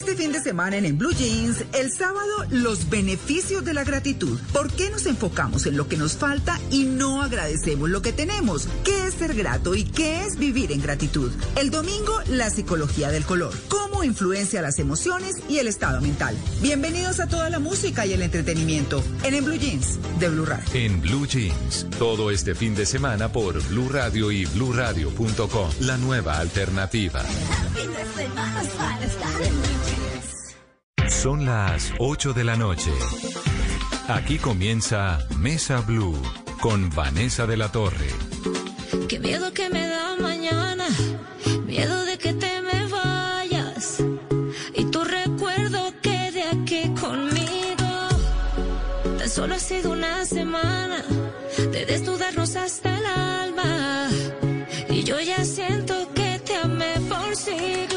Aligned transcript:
Este 0.00 0.14
fin 0.14 0.30
de 0.30 0.40
semana 0.40 0.76
en, 0.76 0.84
en 0.84 0.96
Blue 0.96 1.10
Jeans, 1.10 1.64
el 1.74 1.90
sábado, 1.90 2.46
los 2.50 2.88
beneficios 2.88 3.64
de 3.64 3.74
la 3.74 3.82
gratitud. 3.82 4.38
¿Por 4.52 4.70
qué 4.70 4.90
nos 4.90 5.06
enfocamos 5.06 5.66
en 5.66 5.76
lo 5.76 5.88
que 5.88 5.96
nos 5.96 6.16
falta 6.16 6.60
y 6.70 6.84
no 6.84 7.20
agradecemos 7.20 7.90
lo 7.90 8.00
que 8.00 8.12
tenemos? 8.12 8.68
¿Qué 8.84 9.08
es 9.08 9.14
ser 9.14 9.34
grato 9.34 9.74
y 9.74 9.82
qué 9.82 10.24
es 10.24 10.38
vivir 10.38 10.70
en 10.70 10.80
gratitud? 10.80 11.32
El 11.56 11.70
domingo, 11.70 12.16
la 12.28 12.48
psicología 12.48 13.10
del 13.10 13.24
color. 13.24 13.52
¿Cómo 13.66 14.04
influencia 14.04 14.62
las 14.62 14.78
emociones 14.78 15.34
y 15.48 15.58
el 15.58 15.66
estado 15.66 16.00
mental? 16.00 16.36
Bienvenidos 16.62 17.18
a 17.18 17.26
toda 17.26 17.50
la 17.50 17.58
música 17.58 18.06
y 18.06 18.12
el 18.12 18.22
entretenimiento 18.22 19.02
en, 19.24 19.34
en 19.34 19.44
Blue 19.44 19.58
Jeans 19.58 19.98
de 20.20 20.28
Blue 20.28 20.46
Radio. 20.46 20.64
En 20.74 21.00
Blue 21.00 21.26
Jeans, 21.26 21.86
todo 21.98 22.30
este 22.30 22.54
fin 22.54 22.76
de 22.76 22.86
semana 22.86 23.32
por 23.32 23.60
Blue 23.66 23.88
Radio 23.88 24.30
y 24.30 24.46
BlueRadio.com. 24.46 25.70
La 25.80 25.96
nueva 25.96 26.38
alternativa. 26.38 27.24
Son 31.08 31.46
las 31.46 31.92
8 31.98 32.32
de 32.32 32.44
la 32.44 32.56
noche. 32.56 32.90
Aquí 34.08 34.38
comienza 34.38 35.18
Mesa 35.38 35.80
Blue 35.80 36.20
con 36.60 36.90
Vanessa 36.90 37.46
de 37.46 37.56
la 37.56 37.72
Torre. 37.72 38.08
Qué 39.08 39.18
miedo 39.18 39.52
que 39.52 39.68
me 39.70 39.86
da 39.86 40.16
mañana, 40.20 40.86
miedo 41.66 42.04
de 42.04 42.18
que 42.18 42.34
te 42.34 42.60
me 42.62 42.86
vayas. 42.86 44.02
Y 44.74 44.84
tu 44.84 45.02
recuerdo 45.02 45.92
quede 46.02 46.44
aquí 46.48 46.92
conmigo. 47.00 48.08
Tan 49.18 49.30
solo 49.30 49.54
ha 49.54 49.58
sido 49.58 49.92
una 49.92 50.24
semana 50.24 51.02
de 51.72 51.86
desnudarnos 51.86 52.54
hasta 52.56 52.96
el 52.98 53.06
alma. 53.06 54.08
Y 54.90 55.04
yo 55.04 55.18
ya 55.20 55.44
siento 55.44 55.94
que 56.14 56.38
te 56.44 56.56
amé 56.56 56.94
por 57.08 57.34
siglos. 57.34 57.87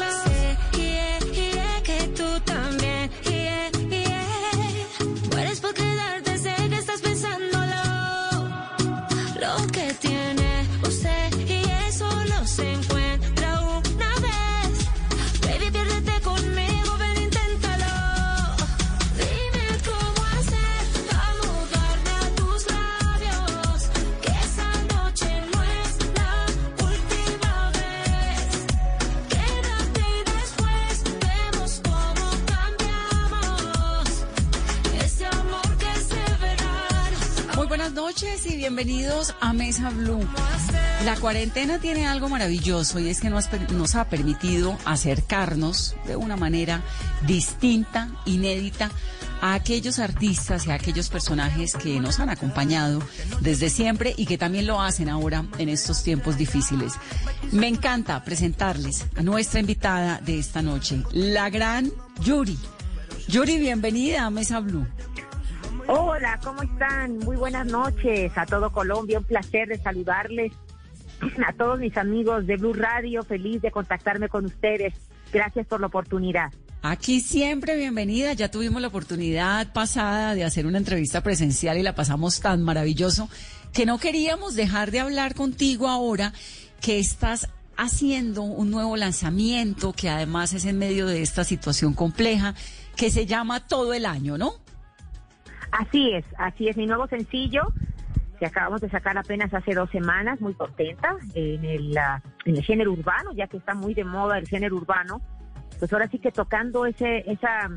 Noches 38.12 38.44
y 38.44 38.56
bienvenidos 38.56 39.34
a 39.40 39.54
Mesa 39.54 39.88
Blue. 39.88 40.20
La 41.06 41.16
cuarentena 41.16 41.78
tiene 41.78 42.06
algo 42.06 42.28
maravilloso 42.28 43.00
y 43.00 43.08
es 43.08 43.22
que 43.22 43.30
nos, 43.30 43.48
nos 43.70 43.94
ha 43.94 44.10
permitido 44.10 44.76
acercarnos 44.84 45.96
de 46.06 46.16
una 46.16 46.36
manera 46.36 46.82
distinta, 47.26 48.10
inédita, 48.26 48.90
a 49.40 49.54
aquellos 49.54 49.98
artistas 49.98 50.66
y 50.66 50.72
a 50.72 50.74
aquellos 50.74 51.08
personajes 51.08 51.72
que 51.72 52.00
nos 52.00 52.20
han 52.20 52.28
acompañado 52.28 53.00
desde 53.40 53.70
siempre 53.70 54.12
y 54.14 54.26
que 54.26 54.36
también 54.36 54.66
lo 54.66 54.82
hacen 54.82 55.08
ahora 55.08 55.46
en 55.56 55.70
estos 55.70 56.02
tiempos 56.02 56.36
difíciles. 56.36 56.92
Me 57.50 57.66
encanta 57.66 58.22
presentarles 58.24 59.06
a 59.16 59.22
nuestra 59.22 59.60
invitada 59.60 60.20
de 60.22 60.38
esta 60.38 60.60
noche, 60.60 61.02
la 61.12 61.48
gran 61.48 61.90
Yuri. 62.20 62.58
Yuri, 63.28 63.56
bienvenida 63.56 64.26
a 64.26 64.30
Mesa 64.30 64.60
Blue. 64.60 64.86
Hola, 65.88 66.38
¿cómo 66.42 66.62
están? 66.62 67.18
Muy 67.18 67.36
buenas 67.36 67.66
noches 67.66 68.32
a 68.36 68.46
todo 68.46 68.70
Colombia. 68.70 69.18
Un 69.18 69.24
placer 69.24 69.68
de 69.68 69.78
saludarles 69.78 70.52
a 71.46 71.52
todos 71.52 71.78
mis 71.78 71.96
amigos 71.96 72.46
de 72.46 72.56
Blue 72.56 72.72
Radio. 72.72 73.22
Feliz 73.22 73.60
de 73.62 73.70
contactarme 73.70 74.28
con 74.28 74.44
ustedes. 74.44 74.94
Gracias 75.32 75.66
por 75.66 75.80
la 75.80 75.88
oportunidad. 75.88 76.52
Aquí 76.82 77.20
siempre 77.20 77.76
bienvenida. 77.76 78.32
Ya 78.32 78.50
tuvimos 78.50 78.80
la 78.80 78.88
oportunidad 78.88 79.72
pasada 79.72 80.34
de 80.34 80.44
hacer 80.44 80.66
una 80.66 80.78
entrevista 80.78 81.22
presencial 81.22 81.78
y 81.78 81.82
la 81.82 81.94
pasamos 81.94 82.40
tan 82.40 82.62
maravilloso 82.62 83.28
que 83.72 83.86
no 83.86 83.98
queríamos 83.98 84.54
dejar 84.54 84.90
de 84.90 85.00
hablar 85.00 85.34
contigo 85.34 85.88
ahora 85.88 86.32
que 86.80 86.98
estás 86.98 87.48
haciendo 87.76 88.42
un 88.42 88.70
nuevo 88.70 88.96
lanzamiento 88.96 89.92
que 89.92 90.10
además 90.10 90.52
es 90.52 90.64
en 90.64 90.78
medio 90.78 91.06
de 91.06 91.22
esta 91.22 91.44
situación 91.44 91.94
compleja 91.94 92.54
que 92.96 93.10
se 93.10 93.26
llama 93.26 93.66
Todo 93.66 93.94
el 93.94 94.04
Año, 94.06 94.36
¿no? 94.36 94.61
Así 95.72 96.12
es, 96.12 96.24
así 96.36 96.68
es. 96.68 96.76
Mi 96.76 96.86
nuevo 96.86 97.06
sencillo 97.08 97.72
que 98.38 98.46
acabamos 98.46 98.80
de 98.80 98.90
sacar 98.90 99.16
apenas 99.16 99.54
hace 99.54 99.72
dos 99.72 99.88
semanas, 99.90 100.40
muy 100.40 100.54
contenta 100.54 101.16
en 101.34 101.64
el, 101.64 101.96
ah, 101.96 102.20
en 102.44 102.56
el 102.56 102.62
género 102.64 102.92
urbano, 102.92 103.32
ya 103.34 103.46
que 103.46 103.56
está 103.56 103.72
muy 103.72 103.94
de 103.94 104.04
moda 104.04 104.36
el 104.36 104.48
género 104.48 104.76
urbano. 104.76 105.20
Pues 105.78 105.92
ahora 105.92 106.08
sí 106.08 106.18
que 106.18 106.32
tocando 106.32 106.84
ese, 106.84 107.22
esa, 107.30 107.70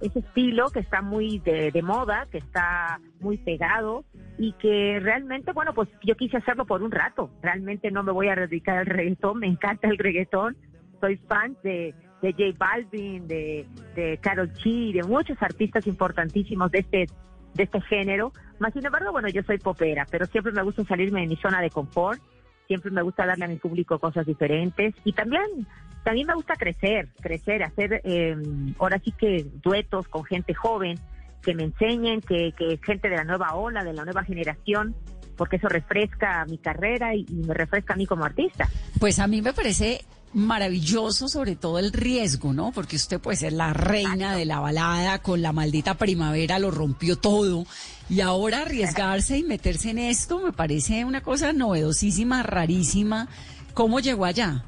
ese 0.00 0.20
estilo 0.20 0.70
que 0.70 0.78
está 0.78 1.02
muy 1.02 1.40
de, 1.40 1.72
de 1.72 1.82
moda, 1.82 2.26
que 2.30 2.38
está 2.38 3.00
muy 3.20 3.36
pegado 3.36 4.04
y 4.38 4.52
que 4.52 5.00
realmente, 5.00 5.52
bueno, 5.52 5.74
pues 5.74 5.88
yo 6.04 6.14
quise 6.14 6.36
hacerlo 6.36 6.66
por 6.66 6.82
un 6.82 6.92
rato. 6.92 7.28
Realmente 7.42 7.90
no 7.90 8.02
me 8.04 8.12
voy 8.12 8.28
a 8.28 8.36
dedicar 8.36 8.78
al 8.78 8.86
reggaetón, 8.86 9.40
me 9.40 9.48
encanta 9.48 9.88
el 9.88 9.98
reggaetón. 9.98 10.56
Soy 11.00 11.16
fan 11.28 11.56
de, 11.64 11.96
de 12.22 12.32
J 12.32 12.56
Balvin, 12.56 13.26
de, 13.26 13.66
de 13.96 14.18
Karol 14.18 14.52
G, 14.52 14.92
de 14.92 15.02
muchos 15.02 15.36
artistas 15.42 15.86
importantísimos 15.88 16.70
de 16.70 16.78
este 16.78 17.06
de 17.54 17.64
este 17.64 17.80
género. 17.82 18.32
Más 18.58 18.72
sin 18.72 18.84
embargo, 18.84 19.12
bueno, 19.12 19.28
yo 19.28 19.42
soy 19.42 19.58
popera, 19.58 20.06
pero 20.10 20.26
siempre 20.26 20.52
me 20.52 20.62
gusta 20.62 20.84
salirme 20.84 21.22
de 21.22 21.26
mi 21.26 21.36
zona 21.36 21.60
de 21.60 21.70
confort, 21.70 22.20
siempre 22.66 22.90
me 22.90 23.02
gusta 23.02 23.26
darle 23.26 23.44
a 23.44 23.48
mi 23.48 23.56
público 23.56 23.98
cosas 23.98 24.26
diferentes 24.26 24.94
y 25.04 25.12
también 25.12 25.66
también 26.04 26.26
me 26.26 26.34
gusta 26.34 26.56
crecer, 26.56 27.08
crecer, 27.20 27.62
hacer 27.62 28.00
eh, 28.04 28.36
ahora 28.78 29.00
sí 29.04 29.12
que 29.12 29.46
duetos 29.62 30.08
con 30.08 30.24
gente 30.24 30.52
joven 30.52 30.98
que 31.42 31.54
me 31.54 31.64
enseñen, 31.64 32.20
que, 32.20 32.52
que 32.56 32.78
gente 32.84 33.08
de 33.08 33.16
la 33.16 33.24
nueva 33.24 33.54
ola, 33.54 33.84
de 33.84 33.92
la 33.92 34.04
nueva 34.04 34.24
generación, 34.24 34.94
porque 35.36 35.56
eso 35.56 35.68
refresca 35.68 36.44
mi 36.46 36.58
carrera 36.58 37.14
y, 37.14 37.24
y 37.28 37.34
me 37.46 37.54
refresca 37.54 37.94
a 37.94 37.96
mí 37.96 38.06
como 38.06 38.24
artista. 38.24 38.68
Pues 38.98 39.18
a 39.18 39.26
mí 39.26 39.42
me 39.42 39.52
parece 39.52 40.04
maravilloso 40.34 41.28
sobre 41.28 41.56
todo 41.56 41.78
el 41.78 41.92
riesgo, 41.92 42.52
¿no? 42.52 42.72
Porque 42.72 42.96
usted 42.96 43.20
puede 43.20 43.36
ser 43.36 43.52
la 43.52 43.72
reina 43.72 44.34
de 44.34 44.44
la 44.44 44.60
balada 44.60 45.20
con 45.20 45.42
la 45.42 45.52
maldita 45.52 45.94
primavera, 45.94 46.58
lo 46.58 46.70
rompió 46.70 47.16
todo. 47.16 47.66
Y 48.08 48.20
ahora 48.20 48.62
arriesgarse 48.62 49.38
y 49.38 49.42
meterse 49.42 49.90
en 49.90 49.98
esto 49.98 50.40
me 50.40 50.52
parece 50.52 51.04
una 51.04 51.22
cosa 51.22 51.52
novedosísima, 51.52 52.42
rarísima. 52.42 53.28
¿Cómo 53.74 54.00
llegó 54.00 54.24
allá? 54.24 54.64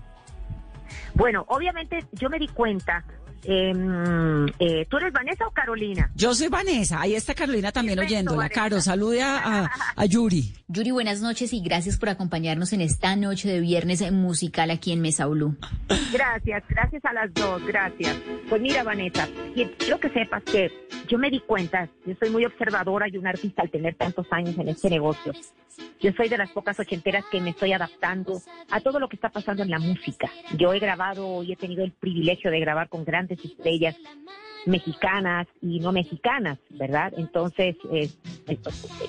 Bueno, 1.15 1.45
obviamente 1.49 2.07
yo 2.13 2.29
me 2.31 2.39
di 2.39 2.49
cuenta. 2.49 3.05
Eh, 3.45 4.47
eh, 4.59 4.87
¿Tú 4.89 4.97
eres 4.97 5.13
Vanessa 5.13 5.47
o 5.47 5.51
Carolina? 5.51 6.11
Yo 6.15 6.35
soy 6.35 6.49
Vanessa, 6.49 7.01
ahí 7.01 7.15
está 7.15 7.35
Carolina 7.35 7.73
también 7.73 7.97
Perfecto, 7.97 8.15
oyéndola. 8.15 8.37
Vanessa. 8.39 8.55
Caro, 8.61 8.81
salude 8.81 9.23
a, 9.23 9.65
a- 9.65 9.71
a 9.97 10.05
Yuri. 10.07 10.53
Yuri, 10.69 10.91
buenas 10.91 11.21
noches 11.21 11.53
y 11.53 11.61
gracias 11.61 11.99
por 11.99 12.09
acompañarnos 12.09 12.73
en 12.73 12.81
esta 12.81 13.17
noche 13.17 13.49
de 13.49 13.61
viernes 13.61 14.11
musical 14.13 14.71
aquí 14.71 14.93
en 14.93 15.01
Mesa 15.01 15.27
Blue. 15.27 15.57
Gracias, 16.13 16.63
gracias 16.69 17.05
a 17.05 17.13
las 17.13 17.33
dos, 17.35 17.65
gracias. 17.67 18.17
Pues 18.49 18.61
mira, 18.63 18.83
Vanessa, 18.83 19.29
quiero 19.79 20.01
que 20.01 20.09
sepas 20.11 20.43
que 20.45 20.71
yo 21.09 21.19
me 21.19 21.31
di 21.31 21.41
cuenta, 21.41 21.89
yo 22.07 22.15
soy 22.19 22.31
muy 22.31 22.45
observadora 22.45 23.09
y 23.09 23.17
un 23.17 23.27
artista 23.27 23.63
al 23.63 23.71
tener 23.71 23.95
tantos 23.95 24.27
años 24.31 24.57
en 24.59 24.69
este 24.69 24.89
negocio. 24.91 25.33
Yo 26.01 26.13
soy 26.17 26.29
de 26.29 26.39
las 26.39 26.51
pocas 26.51 26.79
ochenteras 26.79 27.25
que 27.33 27.41
me 27.41 27.51
estoy 27.51 27.73
adaptando 27.73 28.41
a 28.71 28.81
todo 28.81 29.01
lo 29.01 29.09
que 29.09 29.17
está 29.17 29.29
pasando 29.31 29.63
en 29.65 29.71
la 29.71 29.79
música. 29.81 30.31
Yo 30.57 30.73
he 30.73 30.79
grabado 30.79 31.43
y 31.43 31.53
he 31.53 31.57
tenido 31.57 31.83
el 31.83 31.91
privilegio 31.93 32.51
de 32.53 32.61
grabar 32.61 32.89
con 32.89 33.05
grandes 33.05 33.34
estrellas 33.43 33.97
mexicanas 34.67 35.47
y 35.61 35.81
no 35.81 35.93
mexicanas, 35.93 36.59
¿verdad? 36.71 37.13
Entonces, 37.17 37.77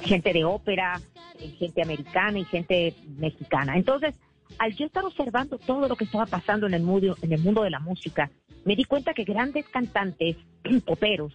gente 0.01 0.33
de 0.33 0.43
ópera, 0.43 0.99
eh, 1.39 1.49
gente 1.57 1.81
americana 1.81 2.39
y 2.39 2.45
gente 2.45 2.93
mexicana. 3.17 3.77
Entonces, 3.77 4.15
al 4.57 4.75
yo 4.75 4.85
estar 4.85 5.03
observando 5.05 5.57
todo 5.57 5.87
lo 5.87 5.95
que 5.95 6.05
estaba 6.05 6.25
pasando 6.25 6.67
en 6.67 6.73
el 6.73 6.83
mundo, 6.83 7.17
en 7.21 7.31
el 7.33 7.41
mundo 7.41 7.63
de 7.63 7.69
la 7.69 7.79
música, 7.79 8.29
me 8.63 8.75
di 8.75 8.83
cuenta 8.83 9.13
que 9.13 9.23
grandes 9.23 9.67
cantantes 9.69 10.37
poperos 10.85 11.33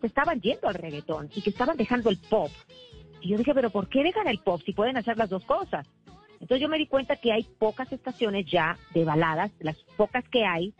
se 0.00 0.06
estaban 0.06 0.40
yendo 0.40 0.68
al 0.68 0.74
reggaetón 0.74 1.30
y 1.34 1.42
que 1.42 1.50
estaban 1.50 1.76
dejando 1.76 2.10
el 2.10 2.18
pop. 2.18 2.50
Y 3.20 3.28
yo 3.28 3.38
dije, 3.38 3.54
pero 3.54 3.70
¿por 3.70 3.88
qué 3.88 4.02
dejan 4.02 4.26
el 4.26 4.38
pop 4.38 4.60
si 4.64 4.72
pueden 4.72 4.96
hacer 4.96 5.16
las 5.16 5.30
dos 5.30 5.44
cosas? 5.44 5.86
Entonces 6.40 6.60
yo 6.60 6.68
me 6.68 6.78
di 6.78 6.88
cuenta 6.88 7.16
que 7.16 7.32
hay 7.32 7.44
pocas 7.44 7.92
estaciones 7.92 8.46
ya 8.50 8.76
de 8.94 9.04
baladas, 9.04 9.52
las 9.60 9.76
pocas 9.96 10.28
que 10.28 10.44
hay 10.44 10.74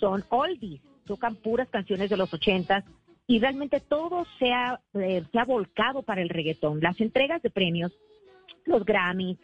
son 0.00 0.24
oldies, 0.30 0.80
tocan 1.12 1.36
puras 1.36 1.68
canciones 1.68 2.08
de 2.08 2.16
los 2.16 2.32
ochentas 2.32 2.84
y 3.26 3.38
realmente 3.38 3.80
todo 3.80 4.26
se 4.38 4.50
ha, 4.50 4.80
eh, 4.94 5.22
se 5.30 5.38
ha 5.38 5.44
volcado 5.44 6.02
para 6.02 6.22
el 6.22 6.30
reggaetón. 6.30 6.80
Las 6.80 6.98
entregas 7.02 7.42
de 7.42 7.50
premios, 7.50 7.92
los 8.64 8.82
Grammys, 8.86 9.36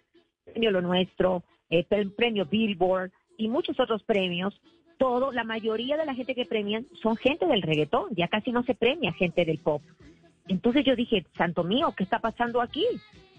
Premio 0.47 0.70
Lo 0.70 0.81
Nuestro, 0.81 1.44
eh, 1.69 1.85
el 1.91 2.12
Premio 2.12 2.47
Billboard 2.47 3.11
y 3.37 3.49
muchos 3.49 3.79
otros 3.79 4.03
premios 4.05 4.59
todo, 4.97 5.31
la 5.31 5.44
mayoría 5.44 5.99
de 5.99 6.06
la 6.06 6.15
gente 6.15 6.35
que 6.35 6.47
premian 6.47 6.87
son 7.03 7.17
gente 7.17 7.47
del 7.47 7.61
reggaetón, 7.61 8.09
ya 8.17 8.29
casi 8.29 8.50
no 8.50 8.62
se 8.62 8.75
premia 8.75 9.12
gente 9.12 9.44
del 9.44 9.59
pop. 9.59 9.82
Entonces 10.49 10.87
yo 10.87 10.97
dije, 10.97 11.26
santo 11.37 11.64
mío, 11.64 11.93
¿qué 11.94 12.03
está 12.03 12.19
pasando 12.19 12.62
aquí? 12.62 12.87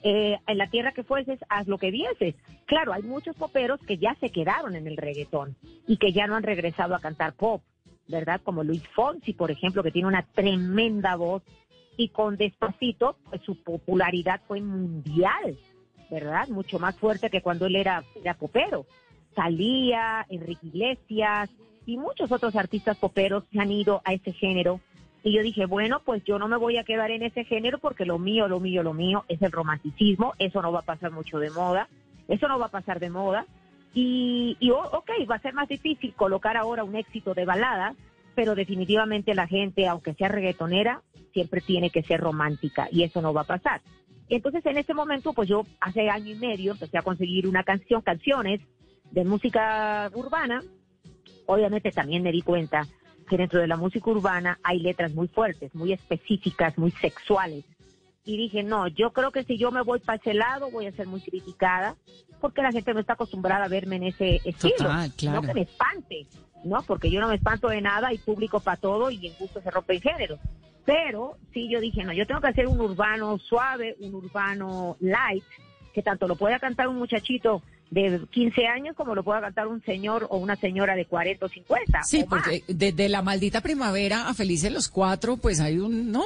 Eh, 0.04 0.38
en 0.48 0.58
la 0.58 0.70
tierra 0.70 0.92
que 0.92 1.04
fueses, 1.04 1.40
haz 1.50 1.68
lo 1.68 1.80
que 1.80 1.90
vieses. 1.90 2.36
Claro, 2.66 2.94
hay 2.94 3.02
muchos 3.02 3.36
poperos 3.36 3.82
que 3.82 3.98
ya 3.98 4.16
se 4.22 4.30
quedaron 4.30 4.76
en 4.76 4.86
el 4.86 4.96
reggaetón 4.96 5.58
y 5.88 5.98
que 5.98 6.14
ya 6.14 6.28
no 6.28 6.36
han 6.36 6.44
regresado 6.44 6.94
a 6.94 7.02
cantar 7.02 7.34
pop, 7.34 7.64
¿verdad? 8.10 8.42
Como 8.44 8.64
Luis 8.64 8.84
Fonsi, 8.94 9.34
por 9.34 9.52
ejemplo, 9.52 9.84
que 9.84 9.92
tiene 9.92 10.08
una 10.08 10.24
tremenda 10.24 11.16
voz 11.16 11.44
y 11.96 12.10
con 12.10 12.36
Despacito, 12.36 13.16
pues 13.30 13.42
su 13.44 13.56
popularidad 13.64 14.42
fue 14.48 14.60
mundial, 14.62 15.58
¿verdad? 16.10 16.48
Mucho 16.50 16.80
más 16.80 16.98
fuerte 16.98 17.30
que 17.30 17.42
cuando 17.42 17.68
él 17.68 17.76
era, 17.76 18.04
era 18.22 18.34
popero. 18.34 18.86
Salía, 19.36 20.26
Enrique 20.30 20.68
Iglesias 20.68 21.50
y 21.86 21.98
muchos 21.98 22.32
otros 22.32 22.56
artistas 22.56 22.98
poperos 22.98 23.44
se 23.52 23.60
han 23.60 23.72
ido 23.72 24.02
a 24.04 24.14
ese 24.14 24.34
género 24.34 24.82
y 25.24 25.34
yo 25.34 25.44
dije, 25.44 25.66
bueno, 25.66 26.02
pues 26.04 26.24
yo 26.24 26.40
no 26.40 26.48
me 26.48 26.58
voy 26.58 26.78
a 26.78 26.84
quedar 26.84 27.12
en 27.12 27.24
ese 27.24 27.44
género 27.44 27.78
porque 27.78 28.06
lo 28.06 28.18
mío, 28.18 28.48
lo 28.48 28.60
mío, 28.60 28.84
lo 28.84 28.94
mío 28.94 29.26
es 29.28 29.42
el 29.42 29.52
romanticismo, 29.52 30.34
eso 30.40 30.62
no 30.62 30.72
va 30.72 30.80
a 30.80 30.84
pasar 30.84 31.12
mucho 31.12 31.40
de 31.40 31.52
moda, 31.52 31.90
eso 32.28 32.48
no 32.48 32.58
va 32.58 32.68
a 32.68 32.72
pasar 32.72 33.00
de 33.00 33.10
moda. 33.10 33.46
Y, 33.94 34.58
y 34.60 34.72
ok, 34.72 35.10
va 35.30 35.36
a 35.36 35.42
ser 35.42 35.54
más 35.54 35.68
difícil 35.68 36.14
colocar 36.14 36.58
ahora 36.58 36.84
un 36.84 36.96
éxito 36.96 37.34
de 37.34 37.46
balada, 37.46 37.96
pero 38.36 38.56
definitivamente 38.56 39.34
la 39.34 39.48
gente, 39.48 39.88
aunque 39.88 40.14
sea 40.14 40.28
reggaetonera, 40.28 41.02
siempre 41.34 41.62
tiene 41.62 41.90
que 41.90 42.04
ser 42.04 42.20
romántica 42.20 42.88
y 42.92 43.04
eso 43.04 43.22
no 43.22 43.34
va 43.34 43.42
a 43.42 43.46
pasar. 43.46 43.82
Entonces 44.30 44.66
en 44.66 44.78
ese 44.78 44.94
momento, 44.94 45.34
pues 45.34 45.50
yo 45.50 45.64
hace 45.82 46.10
año 46.10 46.32
y 46.32 46.36
medio 46.36 46.74
empecé 46.74 46.98
a 46.98 47.02
conseguir 47.02 47.48
una 47.48 47.64
canción, 47.64 48.02
canciones 48.02 48.62
de 49.12 49.26
música 49.26 50.10
urbana. 50.14 50.62
Obviamente 51.48 51.92
también 51.92 52.22
me 52.22 52.32
di 52.32 52.42
cuenta 52.42 52.88
que 53.28 53.38
dentro 53.38 53.60
de 53.60 53.68
la 53.68 53.78
música 53.78 54.10
urbana 54.10 54.60
hay 54.64 54.80
letras 54.80 55.14
muy 55.14 55.28
fuertes, 55.28 55.74
muy 55.74 55.94
específicas, 55.94 56.78
muy 56.78 56.92
sexuales. 56.92 57.66
Y 58.30 58.38
dije, 58.38 58.62
no, 58.62 58.88
yo 58.88 59.12
creo 59.12 59.32
que 59.32 59.44
si 59.44 59.58
yo 59.58 59.72
me 59.72 59.82
voy 59.82 59.98
para 59.98 60.20
ese 60.20 60.36
lado 60.36 60.70
voy 60.70 60.86
a 60.86 60.92
ser 60.92 61.08
muy 61.08 61.20
criticada, 61.20 61.96
porque 62.40 62.62
la 62.62 62.72
gente 62.72 62.94
no 62.94 63.00
está 63.00 63.14
acostumbrada 63.14 63.66
a 63.66 63.68
verme 63.68 63.96
en 63.96 64.04
ese 64.04 64.40
estilo. 64.46 64.88
No 65.24 65.42
que 65.42 65.54
me 65.56 65.62
espante, 65.62 66.28
¿no? 66.64 66.84
Porque 66.84 67.10
yo 67.10 67.22
no 67.22 67.28
me 67.28 67.36
espanto 67.38 67.70
de 67.70 67.82
nada 67.82 68.14
y 68.14 68.20
público 68.20 68.60
para 68.60 68.78
todo 68.78 69.10
y 69.10 69.26
en 69.26 69.34
gusto 69.40 69.62
se 69.64 69.72
rompe 69.72 69.94
el 69.94 70.02
género. 70.04 70.38
Pero 70.86 71.38
sí 71.56 71.68
yo 71.72 71.80
dije, 71.80 72.04
no, 72.04 72.14
yo 72.14 72.28
tengo 72.28 72.40
que 72.40 72.50
hacer 72.50 72.68
un 72.68 72.80
urbano 72.80 73.40
suave, 73.40 73.96
un 74.00 74.14
urbano 74.14 74.96
light, 75.00 75.44
que 75.92 76.04
tanto 76.04 76.28
lo 76.28 76.36
pueda 76.36 76.60
cantar 76.60 76.88
un 76.88 76.98
muchachito 76.98 77.64
de 77.90 78.22
15 78.30 78.68
años 78.68 78.96
como 78.96 79.16
lo 79.16 79.24
pueda 79.24 79.42
cantar 79.42 79.66
un 79.66 79.82
señor 79.82 80.28
o 80.30 80.38
una 80.38 80.56
señora 80.56 80.96
de 80.96 81.06
40 81.06 81.48
o 81.48 81.50
50. 81.50 82.04
Sí, 82.04 82.26
porque 82.30 82.64
desde 82.68 83.10
la 83.10 83.24
maldita 83.24 83.62
primavera 83.62 84.30
a 84.30 84.36
Felices 84.36 84.72
los 84.72 84.88
Cuatro, 84.88 85.38
pues 85.38 85.60
hay 85.60 85.80
un, 85.80 86.12
¿no? 86.12 86.22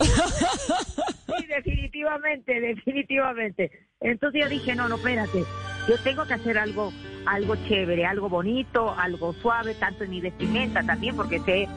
sí, 1.38 1.46
definitivamente, 1.46 2.60
definitivamente. 2.60 3.88
Entonces 4.00 4.42
yo 4.42 4.48
dije, 4.48 4.74
no, 4.74 4.88
no, 4.88 4.96
espérate, 4.96 5.44
yo 5.88 5.98
tengo 6.02 6.24
que 6.26 6.34
hacer 6.34 6.58
algo, 6.58 6.92
algo 7.26 7.56
chévere, 7.68 8.06
algo 8.06 8.28
bonito, 8.28 8.94
algo 8.98 9.32
suave, 9.34 9.74
tanto 9.74 10.04
en 10.04 10.10
mi 10.10 10.20
vestimenta 10.20 10.82
también, 10.82 11.16
porque 11.16 11.40
sé 11.40 11.68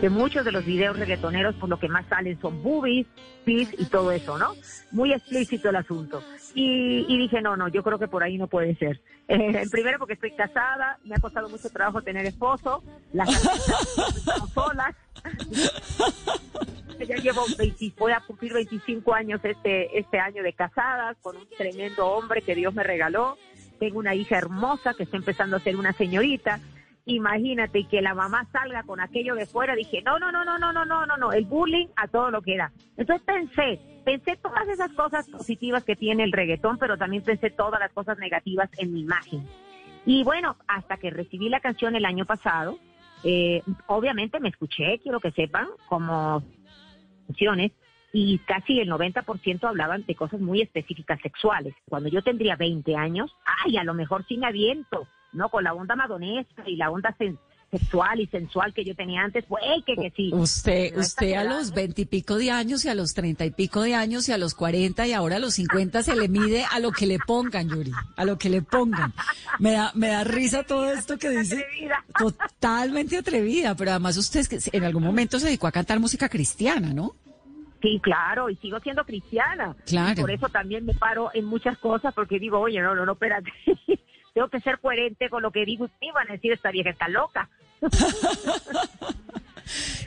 que 0.00 0.10
muchos 0.10 0.44
de 0.44 0.52
los 0.52 0.64
videos 0.64 0.98
reggaetoneros 0.98 1.54
por 1.56 1.68
lo 1.68 1.78
que 1.78 1.88
más 1.88 2.06
salen 2.06 2.38
son 2.40 2.62
boobies, 2.62 3.06
pis 3.44 3.68
y 3.78 3.86
todo 3.86 4.12
eso, 4.12 4.38
¿no? 4.38 4.54
Muy 4.90 5.12
explícito 5.12 5.70
el 5.70 5.76
asunto. 5.76 6.22
Y, 6.54 7.18
dije, 7.18 7.40
no, 7.40 7.56
no, 7.56 7.68
yo 7.68 7.82
creo 7.82 7.98
que 7.98 8.08
por 8.08 8.22
ahí 8.22 8.38
no 8.38 8.48
puede 8.48 8.74
ser. 8.76 9.00
Eh, 9.28 9.64
primero 9.72 9.98
porque 9.98 10.14
estoy 10.14 10.30
casada, 10.36 11.00
me 11.02 11.16
ha 11.16 11.18
costado 11.18 11.48
mucho 11.48 11.68
trabajo 11.68 12.00
tener 12.00 12.24
esposo, 12.26 12.84
las 13.12 13.28
solas. 14.54 14.94
Ya 17.06 17.16
llevo 17.16 17.44
20, 17.58 17.92
voy 17.98 18.12
a 18.12 18.20
cumplir 18.20 18.52
25 18.54 19.14
años 19.14 19.40
este, 19.44 19.98
este 19.98 20.18
año 20.18 20.42
de 20.42 20.52
casada 20.52 21.14
con 21.22 21.36
un 21.36 21.48
tremendo 21.56 22.06
hombre 22.06 22.42
que 22.42 22.54
Dios 22.54 22.74
me 22.74 22.82
regaló. 22.82 23.36
Tengo 23.78 23.98
una 23.98 24.14
hija 24.14 24.38
hermosa 24.38 24.94
que 24.94 25.02
está 25.04 25.16
empezando 25.16 25.56
a 25.56 25.60
ser 25.60 25.76
una 25.76 25.92
señorita 25.92 26.60
imagínate 27.06 27.84
que 27.84 28.02
la 28.02 28.14
mamá 28.14 28.46
salga 28.52 28.82
con 28.82 29.00
aquello 29.00 29.34
de 29.36 29.46
fuera, 29.46 29.74
dije, 29.74 30.02
no, 30.02 30.18
no, 30.18 30.32
no, 30.32 30.44
no, 30.44 30.58
no, 30.58 30.72
no, 30.72 30.84
no, 30.84 31.06
no, 31.06 31.16
no, 31.16 31.32
el 31.32 31.46
bullying 31.46 31.86
a 31.96 32.08
todo 32.08 32.30
lo 32.30 32.42
que 32.42 32.54
era. 32.54 32.72
Entonces 32.96 33.24
pensé, 33.24 33.80
pensé 34.04 34.36
todas 34.36 34.68
esas 34.68 34.92
cosas 34.92 35.28
positivas 35.28 35.84
que 35.84 35.96
tiene 35.96 36.24
el 36.24 36.32
reggaetón, 36.32 36.78
pero 36.78 36.98
también 36.98 37.22
pensé 37.22 37.50
todas 37.50 37.80
las 37.80 37.92
cosas 37.92 38.18
negativas 38.18 38.68
en 38.76 38.92
mi 38.92 39.00
imagen. 39.00 39.46
Y 40.04 40.24
bueno, 40.24 40.56
hasta 40.66 40.96
que 40.96 41.10
recibí 41.10 41.48
la 41.48 41.60
canción 41.60 41.94
el 41.96 42.04
año 42.04 42.26
pasado, 42.26 42.78
eh, 43.28 43.60
obviamente 43.88 44.38
me 44.38 44.50
escuché, 44.50 45.00
quiero 45.02 45.18
que 45.18 45.32
sepan, 45.32 45.66
como 45.88 46.44
canciones, 47.26 47.72
y 48.12 48.38
casi 48.38 48.78
el 48.78 48.88
90% 48.88 49.64
hablaban 49.64 50.06
de 50.06 50.14
cosas 50.14 50.40
muy 50.40 50.62
específicas 50.62 51.20
sexuales. 51.20 51.74
Cuando 51.88 52.08
yo 52.08 52.22
tendría 52.22 52.54
20 52.54 52.94
años, 52.94 53.34
ay, 53.64 53.78
a 53.78 53.84
lo 53.84 53.94
mejor 53.94 54.24
sin 54.26 54.44
aviento, 54.44 55.08
¿no? 55.32 55.48
Con 55.48 55.64
la 55.64 55.74
onda 55.74 55.96
madonesca 55.96 56.62
y 56.68 56.76
la 56.76 56.92
onda 56.92 57.16
sexual 57.70 58.20
y 58.20 58.26
sensual 58.26 58.72
que 58.72 58.84
yo 58.84 58.94
tenía 58.94 59.22
antes, 59.22 59.44
pues 59.46 59.62
que, 59.84 59.96
que 59.96 60.12
sí. 60.16 60.30
Usted, 60.32 60.96
usted 60.96 61.34
a 61.34 61.44
los 61.44 61.74
veintipico 61.74 62.36
de 62.36 62.50
años 62.50 62.84
y 62.84 62.88
a 62.88 62.94
los 62.94 63.14
treinta 63.14 63.44
y 63.44 63.50
pico 63.50 63.82
de 63.82 63.94
años 63.94 64.28
y 64.28 64.32
a 64.32 64.38
los 64.38 64.54
cuarenta 64.54 65.06
y 65.06 65.12
ahora 65.12 65.36
a 65.36 65.38
los 65.38 65.54
cincuenta 65.54 66.02
se 66.02 66.14
le 66.14 66.28
mide 66.28 66.64
a 66.70 66.78
lo 66.80 66.92
que 66.92 67.06
le 67.06 67.18
pongan, 67.18 67.68
Yuri, 67.68 67.92
a 68.16 68.24
lo 68.24 68.38
que 68.38 68.48
le 68.48 68.62
pongan. 68.62 69.12
Me 69.58 69.72
da, 69.72 69.90
me 69.94 70.08
da 70.08 70.24
risa 70.24 70.62
todo 70.62 70.92
esto 70.92 71.18
que 71.18 71.30
dice. 71.30 71.66
Totalmente 72.18 73.18
atrevida, 73.18 73.74
pero 73.74 73.90
además 73.90 74.16
usted 74.16 74.46
en 74.72 74.84
algún 74.84 75.02
momento 75.02 75.38
se 75.38 75.46
dedicó 75.46 75.66
a 75.66 75.72
cantar 75.72 75.98
música 76.00 76.28
cristiana, 76.28 76.92
¿no? 76.92 77.14
Sí, 77.82 78.00
claro, 78.02 78.48
y 78.48 78.56
sigo 78.56 78.80
siendo 78.80 79.04
cristiana. 79.04 79.76
Claro. 79.86 80.22
por 80.22 80.30
eso 80.30 80.48
también 80.48 80.86
me 80.86 80.94
paro 80.94 81.30
en 81.34 81.44
muchas 81.44 81.76
cosas 81.78 82.14
porque 82.14 82.38
digo, 82.38 82.58
oye, 82.58 82.80
no, 82.80 82.94
no, 82.94 83.04
no, 83.04 83.12
espérate 83.12 83.52
tengo 84.36 84.48
que 84.50 84.60
ser 84.60 84.78
coherente 84.80 85.30
con 85.30 85.42
lo 85.42 85.50
que 85.50 85.64
digo 85.64 85.88
y 85.98 86.10
van 86.10 86.28
a 86.28 86.34
decir 86.34 86.52
esta 86.52 86.70
vieja 86.70 86.90
está 86.90 87.08
loca. 87.08 87.48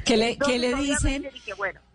¿Qué 0.06 0.18
le, 0.18 0.38
le 0.60 0.76
dicen? 0.76 1.28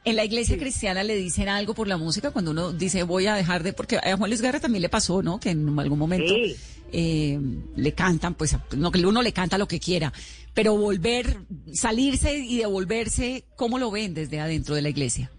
en 0.05 0.17
la 0.17 0.25
iglesia 0.25 0.59
cristiana 0.59 1.05
le 1.05 1.15
dicen 1.15 1.49
algo 1.49 1.75
por 1.75 1.87
la 1.87 1.97
música 1.97 2.33
cuando 2.33 2.51
uno 2.51 2.73
dice 2.73 3.05
voy 3.05 3.29
a 3.29 3.37
dejar 3.37 3.63
de, 3.63 3.73
porque 3.73 3.99
a 3.99 4.17
Juan 4.17 4.29
Luis 4.29 4.43
Guerra 4.43 4.59
también 4.59 4.83
le 4.83 4.89
pasó, 4.89 5.23
¿no? 5.23 5.39
Que 5.39 5.51
en 5.51 5.79
algún 5.79 5.97
momento 5.97 6.35
eh, 6.93 7.39
le 7.77 7.93
cantan, 7.93 8.35
pues 8.35 8.59
no 8.77 8.91
que 8.91 9.07
uno 9.07 9.23
le 9.23 9.33
canta 9.33 9.57
lo 9.57 9.69
que 9.69 9.79
quiera, 9.79 10.13
pero 10.55 10.77
volver, 10.77 11.37
salirse 11.73 12.37
y 12.37 12.59
devolverse, 12.59 13.45
¿cómo 13.55 13.79
lo 13.79 13.93
ven 13.93 14.13
desde 14.13 14.41
adentro 14.41 14.75
de 14.75 14.83
la 14.83 14.89
iglesia? 14.89 15.31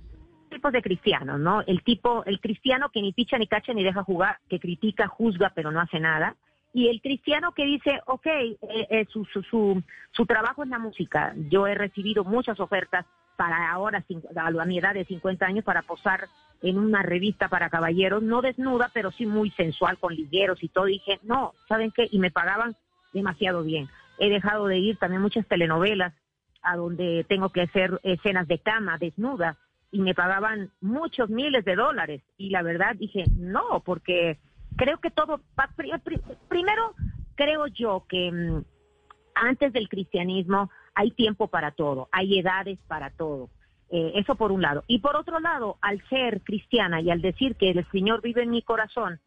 tipos 0.50 0.72
de 0.72 0.82
cristianos, 0.82 1.38
¿no? 1.42 1.62
El 1.68 1.84
tipo, 1.84 2.24
el 2.24 2.40
cristiano 2.40 2.90
que 2.94 3.02
ni 3.02 3.12
picha 3.12 3.38
ni 3.38 3.48
cacha 3.48 3.74
ni 3.74 3.84
deja 3.84 4.04
jugar, 4.04 4.38
que 4.50 4.62
critica, 4.62 5.06
juzga, 5.08 5.52
pero 5.54 5.70
no 5.70 5.82
hace 5.82 6.00
nada 6.00 6.38
y 6.76 6.90
el 6.90 7.02
cristiano 7.02 7.54
que 7.54 7.64
dice, 7.64 8.02
ok, 8.06 8.26
eh, 8.26 8.58
eh, 8.62 9.06
su, 9.10 9.24
su, 9.24 9.42
su, 9.44 9.82
su, 10.12 10.26
trabajo 10.26 10.62
es 10.62 10.70
la 10.70 10.78
música. 10.78 11.34
Yo 11.50 11.68
he 11.68 11.74
recibido 11.74 12.26
muchas 12.26 12.60
ofertas 12.60 13.06
para 13.38 13.72
ahora, 13.72 14.04
a 14.36 14.66
mi 14.66 14.78
edad 14.78 14.94
de 14.94 15.06
50 15.06 15.46
años, 15.46 15.64
para 15.64 15.84
posar 15.84 16.28
en 16.62 16.78
una 16.78 17.02
revista 17.02 17.48
para 17.48 17.70
caballeros, 17.70 18.24
no 18.24 18.42
desnuda, 18.42 18.92
pero 18.94 19.14
sí 19.14 19.26
muy 19.26 19.52
sensual, 19.52 19.98
con 20.00 20.14
ligueros 20.14 20.62
y 20.64 20.68
todo. 20.68 20.84
dije, 20.84 21.18
no, 21.24 21.54
¿saben 21.70 21.92
qué? 21.92 22.10
Y 22.12 22.20
me 22.20 22.30
pagaban 22.30 22.76
demasiado 23.14 23.64
bien. 23.64 23.88
He 24.20 24.30
dejado 24.30 24.68
de 24.68 24.78
ir 24.78 24.98
también 24.98 25.22
muchas 25.22 25.48
telenovelas 25.48 26.14
a 26.62 26.76
donde 26.76 27.26
tengo 27.30 27.52
que 27.52 27.62
hacer 27.62 28.02
escenas 28.04 28.50
de 28.50 28.60
cama, 28.60 28.98
desnuda, 28.98 29.56
y 29.92 30.02
me 30.02 30.14
pagaban 30.14 30.72
muchos 30.82 31.30
miles 31.30 31.64
de 31.64 31.76
dólares. 31.76 32.22
Y 32.38 32.50
la 32.50 32.64
verdad 32.64 32.98
dije, 32.98 33.24
no, 33.38 33.82
porque 33.86 34.40
creo 34.76 35.00
que 35.00 35.12
todo, 35.12 35.42
primero 36.48 36.94
creo 37.36 37.68
yo 37.68 38.06
que 38.08 38.32
mm, 38.32 38.64
antes 39.36 39.74
del 39.74 39.90
cristianismo 39.90 40.70
hay 40.94 41.12
tiempo 41.12 41.48
para 41.48 41.72
todo, 41.72 42.08
hay 42.12 42.40
edades 42.40 42.80
para 42.88 43.10
todo. 43.12 43.50
Eh, 43.92 44.14
eso 44.16 44.36
por 44.36 44.52
un 44.52 44.62
lado. 44.62 44.84
Y 44.88 45.00
por 45.00 45.16
otro 45.16 45.40
lado, 45.40 45.78
al 45.82 46.02
ser 46.10 46.42
cristiana 46.42 47.02
y 47.02 47.12
al 47.12 47.22
decir 47.22 47.56
que 47.56 47.70
el 47.70 47.86
Señor 47.92 48.22
vive 48.22 48.42
en 48.42 48.50
mi 48.50 48.62
corazón, 48.62 49.20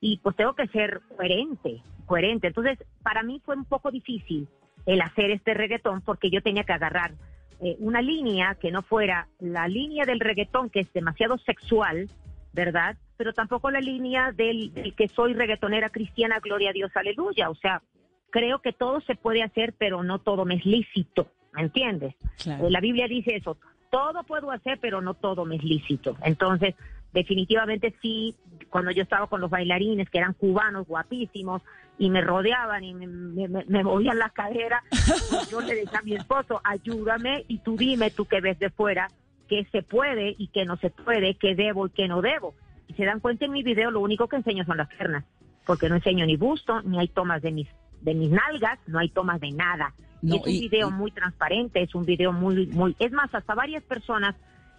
y 0.00 0.18
pues 0.18 0.36
tengo 0.36 0.54
que 0.54 0.68
ser 0.68 1.00
coherente, 1.16 1.82
coherente. 2.06 2.48
Entonces, 2.48 2.78
para 3.02 3.22
mí 3.22 3.40
fue 3.44 3.56
un 3.56 3.64
poco 3.64 3.90
difícil 3.90 4.48
el 4.84 5.00
hacer 5.00 5.30
este 5.30 5.54
reggaetón 5.54 6.00
porque 6.02 6.30
yo 6.30 6.42
tenía 6.42 6.64
que 6.64 6.72
agarrar 6.72 7.12
eh, 7.60 7.76
una 7.80 8.02
línea 8.02 8.54
que 8.54 8.70
no 8.70 8.82
fuera 8.82 9.28
la 9.40 9.66
línea 9.68 10.04
del 10.04 10.20
reggaetón, 10.20 10.70
que 10.70 10.80
es 10.80 10.92
demasiado 10.92 11.38
sexual, 11.38 12.08
¿verdad? 12.52 12.96
Pero 13.16 13.32
tampoco 13.32 13.70
la 13.70 13.80
línea 13.80 14.32
del, 14.32 14.72
que 14.96 15.08
soy 15.08 15.34
reggaetonera 15.34 15.90
cristiana, 15.90 16.40
gloria 16.40 16.70
a 16.70 16.72
Dios, 16.72 16.90
aleluya. 16.94 17.50
O 17.50 17.54
sea, 17.54 17.82
creo 18.30 18.60
que 18.60 18.72
todo 18.72 19.00
se 19.00 19.14
puede 19.14 19.42
hacer, 19.42 19.74
pero 19.78 20.02
no 20.02 20.18
todo 20.18 20.44
me 20.44 20.56
es 20.56 20.66
lícito, 20.66 21.28
¿me 21.52 21.62
entiendes? 21.62 22.14
Eh, 22.46 22.68
la 22.68 22.80
Biblia 22.80 23.08
dice 23.08 23.36
eso, 23.36 23.56
todo 23.90 24.22
puedo 24.24 24.50
hacer, 24.50 24.78
pero 24.80 25.00
no 25.00 25.14
todo 25.14 25.44
me 25.44 25.56
es 25.56 25.64
lícito. 25.64 26.16
Entonces, 26.22 26.74
definitivamente 27.12 27.94
sí 28.02 28.34
cuando 28.68 28.90
yo 28.90 29.02
estaba 29.02 29.26
con 29.26 29.40
los 29.40 29.50
bailarines 29.50 30.10
que 30.10 30.18
eran 30.18 30.34
cubanos 30.34 30.86
guapísimos 30.86 31.62
y 31.98 32.10
me 32.10 32.20
rodeaban 32.20 32.84
y 32.84 32.92
me, 32.92 33.06
me, 33.06 33.64
me 33.64 33.84
movían 33.84 34.18
la 34.18 34.28
cadera, 34.28 34.82
pues 34.90 35.48
yo 35.50 35.60
le 35.62 35.76
decía 35.76 36.00
a 36.00 36.02
mi 36.02 36.14
esposo, 36.14 36.60
ayúdame 36.62 37.44
y 37.48 37.58
tú 37.58 37.76
dime, 37.76 38.10
tú 38.10 38.26
que 38.26 38.42
ves 38.42 38.58
de 38.58 38.68
fuera, 38.68 39.08
qué 39.48 39.66
se 39.72 39.82
puede 39.82 40.34
y 40.36 40.48
qué 40.48 40.64
no 40.66 40.76
se 40.76 40.90
puede, 40.90 41.34
qué 41.36 41.54
debo 41.54 41.86
y 41.86 41.90
qué 41.90 42.08
no 42.08 42.20
debo. 42.20 42.54
Se 42.94 43.04
dan 43.04 43.20
cuenta 43.20 43.44
en 43.46 43.52
mi 43.52 43.62
video, 43.62 43.90
lo 43.90 44.00
único 44.00 44.28
que 44.28 44.36
enseño 44.36 44.64
son 44.64 44.76
las 44.78 44.88
piernas, 44.88 45.24
porque 45.64 45.88
no 45.88 45.96
enseño 45.96 46.26
ni 46.26 46.36
busto, 46.36 46.82
ni 46.82 46.98
hay 46.98 47.08
tomas 47.08 47.42
de 47.42 47.50
mis, 47.52 47.68
de 48.00 48.14
mis 48.14 48.30
nalgas, 48.30 48.78
no 48.86 48.98
hay 48.98 49.08
tomas 49.08 49.40
de 49.40 49.50
nada. 49.52 49.92
No, 50.22 50.34
y 50.34 50.38
es 50.38 50.46
un 50.46 50.52
y- 50.52 50.60
video 50.68 50.88
y- 50.88 50.92
muy 50.92 51.10
transparente, 51.10 51.82
es 51.82 51.94
un 51.94 52.04
video 52.04 52.32
muy, 52.32 52.66
muy, 52.68 52.94
es 52.98 53.12
más, 53.12 53.34
hasta 53.34 53.54
varias 53.54 53.82
personas 53.84 54.34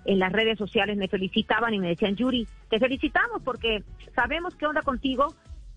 en 0.06 0.20
las 0.20 0.32
redes 0.32 0.58
sociales 0.58 0.98
me 0.98 1.08
felicitaban 1.10 1.74
y 1.74 1.80
me 1.80 1.90
decían, 1.90 2.16
Yuri, 2.16 2.48
te 2.70 2.80
felicitamos 2.80 3.42
porque 3.44 3.84
sabemos 4.16 4.56
qué 4.56 4.66
onda 4.66 4.82
contigo, 4.82 5.36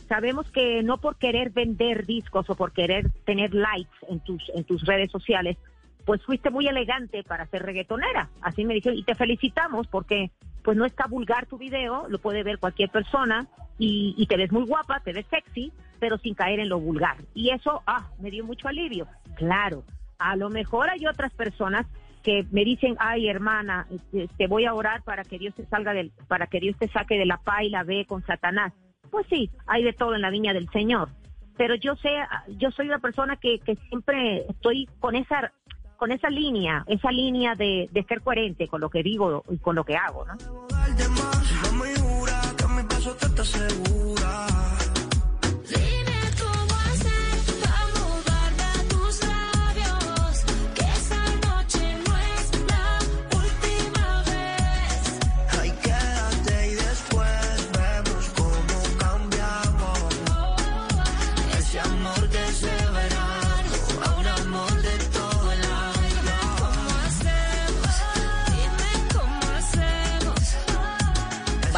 sabemos 0.09 0.51
que 0.51 0.83
no 0.83 0.99
por 0.99 1.17
querer 1.17 1.51
vender 1.51 2.07
discos 2.07 2.49
o 2.49 2.55
por 2.55 2.73
querer 2.73 3.11
tener 3.25 3.53
likes 3.55 3.91
en 4.09 4.21
tus, 4.21 4.43
en 4.55 4.65
tus 4.65 4.85
redes 4.87 5.11
sociales, 5.11 5.57
pues 6.07 6.23
fuiste 6.25 6.51
muy 6.51 6.67
elegante 6.67 7.23
para 7.25 7.47
ser 7.47 7.63
reggaetonera. 7.63 8.31
Así 8.41 8.65
me 8.65 8.75
dijeron, 8.75 8.99
y 8.99 9.03
te 9.05 9.15
felicitamos 9.15 9.87
porque 9.89 10.31
pues 10.63 10.77
no 10.77 10.85
está 10.85 11.07
vulgar 11.07 11.47
tu 11.47 11.59
video, 11.59 12.07
lo 12.09 12.19
puede 12.19 12.43
ver 12.43 12.59
cualquier 12.59 12.91
persona 12.91 13.47
y, 13.79 14.15
y 14.17 14.27
te 14.27 14.37
ves 14.37 14.53
muy 14.53 14.65
guapa, 14.67 15.01
te 15.01 15.13
ves 15.13 15.27
sexy, 15.31 15.73
pero 15.99 16.19
sin 16.19 16.35
caer 16.35 16.61
en 16.61 16.69
lo 16.69 16.81
vulgar. 16.81 17.17
Y 17.35 17.51
eso, 17.51 17.83
ah, 17.87 18.09
me 18.19 18.31
dio 18.31 18.45
mucho 18.45 18.69
alivio. 18.69 19.07
Claro, 19.37 19.85
a 20.19 20.37
lo 20.37 20.51
mejor 20.51 20.91
hay 20.91 21.07
otras 21.07 21.33
personas 21.33 21.87
que 22.23 22.45
me 22.51 22.65
dicen, 22.65 22.97
ay 22.99 23.29
hermana, 23.29 23.87
este, 23.91 24.29
te 24.37 24.47
voy 24.47 24.67
a 24.67 24.75
orar 24.75 25.03
para 25.03 25.25
que 25.25 25.39
Dios 25.39 25.55
te 25.55 25.65
salga 25.67 25.93
del, 25.93 26.13
para 26.29 26.47
que 26.47 26.61
Dios 26.61 26.77
te 26.79 26.89
saque 26.89 27.19
de 27.19 27.27
la 27.27 27.39
pa 27.39 27.65
y 27.65 27.71
la 27.71 27.83
B 27.83 28.05
con 28.07 28.25
Satanás. 28.25 28.73
Pues 29.11 29.27
sí, 29.29 29.51
hay 29.67 29.83
de 29.83 29.93
todo 29.93 30.15
en 30.15 30.23
la 30.23 30.31
viña 30.31 30.53
del 30.53 30.69
Señor. 30.71 31.09
Pero 31.57 31.75
yo 31.75 31.97
sé, 31.97 32.11
yo 32.59 32.71
soy 32.71 32.87
una 32.87 33.01
persona 33.01 33.37
que, 33.37 33.59
que 33.59 33.77
siempre 33.89 34.47
estoy 34.49 34.89
con 34.99 35.17
esa, 35.17 35.53
con 36.01 36.13
esa 36.13 36.31
línea, 36.31 36.83
esa 36.87 37.13
línea 37.13 37.55
de, 37.55 37.91
ser 38.09 38.23
coherente 38.23 38.69
con 38.69 38.81
lo 38.81 38.89
que 38.89 39.03
digo 39.03 39.45
y 39.51 39.59
con 39.59 39.77
lo 39.77 39.85
que 39.85 39.97
hago, 39.97 40.25
¿no? 40.25 40.35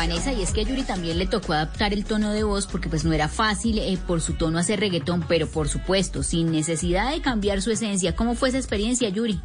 Vanessa, 0.03 0.33
y 0.33 0.43
es 0.43 0.53
que 0.53 0.63
a 0.63 0.65
Yuri 0.65 0.83
también 0.83 1.17
le 1.17 1.29
tocó 1.29 1.53
adaptar 1.53 1.93
el 1.93 2.05
tono 2.05 2.33
de 2.33 2.43
voz 2.43 2.67
porque 2.67 2.89
pues 2.89 3.05
no 3.05 3.13
era 3.13 3.29
fácil 3.29 3.79
eh, 3.79 3.97
por 4.05 4.21
su 4.21 4.35
tono 4.35 4.59
hacer 4.59 4.81
reggaetón, 4.81 5.23
pero 5.29 5.47
por 5.47 5.69
supuesto, 5.69 6.25
sin 6.25 6.51
necesidad 6.51 7.13
de 7.13 7.23
cambiar 7.23 7.63
su 7.63 7.71
esencia. 7.71 8.17
¿Cómo 8.17 8.35
fue 8.35 8.49
esa 8.49 8.59
experiencia, 8.59 9.09
Yuri? 9.11 9.39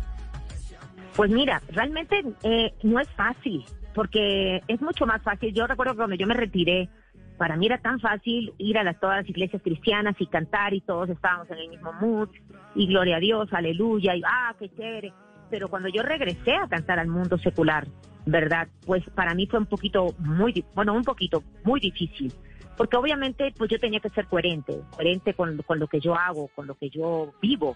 Pues 1.15 1.29
mira, 1.29 1.61
realmente 1.69 2.23
eh, 2.41 2.73
no 2.81 2.99
es 2.99 3.07
fácil, 3.09 3.65
porque 3.93 4.63
es 4.67 4.81
mucho 4.81 5.05
más 5.05 5.21
fácil. 5.21 5.53
Yo 5.53 5.67
recuerdo 5.67 5.95
cuando 5.95 6.15
yo 6.15 6.25
me 6.25 6.33
retiré, 6.33 6.89
para 7.37 7.55
mí 7.55 7.67
era 7.67 7.77
tan 7.77 7.99
fácil 7.99 8.51
ir 8.57 8.79
a 8.79 8.83
las, 8.83 8.99
todas 8.99 9.17
las 9.17 9.29
iglesias 9.29 9.61
cristianas 9.61 10.15
y 10.17 10.25
cantar 10.25 10.73
y 10.73 10.81
todos 10.81 11.07
estábamos 11.07 11.51
en 11.51 11.59
el 11.59 11.69
mismo 11.69 11.93
mood 12.01 12.29
y 12.73 12.87
gloria 12.87 13.17
a 13.17 13.19
Dios, 13.19 13.47
aleluya, 13.53 14.15
y 14.15 14.23
ah, 14.25 14.55
qué 14.57 14.69
chévere. 14.69 15.13
Pero 15.51 15.67
cuando 15.67 15.87
yo 15.87 16.01
regresé 16.01 16.55
a 16.55 16.67
cantar 16.67 16.97
al 16.97 17.09
mundo 17.09 17.37
secular, 17.37 17.85
¿verdad? 18.27 18.67
Pues 18.86 19.03
para 19.15 19.34
mí 19.34 19.48
fue 19.48 19.60
un 19.60 19.65
poquito 19.65 20.13
muy, 20.19 20.63
bueno, 20.75 20.93
un 20.93 21.03
poquito 21.03 21.43
muy 21.63 21.79
difícil. 21.79 22.31
Porque 22.75 22.98
obviamente 22.98 23.51
pues 23.57 23.72
yo 23.72 23.79
tenía 23.79 24.00
que 24.00 24.10
ser 24.10 24.27
coherente, 24.27 24.81
coherente 24.91 25.34
con, 25.34 25.57
con 25.63 25.79
lo 25.79 25.88
que 25.88 26.00
yo 26.00 26.13
hago, 26.13 26.50
con 26.50 26.67
lo 26.67 26.75
que 26.75 26.89
yo 26.89 27.34
vivo. 27.41 27.75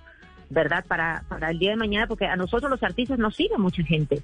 ¿verdad? 0.49 0.83
Para, 0.85 1.23
para 1.29 1.49
el 1.49 1.59
día 1.59 1.69
de 1.69 1.77
mañana, 1.77 2.07
porque 2.07 2.25
a 2.25 2.35
nosotros 2.35 2.69
los 2.69 2.83
artistas 2.83 3.17
nos 3.17 3.37
sigue 3.37 3.57
mucha 3.57 3.81
gente, 3.83 4.21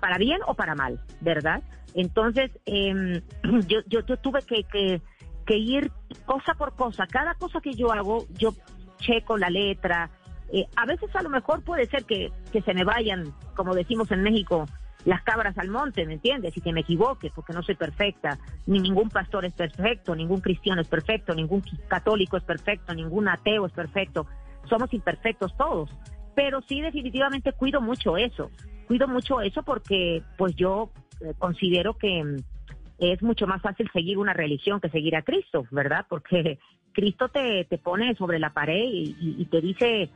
para 0.00 0.18
bien 0.18 0.40
o 0.48 0.54
para 0.54 0.74
mal, 0.74 0.98
¿verdad? 1.20 1.62
Entonces, 1.94 2.50
em, 2.66 3.20
yo, 3.68 3.78
yo, 3.86 4.04
yo 4.04 4.16
tuve 4.16 4.42
que, 4.42 4.64
que, 4.64 5.00
que 5.46 5.56
ir 5.56 5.92
cosa 6.26 6.54
por 6.54 6.74
cosa, 6.74 7.06
cada 7.06 7.34
cosa 7.34 7.60
que 7.60 7.74
yo 7.74 7.92
hago, 7.92 8.26
yo 8.36 8.52
checo 8.98 9.38
la 9.38 9.48
letra, 9.48 10.10
eh, 10.52 10.66
a 10.74 10.86
veces 10.86 11.14
a 11.14 11.22
lo 11.22 11.30
mejor 11.30 11.62
puede 11.62 11.86
ser 11.86 12.04
que, 12.04 12.32
que 12.52 12.62
se 12.62 12.74
me 12.74 12.82
vayan, 12.82 13.32
como 13.54 13.72
decimos 13.72 14.10
en 14.10 14.24
México, 14.24 14.66
las 15.04 15.22
cabras 15.22 15.56
al 15.58 15.68
monte, 15.68 16.06
¿me 16.06 16.14
entiendes? 16.14 16.56
Y 16.56 16.60
que 16.60 16.72
me 16.72 16.80
equivoque, 16.80 17.30
porque 17.34 17.52
no 17.52 17.62
soy 17.62 17.74
perfecta, 17.74 18.38
ni 18.66 18.80
ningún 18.80 19.08
pastor 19.08 19.44
es 19.44 19.52
perfecto, 19.54 20.14
ningún 20.14 20.40
cristiano 20.40 20.80
es 20.80 20.88
perfecto, 20.88 21.34
ningún 21.34 21.62
católico 21.88 22.36
es 22.36 22.44
perfecto, 22.44 22.94
ningún 22.94 23.28
ateo 23.28 23.66
es 23.66 23.72
perfecto, 23.72 24.26
somos 24.68 24.92
imperfectos 24.92 25.56
todos, 25.56 25.90
pero 26.34 26.60
sí 26.62 26.80
definitivamente 26.80 27.52
cuido 27.52 27.80
mucho 27.80 28.16
eso, 28.16 28.50
cuido 28.86 29.08
mucho 29.08 29.40
eso 29.40 29.62
porque 29.62 30.22
pues 30.36 30.54
yo 30.56 30.90
eh, 31.20 31.34
considero 31.38 31.94
que 31.94 32.22
mm, 32.22 32.36
es 33.00 33.22
mucho 33.22 33.46
más 33.46 33.62
fácil 33.62 33.88
seguir 33.92 34.18
una 34.18 34.32
religión 34.34 34.80
que 34.80 34.90
seguir 34.90 35.16
a 35.16 35.22
Cristo, 35.22 35.66
¿verdad? 35.70 36.06
Porque 36.08 36.58
Cristo 36.92 37.28
te, 37.28 37.64
te 37.64 37.78
pone 37.78 38.14
sobre 38.16 38.38
la 38.38 38.50
pared 38.52 38.84
y, 38.84 39.16
y- 39.20 39.36
y 39.38 39.44
te 39.46 39.60
dice 39.60 40.10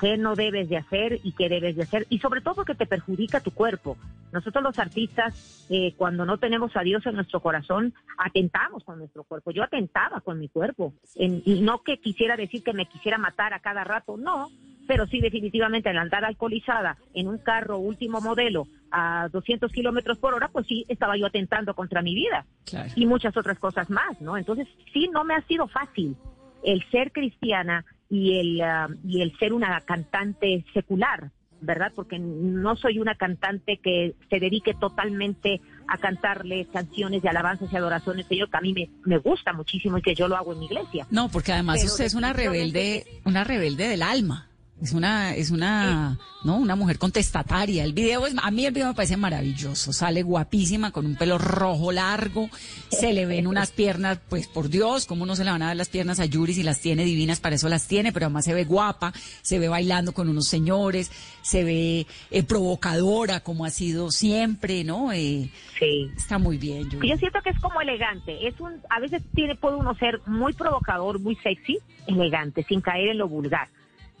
qué 0.00 0.16
no 0.16 0.36
debes 0.36 0.68
de 0.68 0.76
hacer 0.76 1.18
y 1.24 1.32
qué 1.32 1.48
debes 1.48 1.74
de 1.76 1.82
hacer, 1.82 2.06
y 2.10 2.18
sobre 2.20 2.40
todo 2.40 2.54
porque 2.56 2.74
te 2.76 2.86
perjudica 2.86 3.40
tu 3.40 3.50
cuerpo. 3.50 3.96
Nosotros 4.32 4.62
los 4.62 4.78
artistas, 4.78 5.34
eh, 5.70 5.94
cuando 5.96 6.24
no 6.24 6.38
tenemos 6.38 6.76
a 6.76 6.82
Dios 6.82 7.04
en 7.06 7.16
nuestro 7.16 7.40
corazón, 7.40 7.92
atentamos 8.16 8.84
con 8.84 8.98
nuestro 8.98 9.24
cuerpo. 9.24 9.50
Yo 9.50 9.62
atentaba 9.64 10.20
con 10.20 10.38
mi 10.38 10.48
cuerpo, 10.48 10.92
En- 11.16 11.42
y 11.44 11.60
no 11.62 11.82
que 11.82 11.98
quisiera 11.98 12.36
decir 12.36 12.62
que 12.62 12.72
me 12.72 12.86
quisiera 12.86 13.18
matar 13.18 13.54
a 13.54 13.60
cada 13.60 13.82
rato, 13.84 14.16
no, 14.16 14.50
pero 14.88 15.06
sí 15.06 15.20
definitivamente 15.20 15.90
al 15.90 15.98
andar 15.98 16.24
alcoholizada 16.24 16.96
en 17.14 17.28
un 17.28 17.38
carro 17.38 17.78
último 17.78 18.20
modelo 18.22 18.66
a 18.90 19.28
200 19.30 19.70
kilómetros 19.70 20.16
por 20.18 20.32
hora, 20.32 20.48
pues 20.48 20.66
sí 20.66 20.86
estaba 20.88 21.16
yo 21.16 21.26
atentando 21.26 21.74
contra 21.74 22.00
mi 22.02 22.14
vida 22.14 22.46
Claro. 22.64 22.90
y 22.96 23.04
muchas 23.04 23.36
otras 23.36 23.58
cosas 23.58 23.90
más, 23.90 24.20
¿no? 24.20 24.36
Entonces, 24.38 24.66
sí, 24.92 25.08
no 25.12 25.24
me 25.24 25.34
ha 25.34 25.42
sido 25.42 25.68
fácil 25.68 26.16
el 26.64 26.82
ser 26.90 27.12
cristiana 27.12 27.84
y 28.08 28.38
el, 28.38 28.60
ah, 28.62 28.88
y 29.06 29.20
el 29.20 29.36
ser 29.38 29.52
una 29.52 29.78
cantante 29.82 30.64
secular, 30.72 31.30
¿verdad? 31.60 31.92
Porque 31.94 32.18
no 32.18 32.74
soy 32.76 32.98
una 32.98 33.14
cantante 33.14 33.76
que 33.82 34.14
se 34.30 34.40
dedique 34.40 34.72
totalmente 34.74 35.60
a 35.86 35.98
cantarle 35.98 36.66
canciones 36.72 37.20
de 37.22 37.28
alabanzas 37.28 37.70
y 37.72 37.76
adoraciones 37.76 38.26
Señor, 38.26 38.50
que 38.50 38.56
a 38.56 38.60
mí 38.60 38.72
me, 38.72 38.88
me 39.04 39.18
gusta 39.18 39.52
muchísimo 39.52 39.98
y 39.98 40.02
que 40.02 40.14
yo 40.14 40.28
lo 40.28 40.36
hago 40.36 40.54
en 40.54 40.60
mi 40.60 40.66
iglesia. 40.66 41.06
No, 41.10 41.28
porque 41.28 41.52
además 41.52 41.80
Pero 41.80 41.92
usted 41.92 42.04
es 42.06 42.14
una 42.14 42.32
rebelde, 42.32 43.04
una 43.24 43.44
rebelde 43.44 43.88
del 43.88 44.02
alma. 44.02 44.48
Es 44.80 44.92
una, 44.92 45.34
es 45.34 45.50
una, 45.50 46.18
no, 46.44 46.56
una 46.56 46.76
mujer 46.76 46.98
contestataria. 46.98 47.82
El 47.82 47.94
video 47.94 48.28
es, 48.28 48.34
a 48.40 48.50
mí 48.52 48.64
el 48.64 48.72
video 48.72 48.86
me 48.86 48.94
parece 48.94 49.16
maravilloso. 49.16 49.92
Sale 49.92 50.22
guapísima 50.22 50.92
con 50.92 51.04
un 51.04 51.16
pelo 51.16 51.36
rojo 51.36 51.90
largo. 51.90 52.48
Se 52.88 53.12
le 53.12 53.26
ven 53.26 53.48
unas 53.48 53.72
piernas, 53.72 54.20
pues 54.28 54.46
por 54.46 54.68
Dios, 54.68 55.06
cómo 55.06 55.26
no 55.26 55.34
se 55.34 55.44
le 55.44 55.50
van 55.50 55.62
a 55.62 55.68
ver 55.68 55.76
las 55.76 55.88
piernas 55.88 56.20
a 56.20 56.26
Yuri 56.26 56.54
si 56.54 56.62
las 56.62 56.80
tiene 56.80 57.04
divinas, 57.04 57.40
para 57.40 57.56
eso 57.56 57.68
las 57.68 57.88
tiene, 57.88 58.12
pero 58.12 58.26
además 58.26 58.44
se 58.44 58.54
ve 58.54 58.64
guapa, 58.64 59.12
se 59.42 59.58
ve 59.58 59.68
bailando 59.68 60.12
con 60.12 60.28
unos 60.28 60.46
señores, 60.46 61.10
se 61.42 61.64
ve 61.64 62.06
eh, 62.30 62.42
provocadora 62.44 63.40
como 63.40 63.64
ha 63.64 63.70
sido 63.70 64.12
siempre, 64.12 64.84
¿no? 64.84 65.12
Eh, 65.12 65.50
Sí. 65.80 66.08
está 66.16 66.38
muy 66.38 66.56
bien, 66.56 66.88
Yuri. 66.88 67.08
Yo 67.08 67.16
siento 67.16 67.40
que 67.42 67.50
es 67.50 67.58
como 67.60 67.80
elegante. 67.80 68.46
Es 68.46 68.58
un, 68.60 68.74
a 68.90 69.00
veces 69.00 69.22
tiene, 69.34 69.56
puede 69.56 69.76
uno 69.76 69.94
ser 69.96 70.20
muy 70.26 70.52
provocador, 70.52 71.18
muy 71.18 71.34
sexy, 71.36 71.78
elegante, 72.06 72.64
sin 72.68 72.80
caer 72.80 73.08
en 73.08 73.18
lo 73.18 73.28
vulgar. 73.28 73.68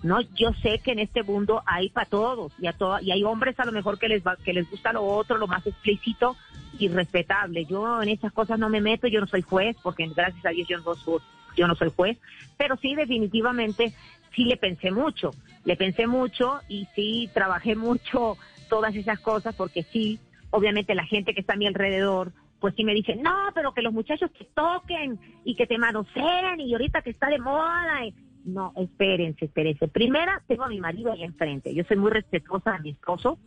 No, 0.02 0.20
yo 0.20 0.52
sé 0.62 0.78
que 0.78 0.92
en 0.92 1.00
este 1.00 1.22
mundo 1.24 1.62
hay 1.66 1.88
para 1.88 2.08
todos 2.08 2.52
y 2.60 2.66
a 2.68 2.72
to- 2.72 3.00
y 3.00 3.10
hay 3.10 3.24
hombres 3.24 3.58
a 3.58 3.64
lo 3.64 3.72
mejor 3.72 3.98
que 3.98 4.08
les 4.08 4.24
va, 4.24 4.36
que 4.36 4.52
les 4.52 4.70
gusta 4.70 4.92
lo 4.92 5.02
otro, 5.04 5.38
lo 5.38 5.48
más 5.48 5.66
explícito 5.66 6.36
y 6.78 6.88
respetable. 6.88 7.64
Yo 7.64 8.00
en 8.02 8.08
esas 8.10 8.32
cosas 8.32 8.58
no 8.58 8.68
me 8.68 8.80
meto, 8.80 9.08
yo 9.08 9.20
no 9.20 9.26
soy 9.26 9.42
juez, 9.42 9.76
porque 9.82 10.06
gracias 10.14 10.44
a 10.46 10.50
Dios 10.50 10.68
yo 10.68 10.78
no 10.78 10.94
soy, 10.94 11.18
yo 11.56 11.66
no 11.66 11.74
soy 11.74 11.90
juez, 11.96 12.16
pero 12.56 12.76
sí 12.76 12.94
definitivamente 12.94 13.92
sí 14.36 14.44
le 14.44 14.56
pensé 14.56 14.92
mucho, 14.92 15.34
le 15.64 15.74
pensé 15.76 16.06
mucho 16.06 16.60
y 16.68 16.86
sí 16.94 17.28
trabajé 17.34 17.74
mucho 17.74 18.36
todas 18.68 18.94
esas 18.94 19.18
cosas 19.18 19.54
porque 19.56 19.82
sí, 19.92 20.20
obviamente 20.50 20.94
la 20.94 21.04
gente 21.06 21.34
que 21.34 21.40
está 21.40 21.54
a 21.54 21.56
mi 21.56 21.66
alrededor 21.66 22.32
pues 22.60 22.74
sí 22.76 22.84
me 22.84 22.92
dice, 22.94 23.14
no, 23.16 23.34
pero 23.54 23.72
que 23.72 23.82
los 23.82 23.92
muchachos 23.92 24.32
te 24.32 24.44
toquen 24.44 25.18
y 25.44 25.54
que 25.54 25.66
te 25.66 25.78
manoseen 25.78 26.60
y 26.60 26.72
ahorita 26.72 27.02
que 27.02 27.10
está 27.10 27.28
de 27.28 27.38
moda. 27.38 28.00
No, 28.48 28.72
espérense, 28.76 29.44
espérense. 29.44 29.88
Primera, 29.88 30.42
tengo 30.46 30.64
a 30.64 30.68
mi 30.68 30.80
marido 30.80 31.12
ahí 31.12 31.22
enfrente. 31.22 31.74
Yo 31.74 31.84
soy 31.84 31.98
muy 31.98 32.10
respetuosa 32.10 32.72
de 32.72 32.78
mi 32.80 32.90
esposo 32.90 33.38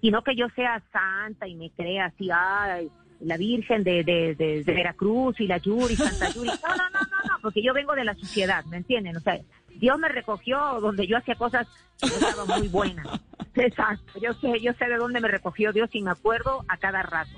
y 0.00 0.10
no 0.10 0.24
que 0.24 0.34
yo 0.34 0.48
sea 0.56 0.82
santa 0.92 1.46
y 1.46 1.54
me 1.54 1.70
crea 1.70 2.06
así, 2.06 2.28
ay, 2.32 2.88
la 3.20 3.36
Virgen 3.36 3.84
de, 3.84 4.02
de, 4.02 4.34
de, 4.34 4.64
de 4.64 4.72
Veracruz 4.72 5.38
y 5.40 5.46
la 5.46 5.58
Yuri, 5.58 5.94
Santa 5.94 6.30
Yuri. 6.32 6.48
No, 6.48 6.68
no, 6.76 6.90
no, 6.90 7.00
no, 7.00 7.28
no, 7.28 7.38
porque 7.40 7.62
yo 7.62 7.72
vengo 7.72 7.94
de 7.94 8.04
la 8.04 8.14
sociedad, 8.14 8.64
¿me 8.64 8.78
entienden? 8.78 9.16
O 9.16 9.20
sea, 9.20 9.38
Dios 9.76 9.96
me 9.98 10.08
recogió 10.08 10.80
donde 10.80 11.06
yo 11.06 11.16
hacía 11.16 11.36
cosas 11.36 11.68
que 12.00 12.08
estaban 12.08 12.58
muy 12.58 12.68
buenas. 12.68 13.06
Exacto, 13.54 14.18
yo 14.20 14.32
sé, 14.34 14.60
yo 14.60 14.72
sé 14.72 14.86
de 14.86 14.96
dónde 14.96 15.20
me 15.20 15.28
recogió 15.28 15.72
Dios 15.72 15.88
y 15.92 16.02
me 16.02 16.10
acuerdo 16.10 16.64
a 16.66 16.76
cada 16.78 17.02
rato. 17.02 17.30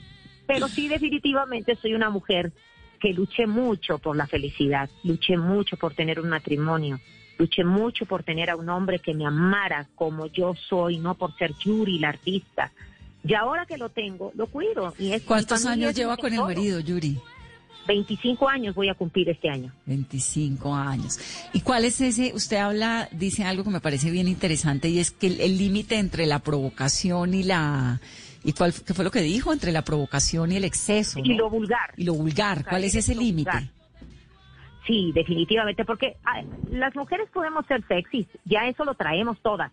Pero 0.47 0.69
sí, 0.69 0.89
definitivamente 0.89 1.77
soy 1.77 1.93
una 1.93 2.09
mujer 2.09 2.51
que 3.01 3.13
luché 3.13 3.47
mucho 3.47 3.99
por 3.99 4.17
la 4.17 4.27
felicidad, 4.27 4.89
luché 5.03 5.37
mucho 5.37 5.77
por 5.77 5.95
tener 5.95 6.21
un 6.21 6.29
matrimonio, 6.29 7.01
luché 7.39 7.65
mucho 7.65 8.05
por 8.05 8.23
tener 8.23 8.51
a 8.51 8.57
un 8.57 8.69
hombre 8.69 8.99
que 8.99 9.15
me 9.15 9.27
amara 9.27 9.89
como 9.95 10.27
yo 10.27 10.55
soy, 10.55 10.99
no 10.99 11.15
por 11.15 11.37
ser 11.37 11.55
Yuri, 11.55 11.99
la 11.99 12.11
artista. 12.11 12.71
Y 13.25 13.35
ahora 13.35 13.67
que 13.67 13.79
lo 13.79 13.89
tengo, 13.89 14.33
lo 14.35 14.47
cuido. 14.47 14.95
Y 14.99 15.13
es, 15.13 15.23
¿Cuántos 15.23 15.67
años 15.67 15.95
lleva 15.95 16.17
con 16.17 16.33
el 16.33 16.41
marido, 16.41 16.81
Yuri? 16.81 17.19
25 17.87 18.49
años 18.49 18.75
voy 18.75 18.89
a 18.89 18.95
cumplir 18.95 19.29
este 19.31 19.49
año. 19.49 19.73
25 19.87 20.75
años. 20.75 21.19
¿Y 21.53 21.61
cuál 21.61 21.85
es 21.85 22.01
ese? 22.01 22.33
Usted 22.35 22.59
habla, 22.59 23.09
dice 23.11 23.45
algo 23.45 23.65
que 23.65 23.71
me 23.71 23.81
parece 23.81 24.11
bien 24.11 24.29
interesante 24.29 24.89
y 24.89 24.99
es 24.99 25.11
que 25.11 25.27
el 25.27 25.59
límite 25.59 25.97
entre 25.97 26.27
la 26.27 26.39
provocación 26.41 27.35
y 27.35 27.43
la... 27.43 28.01
¿Y 28.43 28.53
cuál 28.53 28.73
qué 28.73 28.95
fue 28.95 29.05
lo 29.05 29.11
que 29.11 29.21
dijo? 29.21 29.53
Entre 29.53 29.73
la 29.73 29.83
provocación 29.83 30.53
y 30.53 30.57
el 30.57 30.65
exceso. 30.65 31.21
Y 31.23 31.31
¿no? 31.31 31.45
lo 31.45 31.51
vulgar. 31.51 31.93
Y 31.97 32.05
lo 32.05 32.15
vulgar. 32.15 32.65
¿Cuál 32.65 32.85
es 32.85 32.95
ese 32.95 33.15
límite? 33.15 33.71
Sí, 34.87 35.13
definitivamente, 35.15 35.85
porque 35.85 36.17
ay, 36.25 36.47
las 36.71 36.95
mujeres 36.97 37.29
podemos 37.31 37.67
ser 37.67 37.87
sexys, 37.87 38.27
ya 38.45 38.67
eso 38.67 38.85
lo 38.85 38.95
traemos 38.95 39.39
todas. 39.41 39.71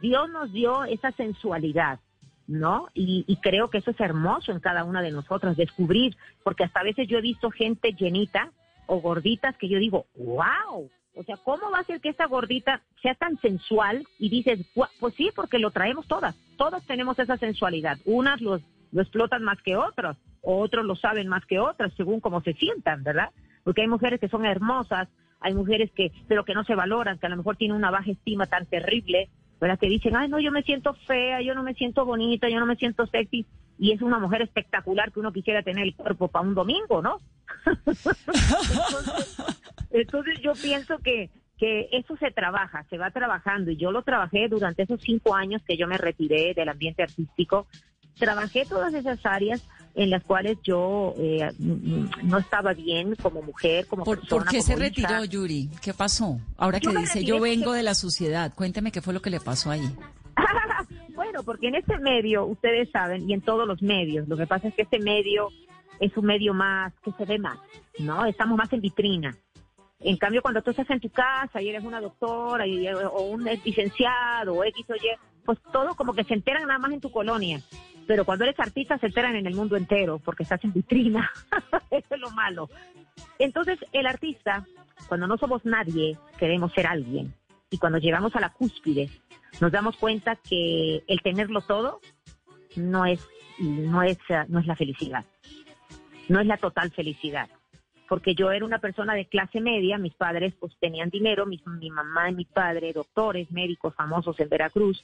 Dios 0.00 0.28
nos 0.30 0.52
dio 0.52 0.84
esa 0.84 1.12
sensualidad, 1.12 2.00
¿no? 2.46 2.88
Y, 2.94 3.24
y 3.28 3.36
creo 3.36 3.70
que 3.70 3.78
eso 3.78 3.90
es 3.90 4.00
hermoso 4.00 4.52
en 4.52 4.60
cada 4.60 4.84
una 4.84 5.02
de 5.02 5.10
nosotras, 5.10 5.56
descubrir, 5.56 6.16
porque 6.42 6.64
hasta 6.64 6.80
a 6.80 6.84
veces 6.84 7.08
yo 7.08 7.18
he 7.18 7.22
visto 7.22 7.50
gente 7.50 7.92
llenita 7.92 8.50
o 8.86 9.00
gorditas 9.00 9.56
que 9.56 9.68
yo 9.68 9.78
digo, 9.78 10.06
wow, 10.16 10.90
o 11.16 11.24
sea, 11.24 11.36
¿cómo 11.38 11.70
va 11.70 11.80
a 11.80 11.84
ser 11.84 12.00
que 12.00 12.10
esa 12.10 12.26
gordita 12.26 12.82
sea 13.02 13.14
tan 13.14 13.36
sensual? 13.40 14.04
Y 14.18 14.28
dices, 14.28 14.60
"Gua- 14.74 14.90
pues 15.00 15.14
sí, 15.14 15.30
porque 15.34 15.58
lo 15.58 15.70
traemos 15.70 16.06
todas, 16.06 16.36
todas 16.56 16.84
tenemos 16.86 17.18
esa 17.18 17.36
sensualidad, 17.38 17.98
unas 18.04 18.40
los, 18.40 18.62
lo 18.92 19.02
explotan 19.02 19.42
más 19.42 19.60
que 19.62 19.76
otras, 19.76 20.16
otros 20.42 20.84
lo 20.84 20.94
saben 20.94 21.26
más 21.28 21.44
que 21.46 21.58
otras, 21.58 21.92
según 21.96 22.20
cómo 22.20 22.40
se 22.42 22.52
sientan, 22.52 23.02
¿verdad? 23.02 23.30
Porque 23.64 23.80
hay 23.82 23.88
mujeres 23.88 24.20
que 24.20 24.28
son 24.28 24.44
hermosas, 24.46 25.08
hay 25.40 25.54
mujeres 25.54 25.90
que, 25.92 26.12
pero 26.28 26.44
que 26.44 26.54
no 26.54 26.64
se 26.64 26.74
valoran, 26.74 27.18
que 27.18 27.26
a 27.26 27.30
lo 27.30 27.36
mejor 27.36 27.56
tienen 27.56 27.76
una 27.76 27.90
baja 27.90 28.10
estima 28.10 28.46
tan 28.46 28.66
terrible, 28.66 29.28
¿verdad? 29.60 29.78
Que 29.78 29.88
dicen, 29.88 30.14
ay, 30.16 30.28
no, 30.28 30.38
yo 30.38 30.52
me 30.52 30.62
siento 30.62 30.94
fea, 31.06 31.40
yo 31.42 31.54
no 31.54 31.62
me 31.62 31.74
siento 31.74 32.04
bonita, 32.04 32.48
yo 32.48 32.60
no 32.60 32.66
me 32.66 32.76
siento 32.76 33.06
sexy. 33.06 33.44
Y 33.78 33.92
es 33.92 34.02
una 34.02 34.18
mujer 34.18 34.42
espectacular 34.42 35.12
que 35.12 35.20
uno 35.20 35.32
quisiera 35.32 35.62
tener 35.62 35.84
el 35.84 35.94
cuerpo 35.94 36.28
para 36.28 36.46
un 36.46 36.54
domingo, 36.54 37.02
¿no? 37.02 37.20
entonces, 37.86 39.36
entonces 39.90 40.40
yo 40.42 40.52
pienso 40.54 40.98
que, 40.98 41.30
que 41.58 41.88
eso 41.92 42.16
se 42.16 42.30
trabaja, 42.30 42.84
se 42.88 42.98
va 42.98 43.10
trabajando. 43.10 43.70
Y 43.70 43.76
yo 43.76 43.92
lo 43.92 44.02
trabajé 44.02 44.48
durante 44.48 44.82
esos 44.82 45.00
cinco 45.00 45.34
años 45.34 45.62
que 45.66 45.76
yo 45.76 45.86
me 45.86 45.98
retiré 45.98 46.54
del 46.54 46.68
ambiente 46.68 47.02
artístico. 47.02 47.66
Trabajé 48.18 48.64
todas 48.64 48.94
esas 48.94 49.24
áreas 49.26 49.62
en 49.94 50.10
las 50.10 50.22
cuales 50.22 50.58
yo 50.62 51.14
eh, 51.18 51.50
mm, 51.58 52.28
no 52.28 52.38
estaba 52.38 52.74
bien 52.74 53.14
como 53.16 53.42
mujer, 53.42 53.86
como 53.86 54.04
¿Por, 54.04 54.20
persona. 54.20 54.44
por 54.44 54.50
qué 54.50 54.62
se 54.62 54.72
hija. 54.72 54.80
retiró, 54.80 55.24
Yuri? 55.24 55.70
¿Qué 55.82 55.94
pasó? 55.94 56.38
Ahora 56.56 56.80
que 56.80 56.90
dice, 56.90 57.24
yo 57.24 57.40
vengo 57.40 57.72
de 57.72 57.82
la 57.82 57.94
sociedad, 57.94 58.52
cuénteme 58.54 58.92
qué 58.92 59.00
fue 59.00 59.14
lo 59.14 59.22
que 59.22 59.30
le 59.30 59.40
pasó 59.40 59.70
ahí. 59.70 59.94
Bueno, 61.26 61.42
porque 61.42 61.66
en 61.68 61.74
este 61.74 61.98
medio, 61.98 62.44
ustedes 62.44 62.88
saben, 62.90 63.28
y 63.28 63.32
en 63.32 63.40
todos 63.40 63.66
los 63.66 63.82
medios, 63.82 64.28
lo 64.28 64.36
que 64.36 64.46
pasa 64.46 64.68
es 64.68 64.74
que 64.74 64.82
este 64.82 65.00
medio 65.00 65.48
es 65.98 66.16
un 66.16 66.24
medio 66.24 66.54
más 66.54 66.92
que 67.02 67.10
se 67.12 67.24
ve 67.24 67.38
más, 67.38 67.58
¿no? 67.98 68.24
Estamos 68.26 68.56
más 68.56 68.72
en 68.72 68.80
vitrina. 68.80 69.36
En 69.98 70.16
cambio, 70.18 70.40
cuando 70.40 70.62
tú 70.62 70.70
estás 70.70 70.88
en 70.90 71.00
tu 71.00 71.10
casa 71.10 71.60
y 71.60 71.68
eres 71.68 71.82
una 71.82 72.00
doctora 72.00 72.64
o 73.12 73.22
un 73.22 73.44
licenciado 73.64 74.54
o 74.54 74.62
X 74.64 74.86
o 74.88 74.94
Y, 74.94 75.00
pues 75.44 75.58
todo 75.72 75.96
como 75.96 76.12
que 76.12 76.22
se 76.22 76.34
enteran 76.34 76.66
nada 76.68 76.78
más 76.78 76.92
en 76.92 77.00
tu 77.00 77.10
colonia. 77.10 77.60
Pero 78.06 78.24
cuando 78.24 78.44
eres 78.44 78.60
artista 78.60 78.98
se 78.98 79.06
enteran 79.06 79.34
en 79.34 79.46
el 79.46 79.54
mundo 79.54 79.76
entero 79.76 80.20
porque 80.24 80.44
estás 80.44 80.62
en 80.62 80.72
vitrina. 80.72 81.28
Eso 81.90 82.14
es 82.14 82.20
lo 82.20 82.30
malo. 82.30 82.68
Entonces, 83.40 83.80
el 83.92 84.06
artista, 84.06 84.64
cuando 85.08 85.26
no 85.26 85.38
somos 85.38 85.64
nadie, 85.64 86.16
queremos 86.38 86.72
ser 86.72 86.86
alguien. 86.86 87.34
Y 87.70 87.78
cuando 87.78 87.98
llegamos 87.98 88.36
a 88.36 88.40
la 88.40 88.50
cúspide, 88.50 89.10
nos 89.60 89.72
damos 89.72 89.96
cuenta 89.96 90.36
que 90.36 91.02
el 91.06 91.22
tenerlo 91.22 91.60
todo 91.62 92.00
no 92.76 93.06
es, 93.06 93.26
no 93.58 94.02
es, 94.02 94.18
no 94.48 94.60
es 94.60 94.66
la 94.66 94.76
felicidad. 94.76 95.24
No 96.28 96.40
es 96.40 96.46
la 96.46 96.56
total 96.56 96.90
felicidad. 96.90 97.48
Porque 98.08 98.34
yo 98.34 98.50
era 98.52 98.64
una 98.64 98.78
persona 98.78 99.14
de 99.14 99.26
clase 99.26 99.60
media, 99.60 99.98
mis 99.98 100.14
padres 100.14 100.54
pues 100.60 100.76
tenían 100.78 101.10
dinero, 101.10 101.46
mi, 101.46 101.60
mi 101.66 101.90
mamá 101.90 102.30
y 102.30 102.34
mi 102.34 102.44
padre, 102.44 102.92
doctores, 102.92 103.50
médicos 103.50 103.94
famosos 103.94 104.38
en 104.38 104.48
Veracruz, 104.48 105.02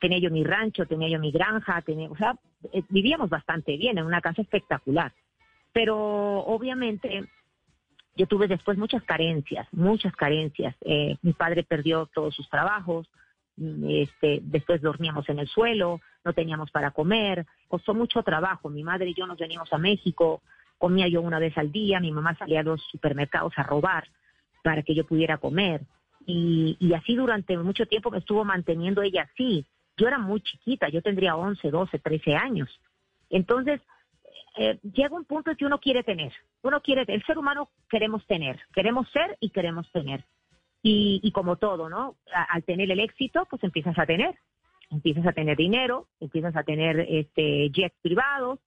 tenía 0.00 0.18
yo 0.18 0.30
mi 0.30 0.44
rancho, 0.44 0.84
tenía 0.84 1.08
yo 1.08 1.18
mi 1.18 1.30
granja, 1.30 1.80
tenía, 1.82 2.10
o 2.10 2.16
sea, 2.16 2.36
eh, 2.72 2.82
vivíamos 2.88 3.30
bastante 3.30 3.76
bien, 3.76 3.98
en 3.98 4.04
una 4.04 4.20
casa 4.20 4.42
espectacular. 4.42 5.12
Pero 5.72 5.96
obviamente 6.40 7.24
yo 8.16 8.26
tuve 8.26 8.48
después 8.48 8.76
muchas 8.76 9.02
carencias, 9.04 9.66
muchas 9.72 10.14
carencias. 10.14 10.74
Eh, 10.82 11.16
mi 11.22 11.32
padre 11.32 11.62
perdió 11.62 12.06
todos 12.12 12.34
sus 12.34 12.50
trabajos, 12.50 13.08
este, 13.56 14.40
después 14.42 14.80
dormíamos 14.80 15.28
en 15.28 15.38
el 15.38 15.48
suelo, 15.48 16.00
no 16.24 16.32
teníamos 16.32 16.70
para 16.70 16.90
comer, 16.90 17.46
costó 17.68 17.94
mucho 17.94 18.22
trabajo. 18.22 18.68
Mi 18.68 18.82
madre 18.82 19.10
y 19.10 19.14
yo 19.14 19.26
nos 19.26 19.38
veníamos 19.38 19.72
a 19.72 19.78
México, 19.78 20.42
comía 20.78 21.08
yo 21.08 21.20
una 21.20 21.38
vez 21.38 21.56
al 21.58 21.70
día, 21.70 22.00
mi 22.00 22.12
mamá 22.12 22.36
salía 22.36 22.60
a 22.60 22.64
los 22.64 22.82
supermercados 22.90 23.52
a 23.56 23.62
robar 23.62 24.08
para 24.62 24.82
que 24.82 24.94
yo 24.94 25.06
pudiera 25.06 25.38
comer. 25.38 25.82
Y, 26.24 26.76
y 26.78 26.94
así 26.94 27.16
durante 27.16 27.56
mucho 27.58 27.86
tiempo 27.86 28.10
me 28.10 28.18
estuvo 28.18 28.44
manteniendo 28.44 29.02
ella 29.02 29.28
así. 29.32 29.66
Yo 29.96 30.08
era 30.08 30.18
muy 30.18 30.40
chiquita, 30.40 30.88
yo 30.88 31.02
tendría 31.02 31.36
11, 31.36 31.70
12, 31.70 31.98
13 31.98 32.34
años. 32.36 32.80
Entonces, 33.28 33.80
eh, 34.56 34.78
llega 34.82 35.16
un 35.16 35.24
punto 35.24 35.54
que 35.56 35.64
uno 35.64 35.78
quiere 35.78 36.02
tener. 36.02 36.32
Uno 36.62 36.80
quiere, 36.80 37.04
el 37.08 37.24
ser 37.24 37.38
humano 37.38 37.70
queremos 37.88 38.26
tener, 38.26 38.60
queremos 38.74 39.08
ser 39.10 39.36
y 39.40 39.50
queremos 39.50 39.90
tener. 39.92 40.24
Y, 40.82 41.20
y 41.22 41.30
como 41.32 41.56
todo, 41.56 41.88
¿no? 41.88 42.16
Al 42.34 42.64
tener 42.64 42.90
el 42.90 42.98
éxito, 43.00 43.46
pues 43.48 43.62
empiezas 43.62 43.98
a 43.98 44.06
tener. 44.06 44.34
Empiezas 44.90 45.26
a 45.26 45.32
tener 45.32 45.56
dinero, 45.56 46.08
empiezas 46.20 46.54
a 46.56 46.64
tener 46.64 47.00
este 47.08 47.70
jets 47.70 47.96
privados, 48.02 48.58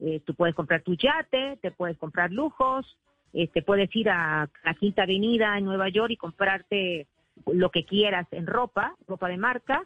eh, 0.00 0.20
tú 0.26 0.34
puedes 0.34 0.54
comprar 0.54 0.82
tu 0.82 0.94
yate, 0.94 1.58
te 1.62 1.70
puedes 1.70 1.96
comprar 1.96 2.30
lujos, 2.32 2.98
este, 3.32 3.62
puedes 3.62 3.94
ir 3.96 4.10
a 4.10 4.48
la 4.64 4.74
Quinta 4.74 5.04
Avenida 5.04 5.56
en 5.56 5.64
Nueva 5.64 5.88
York 5.88 6.10
y 6.10 6.16
comprarte 6.16 7.06
lo 7.46 7.70
que 7.70 7.84
quieras 7.84 8.26
en 8.32 8.46
ropa, 8.46 8.94
ropa 9.08 9.28
de 9.28 9.38
marca, 9.38 9.82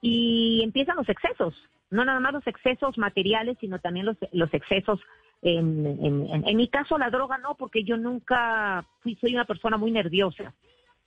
y 0.00 0.60
empiezan 0.62 0.96
los 0.96 1.08
excesos. 1.08 1.54
No 1.90 2.04
nada 2.04 2.20
más 2.20 2.32
los 2.34 2.46
excesos 2.46 2.96
materiales, 2.98 3.56
sino 3.60 3.78
también 3.80 4.06
los, 4.06 4.16
los 4.32 4.52
excesos. 4.54 5.00
En, 5.42 5.84
en- 5.86 6.46
en 6.46 6.56
mi 6.56 6.68
caso, 6.68 6.96
la 6.98 7.10
droga 7.10 7.38
no, 7.38 7.54
porque 7.56 7.82
yo 7.82 7.96
nunca 7.96 8.84
fui, 9.00 9.16
soy 9.16 9.34
una 9.34 9.46
persona 9.46 9.76
muy 9.78 9.90
nerviosa 9.90 10.54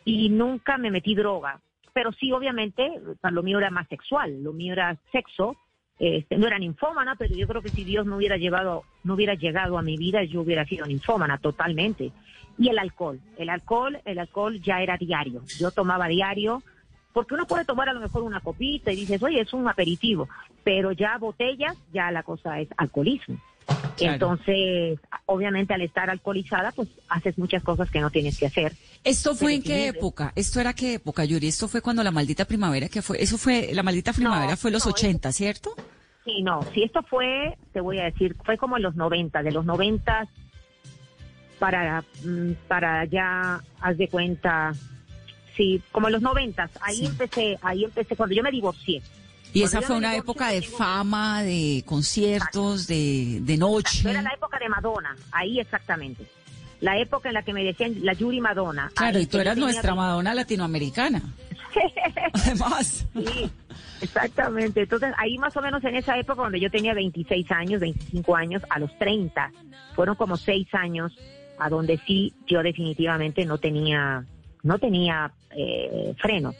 y 0.08 0.30
nunca 0.30 0.78
me 0.78 0.89
metí 0.89 1.15
droga. 1.15 1.60
Pero 1.91 2.13
sí, 2.13 2.32
obviamente, 2.32 2.89
lo 3.30 3.43
mío 3.43 3.58
era 3.58 3.70
más 3.70 3.89
sexual, 3.89 4.41
lo 4.41 4.54
mío 4.54 4.72
era 4.72 4.98
sexo. 5.12 5.58
Este, 6.00 6.38
no 6.38 6.48
era 6.48 6.58
ninfómana, 6.58 7.15
pero 7.15 7.36
yo 7.36 7.46
creo 7.46 7.62
que 7.62 7.70
si 7.70 7.84
Dios 7.84 8.06
no 8.06 8.15
hubiera 8.15 8.38
llevado, 8.38 8.84
no 9.04 9.15
hubiera 9.15 9.34
llegado 9.34 9.78
a 9.78 9.82
mi 9.82 9.98
vida, 9.98 10.24
yo 10.24 10.41
hubiera 10.41 10.63
sido 10.63 10.86
ninfómana 10.86 11.39
totalmente. 11.39 12.13
Y 12.58 12.70
el 12.70 12.80
alcohol, 12.80 13.20
el 13.38 13.50
alcohol, 13.50 14.00
el 14.06 14.20
alcohol 14.20 14.62
ya 14.62 14.82
era 14.82 14.96
diario. 14.96 15.41
Yo 15.60 15.72
tomaba 15.72 16.08
diario, 16.08 16.63
porque 17.12 17.34
uno 17.34 17.46
puede 17.46 17.65
tomar 17.65 17.89
a 17.89 17.93
lo 17.93 18.00
mejor 18.00 18.24
una 18.24 18.39
copita 18.39 18.93
y 18.93 18.96
dices, 18.96 19.22
oye, 19.22 19.41
es 19.41 19.54
un 19.54 19.67
aperitivo, 19.67 20.30
pero 20.63 20.93
ya 20.93 21.17
botellas, 21.17 21.76
ya 21.91 22.12
la 22.12 22.24
cosa 22.24 22.62
es 22.62 22.70
alcoholismo. 22.78 23.41
Claro. 23.97 24.13
Entonces, 24.13 24.99
obviamente 25.25 25.73
al 25.73 25.82
estar 25.82 26.10
alcoholizada, 26.10 26.71
pues 26.71 26.88
haces 27.10 27.38
muchas 27.38 27.63
cosas 27.63 27.89
que 27.89 27.99
no 27.99 28.12
tienes 28.12 28.38
que 28.38 28.45
hacer. 28.45 28.73
¿Esto 29.03 29.36
fue 29.36 29.56
en 29.56 29.63
qué 29.63 29.88
época? 29.88 30.34
¿Esto 30.36 30.60
era 30.60 30.73
qué 30.73 30.95
época, 30.95 31.25
Yuri? 31.25 31.47
¿Esto 31.47 31.67
fue 31.67 31.82
cuando 31.82 32.03
la 32.03 32.12
maldita 32.12 32.45
primavera 32.45 32.89
que 32.89 33.01
fue? 33.01 33.21
Eso 33.21 33.38
fue, 33.38 33.71
la 33.73 33.84
maldita 33.84 34.13
primavera 34.13 34.56
fue 34.56 34.69
los 34.71 34.86
no, 34.86 34.91
80, 34.91 35.32
¿cierto? 35.32 35.75
Sí, 36.23 36.41
no, 36.43 36.65
si 36.73 36.84
esto 36.84 37.01
fue, 37.03 37.58
te 37.73 37.82
voy 37.82 37.99
a 37.99 38.03
decir, 38.06 38.36
fue 38.43 38.58
como 38.58 38.77
en 38.77 38.84
los 38.84 38.95
90, 38.95 39.41
de 39.43 39.51
los 39.51 39.65
90 39.65 40.27
para, 41.58 42.03
mm, 42.23 42.51
para 42.67 43.06
ya, 43.06 43.62
haz 43.80 43.97
de 43.97 44.08
cuenta, 44.10 44.73
sí, 45.56 45.82
como 45.91 46.08
en 46.08 46.13
los 46.13 46.21
90, 46.21 46.69
ahí 46.82 46.97
Sí. 46.97 47.06
empecé, 47.06 47.58
ahí 47.62 47.84
empecé, 47.84 48.15
cuando 48.15 48.36
yo 48.36 48.43
me 48.43 48.51
divorcié. 48.51 49.01
Y 49.58 49.63
esa 49.63 49.82
fue 49.82 49.96
una 49.96 50.15
época 50.15 50.50
de 50.50 50.62
fama, 50.62 51.43
de 51.43 51.84
conciertos, 51.86 52.88
de, 52.88 53.39
de 53.41 53.58
noche. 53.58 54.10
Era 54.10 54.22
la 54.22 54.32
época 54.32 54.60
de 54.60 54.70
Madonna, 54.70 55.15
ahí 55.32 55.60
exactamente. 55.60 56.26
La 56.80 56.98
época 56.98 57.30
en 57.30 57.34
la 57.34 57.41
que 57.41 57.54
me 57.54 57.63
decían 57.63 57.96
la 58.04 58.13
Yuri 58.13 58.39
Madonna. 58.39 58.91
Claro, 58.93 59.20
y 59.20 59.26
tú 59.26 59.39
eras 59.39 59.58
nuestra 59.58 59.96
Madonna 59.96 60.36
latinoamericana. 60.36 61.22
Además. 62.34 63.06
Sí, 63.13 63.52
Exactamente. 64.02 64.82
Entonces, 64.82 65.13
ahí 65.17 65.38
más 65.38 65.56
o 65.58 65.62
menos 65.62 65.84
en 65.84 65.96
esa 65.96 66.17
época, 66.17 66.41
cuando 66.41 66.58
yo 66.58 66.70
tenía 66.70 66.93
26 66.93 67.52
años, 67.52 67.82
25 67.82 68.36
años, 68.36 68.62
a 68.70 68.80
los 68.80 68.96
30, 68.98 69.52
fueron 69.96 70.15
como 70.15 70.38
seis 70.38 70.67
años 70.74 71.13
a 71.60 71.70
donde 71.70 72.00
sí 72.06 72.34
yo 72.46 72.62
definitivamente 72.62 73.46
no 73.46 73.58
tenía, 73.58 74.24
no 74.63 74.78
tenía 74.78 75.32
eh, 75.56 76.13
freno. 76.20 76.54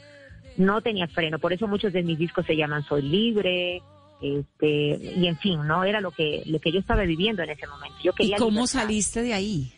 No 0.58 0.82
tenía 0.82 1.08
freno. 1.08 1.38
Por 1.38 1.52
eso 1.52 1.66
muchos 1.66 1.92
de 1.92 2.02
mis 2.02 2.18
discos 2.18 2.44
se 2.44 2.56
llaman 2.56 2.84
Soy 2.84 3.02
Libre, 3.02 3.80
este, 4.20 4.98
y 5.16 5.26
en 5.26 5.38
fin, 5.38 5.66
no 5.66 5.84
era 5.84 6.00
lo 6.00 6.10
que, 6.10 6.42
lo 6.46 6.58
que 6.58 6.72
yo 6.72 6.80
estaba 6.80 7.02
viviendo 7.04 7.42
en 7.42 7.50
ese 7.50 7.66
momento. 7.66 7.96
Yo 8.02 8.12
¿Y 8.18 8.32
cómo 8.32 8.50
libertad. 8.50 8.80
saliste 8.80 9.22
de 9.22 9.32
ahí? 9.32 9.72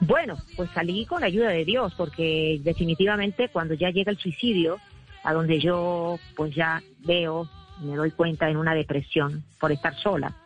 Bueno, 0.00 0.36
pues 0.56 0.70
salí 0.72 1.04
con 1.06 1.20
la 1.20 1.26
ayuda 1.26 1.48
de 1.48 1.64
Dios, 1.64 1.92
porque 1.96 2.60
definitivamente 2.62 3.48
cuando 3.48 3.74
ya 3.74 3.90
llega 3.90 4.12
el 4.12 4.18
suicidio, 4.18 4.78
a 5.24 5.32
donde 5.32 5.58
yo 5.58 6.18
pues 6.36 6.54
ya 6.54 6.82
veo, 7.00 7.48
me 7.80 7.96
doy 7.96 8.12
cuenta 8.12 8.48
en 8.48 8.56
una 8.56 8.74
depresión 8.74 9.44
por 9.58 9.72
estar 9.72 9.96
sola, 9.96 10.36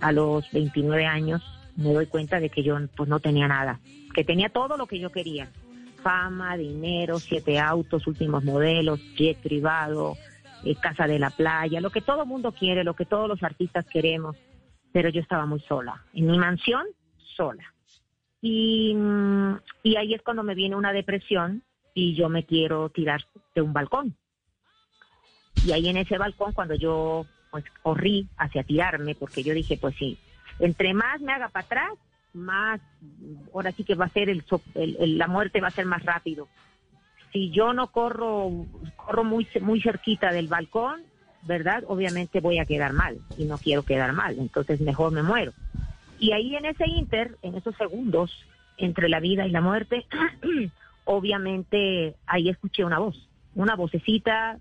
a 0.00 0.10
los 0.10 0.50
29 0.52 1.04
años 1.04 1.42
me 1.76 1.92
doy 1.92 2.06
cuenta 2.06 2.40
de 2.40 2.50
que 2.50 2.62
yo 2.62 2.78
pues 2.96 3.08
no 3.08 3.20
tenía 3.20 3.46
nada, 3.46 3.80
que 4.14 4.24
tenía 4.24 4.48
todo 4.48 4.76
lo 4.76 4.86
que 4.86 4.98
yo 4.98 5.10
quería, 5.12 5.50
fama, 6.02 6.56
dinero, 6.56 7.18
siete 7.18 7.58
autos, 7.58 8.06
últimos 8.06 8.44
modelos, 8.44 9.00
jet 9.16 9.38
privado, 9.38 10.16
eh, 10.64 10.74
casa 10.76 11.06
de 11.06 11.18
la 11.18 11.30
playa, 11.30 11.80
lo 11.80 11.90
que 11.90 12.00
todo 12.00 12.26
mundo 12.26 12.52
quiere, 12.52 12.84
lo 12.84 12.94
que 12.94 13.06
todos 13.06 13.28
los 13.28 13.42
artistas 13.42 13.86
queremos, 13.86 14.36
pero 14.92 15.08
yo 15.08 15.20
estaba 15.20 15.46
muy 15.46 15.60
sola, 15.60 16.04
en 16.12 16.26
mi 16.26 16.38
mansión, 16.38 16.86
sola. 17.36 17.64
Y, 18.40 18.94
mm, 18.94 19.54
y 19.84 19.96
ahí 19.96 20.14
es 20.14 20.22
cuando 20.22 20.42
me 20.42 20.54
viene 20.54 20.76
una 20.76 20.92
depresión 20.92 21.62
y 21.94 22.14
yo 22.14 22.28
me 22.28 22.44
quiero 22.44 22.88
tirar 22.88 23.22
de 23.54 23.62
un 23.62 23.72
balcón. 23.72 24.16
Y 25.64 25.72
ahí 25.72 25.88
en 25.88 25.96
ese 25.96 26.18
balcón, 26.18 26.52
cuando 26.52 26.74
yo 26.74 27.24
pues 27.50 27.64
corrí 27.82 28.28
hacia 28.38 28.64
tirarme, 28.64 29.14
porque 29.14 29.42
yo 29.42 29.52
dije, 29.52 29.76
pues 29.76 29.94
sí, 29.96 30.18
entre 30.58 30.94
más 30.94 31.20
me 31.20 31.32
haga 31.32 31.48
para 31.48 31.66
atrás, 31.66 31.92
más, 32.34 32.80
ahora 33.54 33.72
sí 33.72 33.84
que 33.84 33.94
va 33.94 34.06
a 34.06 34.10
ser 34.12 34.28
el, 34.28 34.44
el- 34.74 34.96
el- 35.00 35.18
la 35.18 35.28
muerte 35.28 35.60
va 35.60 35.68
a 35.68 35.72
ser 35.74 35.86
más 35.86 36.02
rápido. 36.04 36.48
Si 37.32 37.50
yo 37.50 37.72
no 37.72 37.88
corro, 37.88 38.50
corro 38.96 39.24
muy, 39.24 39.48
muy 39.60 39.80
cerquita 39.80 40.32
del 40.32 40.48
balcón, 40.48 41.02
¿verdad? 41.42 41.84
Obviamente 41.88 42.40
voy 42.40 42.58
a 42.58 42.66
quedar 42.66 42.92
mal 42.92 43.18
y 43.36 43.44
no 43.44 43.58
quiero 43.58 43.82
quedar 43.84 44.12
mal, 44.12 44.38
entonces 44.38 44.80
mejor 44.80 45.12
me 45.12 45.22
muero. 45.22 45.52
Y 46.18 46.32
ahí 46.32 46.54
en 46.56 46.66
ese 46.66 46.86
inter, 46.86 47.36
en 47.42 47.56
esos 47.56 47.74
segundos 47.76 48.30
entre 48.76 49.08
la 49.08 49.20
vida 49.20 49.46
y 49.46 49.50
la 49.50 49.60
muerte, 49.60 50.06
obviamente 51.04 52.16
ahí 52.26 52.48
escuché 52.48 52.84
una 52.84 52.98
voz, 52.98 53.16
una 53.54 53.76
vocecita, 53.76 54.58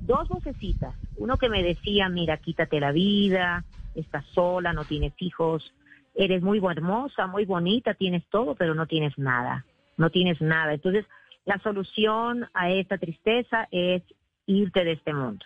dos 0.00 0.28
vocecitas, 0.28 0.94
uno 1.16 1.36
que 1.38 1.48
me 1.48 1.62
decía, 1.62 2.08
mira, 2.08 2.38
quítate 2.38 2.80
la 2.80 2.92
vida, 2.92 3.64
estás 3.94 4.24
sola, 4.34 4.72
no 4.72 4.84
tienes 4.84 5.12
hijos, 5.18 5.72
eres 6.14 6.42
muy 6.42 6.60
hermosa, 6.70 7.26
muy 7.26 7.44
bonita, 7.44 7.94
tienes 7.94 8.24
todo, 8.28 8.54
pero 8.54 8.74
no 8.74 8.86
tienes 8.86 9.16
nada, 9.18 9.64
no 9.96 10.10
tienes 10.10 10.40
nada. 10.40 10.74
Entonces, 10.74 11.04
la 11.44 11.58
solución 11.58 12.46
a 12.54 12.70
esta 12.70 12.98
tristeza 12.98 13.68
es 13.70 14.02
irte 14.46 14.84
de 14.84 14.92
este 14.92 15.12
mundo. 15.12 15.44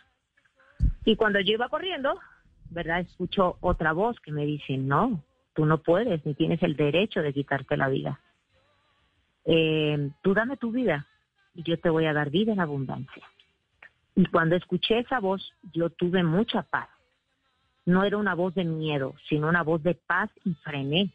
Y 1.05 1.17
cuando 1.17 1.41
yo 1.41 1.55
iba 1.55 1.69
corriendo, 1.69 2.19
¿verdad? 2.71 3.01
Escucho 3.01 3.57
otra 3.61 3.93
voz 3.93 4.21
que 4.21 4.33
me 4.33 4.45
dice, 4.45 4.77
no, 4.77 5.25
tú 5.55 5.65
no 5.65 5.79
puedes, 5.79 6.25
ni 6.27 6.35
tienes 6.35 6.63
el 6.63 6.77
derecho 6.77 7.23
de 7.23 7.33
quitarte 7.33 7.77
la 7.77 7.89
vida. 7.89 8.21
Eh, 9.45 10.11
tú 10.23 10.35
dame 10.35 10.57
tu 10.57 10.71
vida 10.71 11.07
y 11.55 11.63
yo 11.63 11.79
te 11.81 11.89
voy 11.89 12.05
a 12.05 12.13
dar 12.13 12.31
vida 12.31 12.53
en 12.53 12.61
abundancia. 12.61 13.25
Y 14.15 14.27
cuando 14.27 14.57
escuché 14.57 14.99
esa 14.99 15.21
voz, 15.21 15.55
yo 15.73 15.91
tuve 15.91 16.23
mucha 16.23 16.63
paz. 16.63 16.89
No 17.89 18.05
era 18.05 18.19
una 18.19 18.35
voz 18.35 18.55
de 18.55 18.65
miedo, 18.65 19.15
sino 19.31 19.49
una 19.49 19.63
voz 19.63 19.83
de 19.83 19.95
paz 19.95 20.29
y 20.45 20.53
frené. 20.63 21.11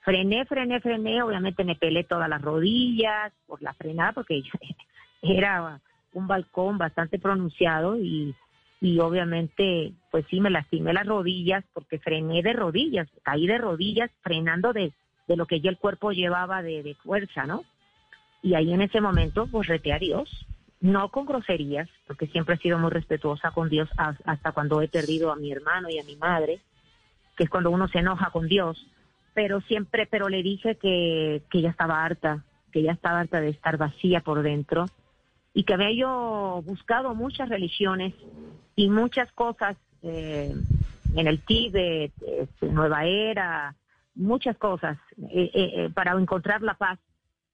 Frené, 0.00 0.44
frené, 0.44 0.80
frené. 0.80 1.22
Obviamente 1.22 1.62
me 1.62 1.76
pelé 1.76 2.02
todas 2.02 2.28
las 2.28 2.42
rodillas 2.42 3.32
por 3.46 3.62
la 3.62 3.74
frenada 3.74 4.10
porque 4.12 4.42
yo- 4.42 4.50
era 5.22 5.80
un 6.12 6.26
balcón 6.26 6.78
bastante 6.78 7.20
pronunciado 7.20 7.96
y, 7.96 8.34
y 8.80 8.98
obviamente 8.98 9.92
pues 10.10 10.24
sí 10.28 10.40
me 10.40 10.50
lastimé 10.50 10.92
las 10.92 11.06
rodillas 11.06 11.64
porque 11.72 12.00
frené 12.00 12.42
de 12.42 12.54
rodillas, 12.54 13.08
caí 13.22 13.46
de 13.46 13.58
rodillas 13.58 14.10
frenando 14.22 14.72
de, 14.72 14.92
de 15.28 15.36
lo 15.36 15.46
que 15.46 15.60
ya 15.60 15.70
el 15.70 15.78
cuerpo 15.78 16.10
llevaba 16.10 16.60
de, 16.60 16.96
fuerza, 17.04 17.46
¿no? 17.46 17.62
Y 18.42 18.54
ahí 18.54 18.72
en 18.72 18.82
ese 18.82 19.00
momento 19.00 19.46
pues 19.46 19.70
a 19.70 19.98
Dios, 20.00 20.28
no 20.80 21.10
con 21.10 21.26
groserías, 21.26 21.88
porque 22.06 22.26
siempre 22.26 22.54
he 22.54 22.58
sido 22.58 22.78
muy 22.78 22.90
respetuosa 22.90 23.50
con 23.50 23.68
Dios 23.68 23.88
has- 23.96 24.22
hasta 24.24 24.52
cuando 24.52 24.80
he 24.80 24.88
perdido 24.88 25.30
a 25.30 25.36
mi 25.36 25.52
hermano 25.52 25.88
y 25.90 25.98
a 25.98 26.04
mi 26.04 26.16
madre, 26.16 26.60
que 27.36 27.44
es 27.44 27.50
cuando 27.50 27.70
uno 27.70 27.88
se 27.88 27.98
enoja 27.98 28.30
con 28.30 28.48
Dios, 28.48 28.86
pero 29.34 29.60
siempre, 29.62 30.06
pero 30.06 30.28
le 30.28 30.42
dije 30.42 30.76
que, 30.76 31.42
que 31.50 31.60
ya 31.62 31.70
estaba 31.70 32.04
harta, 32.04 32.44
que 32.72 32.82
ya 32.82 32.92
estaba 32.92 33.20
harta 33.20 33.40
de 33.40 33.50
estar 33.50 33.76
vacía 33.76 34.20
por 34.20 34.42
dentro 34.42 34.90
y 35.52 35.64
que 35.64 35.74
había 35.74 35.92
yo 35.92 36.62
buscado 36.64 37.14
muchas 37.14 37.48
religiones 37.48 38.14
y 38.76 38.88
muchas 38.88 39.30
cosas 39.32 39.76
eh, 40.02 40.54
en 41.14 41.26
el 41.26 41.42
Tíbet, 41.42 42.12
este, 42.22 42.66
Nueva 42.66 43.04
Era, 43.04 43.74
muchas 44.14 44.56
cosas 44.56 44.98
eh, 45.30 45.50
eh, 45.54 45.90
para 45.92 46.12
encontrar 46.12 46.62
la 46.62 46.74
paz. 46.74 46.98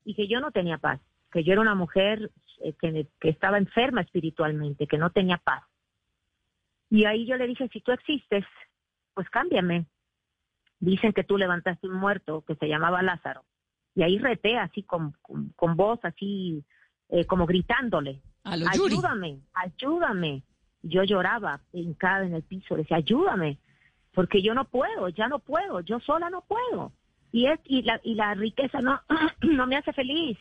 Y 0.04 0.14
que 0.14 0.28
yo 0.28 0.40
no 0.40 0.52
tenía 0.52 0.78
paz, 0.78 1.00
que 1.32 1.42
yo 1.42 1.52
era 1.52 1.60
una 1.62 1.74
mujer 1.74 2.30
eh, 2.62 2.74
que, 2.80 3.08
que 3.20 3.28
estaba 3.28 3.58
enferma 3.58 4.00
espiritualmente, 4.00 4.86
que 4.86 4.98
no 4.98 5.10
tenía 5.10 5.38
paz. 5.38 5.64
Y 6.90 7.04
ahí 7.04 7.26
yo 7.26 7.36
le 7.36 7.46
dije, 7.46 7.68
si 7.72 7.80
tú 7.80 7.92
existes, 7.92 8.44
pues 9.14 9.28
cámbiame. 9.30 9.86
Dicen 10.78 11.12
que 11.12 11.24
tú 11.24 11.38
levantaste 11.38 11.88
un 11.88 11.94
muerto 11.94 12.44
que 12.46 12.54
se 12.56 12.68
llamaba 12.68 13.02
Lázaro. 13.02 13.44
Y 13.94 14.02
ahí 14.02 14.18
reté 14.18 14.58
así 14.58 14.82
con, 14.82 15.12
con, 15.22 15.48
con 15.56 15.74
voz, 15.74 15.98
así 16.02 16.64
eh, 17.08 17.24
como 17.24 17.46
gritándole, 17.46 18.20
ayúdame, 18.44 19.40
ayúdame. 19.54 20.42
Yo 20.82 21.02
lloraba 21.02 21.60
hincada 21.72 22.26
en 22.26 22.34
el 22.34 22.42
piso, 22.42 22.76
decía, 22.76 22.98
ayúdame, 22.98 23.58
porque 24.12 24.42
yo 24.42 24.54
no 24.54 24.64
puedo, 24.66 25.08
ya 25.08 25.28
no 25.28 25.38
puedo, 25.38 25.80
yo 25.80 25.98
sola 26.00 26.30
no 26.30 26.42
puedo. 26.42 26.92
Y, 27.32 27.46
es, 27.46 27.60
y, 27.64 27.82
la, 27.82 28.00
y 28.02 28.14
la 28.14 28.34
riqueza 28.34 28.80
no, 28.80 29.00
no 29.42 29.66
me 29.66 29.76
hace 29.76 29.92
feliz, 29.92 30.38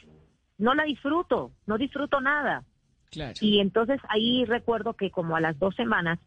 no 0.57 0.73
la 0.73 0.83
disfruto, 0.83 1.51
no 1.65 1.77
disfruto 1.77 2.21
nada. 2.21 2.63
Claro. 3.11 3.33
Y 3.41 3.59
entonces 3.59 3.99
ahí 4.09 4.45
recuerdo 4.45 4.93
que 4.93 5.11
como 5.11 5.35
a 5.35 5.41
las 5.41 5.57
dos 5.59 5.75
semanas 5.75 6.19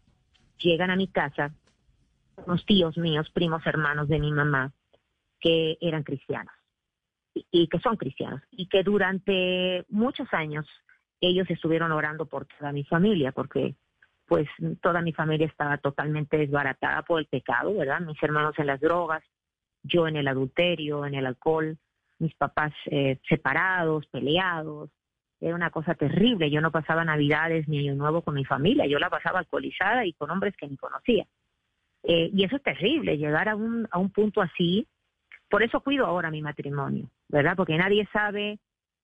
llegan 0.59 0.91
a 0.91 0.97
mi 0.97 1.09
casa 1.09 1.53
unos 2.47 2.64
tíos 2.64 2.97
míos, 2.97 3.31
primos 3.33 3.67
hermanos 3.67 4.09
de 4.09 4.21
mi 4.21 4.33
mamá, 4.33 4.73
que 5.41 5.77
eran 5.81 6.03
cristianos 6.03 6.55
y, 7.35 7.47
y 7.51 7.69
que 7.69 7.79
son 7.81 7.97
cristianos 7.97 8.43
y 8.51 8.69
que 8.69 8.83
durante 8.83 9.85
muchos 9.88 10.29
años 10.33 10.67
ellos 11.21 11.49
estuvieron 11.51 11.93
orando 11.93 12.27
por 12.27 12.47
toda 12.47 12.73
mi 12.73 12.85
familia 12.85 13.33
porque 13.33 13.77
pues 14.29 14.47
toda 14.83 15.01
mi 15.01 15.12
familia 15.12 15.47
estaba 15.47 15.79
totalmente 15.79 16.37
desbaratada 16.37 17.03
por 17.03 17.19
el 17.19 17.27
pecado, 17.27 17.75
¿verdad? 17.75 18.01
Mis 18.01 18.23
hermanos 18.23 18.55
en 18.59 18.67
las 18.67 18.81
drogas, 18.81 19.25
yo 19.83 20.07
en 20.07 20.17
el 20.17 20.29
adulterio, 20.29 21.07
en 21.07 21.14
el 21.14 21.27
alcohol, 21.27 21.79
mis 22.18 22.35
papás 22.35 22.72
eh, 22.87 23.18
separados, 23.28 24.07
peleados, 24.07 24.90
era 25.40 25.54
una 25.54 25.70
cosa 25.70 25.94
terrible. 25.94 26.50
Yo 26.50 26.61
no 26.61 26.70
pasaba 26.70 27.04
Navidades 27.04 27.68
ni 27.68 27.81
Año 27.81 27.94
Nuevo 27.94 28.22
con 28.22 28.35
mi 28.35 28.44
familia, 28.44 28.87
yo 28.87 28.98
la 28.98 29.11
pasaba 29.11 29.38
alcoholizada 29.38 30.04
y 30.04 30.12
con 30.12 30.31
hombres 30.31 30.57
que 30.57 30.68
ni 30.68 30.76
conocía. 30.76 31.26
Eh, 32.02 32.31
y 32.33 32.44
eso 32.44 32.57
es 32.57 32.62
terrible, 32.62 33.18
llegar 33.18 33.48
a 33.48 33.57
un, 33.57 33.87
a 33.90 33.98
un 33.98 34.11
punto 34.11 34.40
así. 34.40 34.87
Por 35.48 35.62
eso 35.62 35.81
cuido 35.81 36.07
ahora 36.07 36.31
mi 36.31 36.42
matrimonio, 36.42 37.11
¿verdad? 37.28 37.57
Porque 37.57 37.76
nadie 37.76 38.07
sabe, 38.12 38.59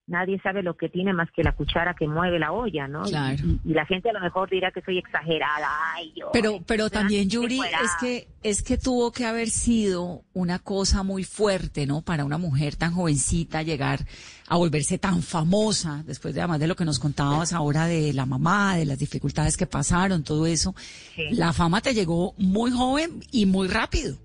nadie 0.06 0.38
sabe 0.42 0.62
lo 0.62 0.76
que 0.76 0.88
tiene 0.88 1.12
más 1.12 1.30
que 1.34 1.42
la 1.42 1.52
cuchara 1.52 1.94
que 1.94 2.06
mueve 2.06 2.38
la 2.38 2.52
olla, 2.52 2.86
¿no? 2.88 3.06
Y- 3.06 3.10
Claro. 3.10 3.44
Y, 3.46 3.70
y 3.70 3.74
la 3.74 3.86
gente 3.86 4.10
a 4.10 4.12
lo 4.12 4.20
mejor 4.20 4.50
dirá 4.50 4.70
que 4.70 4.82
soy 4.82 4.98
exagerada. 4.98 5.68
Ay, 5.94 6.12
yo, 6.16 6.30
Pero, 6.32 6.60
pero 6.66 6.90
también, 6.90 7.28
Yuri, 7.30 7.58
es 7.60 7.90
que, 8.00 8.28
es 8.42 8.62
que 8.62 8.76
tuvo 8.76 9.12
que 9.12 9.24
haber 9.24 9.48
sido 9.48 10.22
una 10.34 10.58
cosa 10.58 11.02
muy 11.02 11.24
fuerte, 11.24 11.86
¿no? 11.86 12.02
Para 12.02 12.24
una 12.24 12.38
mujer 12.38 12.76
tan 12.76 12.92
jovencita 12.92 13.62
llegar 13.62 14.06
a 14.46 14.56
volverse 14.56 14.98
tan 14.98 15.22
famosa, 15.22 16.02
después 16.06 16.34
de 16.34 16.40
además 16.42 16.60
de 16.60 16.66
lo 16.66 16.76
que 16.76 16.84
nos 16.84 16.98
contabas 16.98 17.52
ahora 17.54 17.86
de 17.86 18.12
la 18.12 18.26
mamá, 18.26 18.76
de 18.76 18.84
las 18.84 18.98
dificultades 18.98 19.56
que 19.56 19.66
pasaron, 19.66 20.22
todo 20.22 20.46
eso. 20.46 20.74
Sí. 21.16 21.30
La 21.30 21.52
fama 21.54 21.80
te 21.80 21.94
llegó 21.94 22.34
muy 22.36 22.70
joven 22.70 23.20
y 23.30 23.46
muy 23.46 23.68
rápido. 23.68 24.16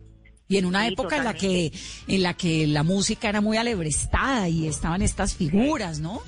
Y 0.49 0.57
en 0.57 0.65
una 0.65 0.87
Sí, 0.87 0.93
época 0.93 1.17
en 1.17 1.23
la 1.25 1.33
que, 1.35 1.71
en 2.07 2.23
la 2.23 2.33
que 2.33 2.65
la 2.65 2.81
música 2.81 3.29
era 3.29 3.39
muy 3.39 3.55
alebrestada 3.57 4.49
y 4.49 4.67
estaban 4.67 5.03
estas 5.03 5.35
figuras, 5.35 5.99
¿no? 5.99 6.21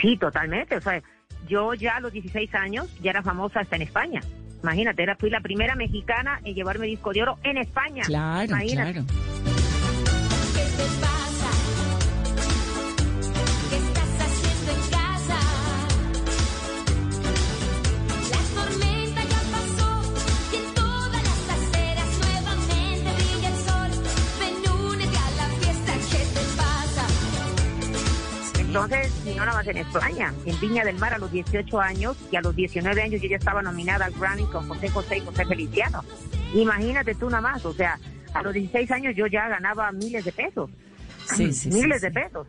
Sí, 0.00 0.16
totalmente. 0.18 0.76
O 0.76 0.80
sea, 0.80 1.00
yo 1.48 1.72
ya 1.74 1.96
a 1.96 2.00
los 2.00 2.12
16 2.12 2.52
años 2.56 2.88
ya 3.00 3.10
era 3.10 3.22
famosa 3.22 3.60
hasta 3.60 3.76
en 3.76 3.82
España. 3.82 4.20
Imagínate, 4.64 5.04
era, 5.04 5.14
fui 5.16 5.30
la 5.30 5.40
primera 5.40 5.76
mexicana 5.76 6.40
en 6.44 6.54
llevarme 6.56 6.86
disco 6.86 7.12
de 7.12 7.22
oro 7.22 7.38
en 7.44 7.58
España. 7.58 8.02
Claro, 8.04 8.46
Imagínate. 8.46 8.92
claro. 9.04 9.06
No 29.42 29.46
nada 29.46 29.58
más 29.58 29.66
en 29.66 29.78
España, 29.78 30.32
en 30.46 30.60
Viña 30.60 30.84
del 30.84 30.96
Mar 30.98 31.14
a 31.14 31.18
los 31.18 31.32
18 31.32 31.80
años 31.80 32.16
y 32.30 32.36
a 32.36 32.40
los 32.40 32.54
19 32.54 33.02
años 33.02 33.20
yo 33.20 33.28
ya 33.28 33.38
estaba 33.38 33.60
nominada 33.60 34.04
al 34.04 34.12
Grammy 34.12 34.44
con 34.44 34.68
José 34.68 34.88
José 34.88 35.16
y 35.16 35.20
José 35.20 35.44
Feliciano. 35.44 36.04
Imagínate 36.54 37.16
tú 37.16 37.28
nada 37.28 37.40
más, 37.40 37.64
o 37.66 37.72
sea, 37.72 37.98
a 38.34 38.42
los 38.42 38.54
16 38.54 38.88
años 38.92 39.16
yo 39.16 39.26
ya 39.26 39.48
ganaba 39.48 39.90
miles 39.90 40.24
de 40.24 40.30
pesos. 40.30 40.70
Sí, 41.26 41.52
sí, 41.52 41.52
sí, 41.52 41.68
miles 41.70 42.00
sí. 42.00 42.06
de 42.06 42.12
pesos. 42.12 42.46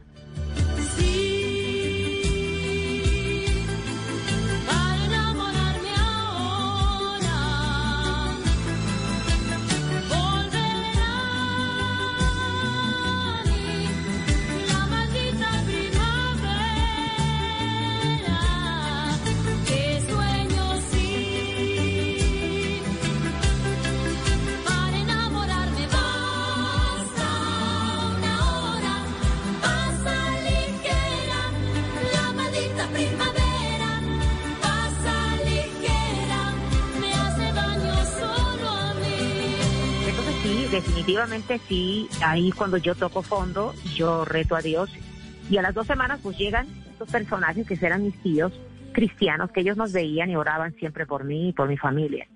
Definitivamente 41.34 41.60
sí, 41.67 42.08
ahí 42.24 42.52
cuando 42.52 42.78
yo 42.78 42.96
toco 42.96 43.22
fondo, 43.22 43.74
yo 43.96 44.26
reto 44.26 44.56
a 44.56 44.62
Dios 44.62 44.89
y 45.50 45.58
a 45.58 45.62
las 45.62 45.74
dos 45.74 45.88
semanas 45.88 46.19
pues 46.22 46.38
llegan 46.38 46.67
estos 46.91 47.10
personajes 47.10 47.67
que 47.67 47.78
eran 47.86 48.04
mis 48.04 48.17
tíos 48.22 48.54
cristianos, 48.93 49.52
que 49.52 49.62
ellos 49.62 49.78
nos 49.78 49.91
veían 49.91 50.30
y 50.30 50.36
oraban 50.36 50.74
siempre 50.76 51.06
por 51.06 51.24
mí 51.24 51.50
y 51.50 51.54
por 51.54 51.67
mi 51.67 51.78
familia. 51.78 52.28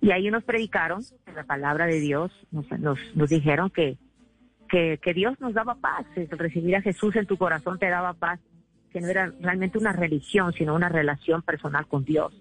Y 0.00 0.10
ahí 0.10 0.30
nos 0.30 0.44
predicaron 0.44 1.02
la 1.34 1.44
palabra 1.44 1.86
de 1.86 1.98
Dios, 2.00 2.30
nos, 2.50 2.70
nos, 2.78 2.98
nos 3.14 3.30
dijeron 3.30 3.70
que, 3.70 3.96
que, 4.68 4.98
que 5.02 5.14
Dios 5.14 5.40
nos 5.40 5.54
daba 5.54 5.76
paz, 5.76 6.04
que 6.14 6.26
recibir 6.26 6.76
a 6.76 6.82
Jesús 6.82 7.16
en 7.16 7.26
tu 7.26 7.38
corazón 7.38 7.78
te 7.78 7.88
daba 7.88 8.12
paz, 8.12 8.38
que 8.92 9.00
no 9.00 9.08
era 9.08 9.32
realmente 9.40 9.78
una 9.78 9.92
religión, 9.92 10.52
sino 10.52 10.74
una 10.74 10.90
relación 10.90 11.40
personal 11.40 11.86
con 11.86 12.04
Dios. 12.04 12.34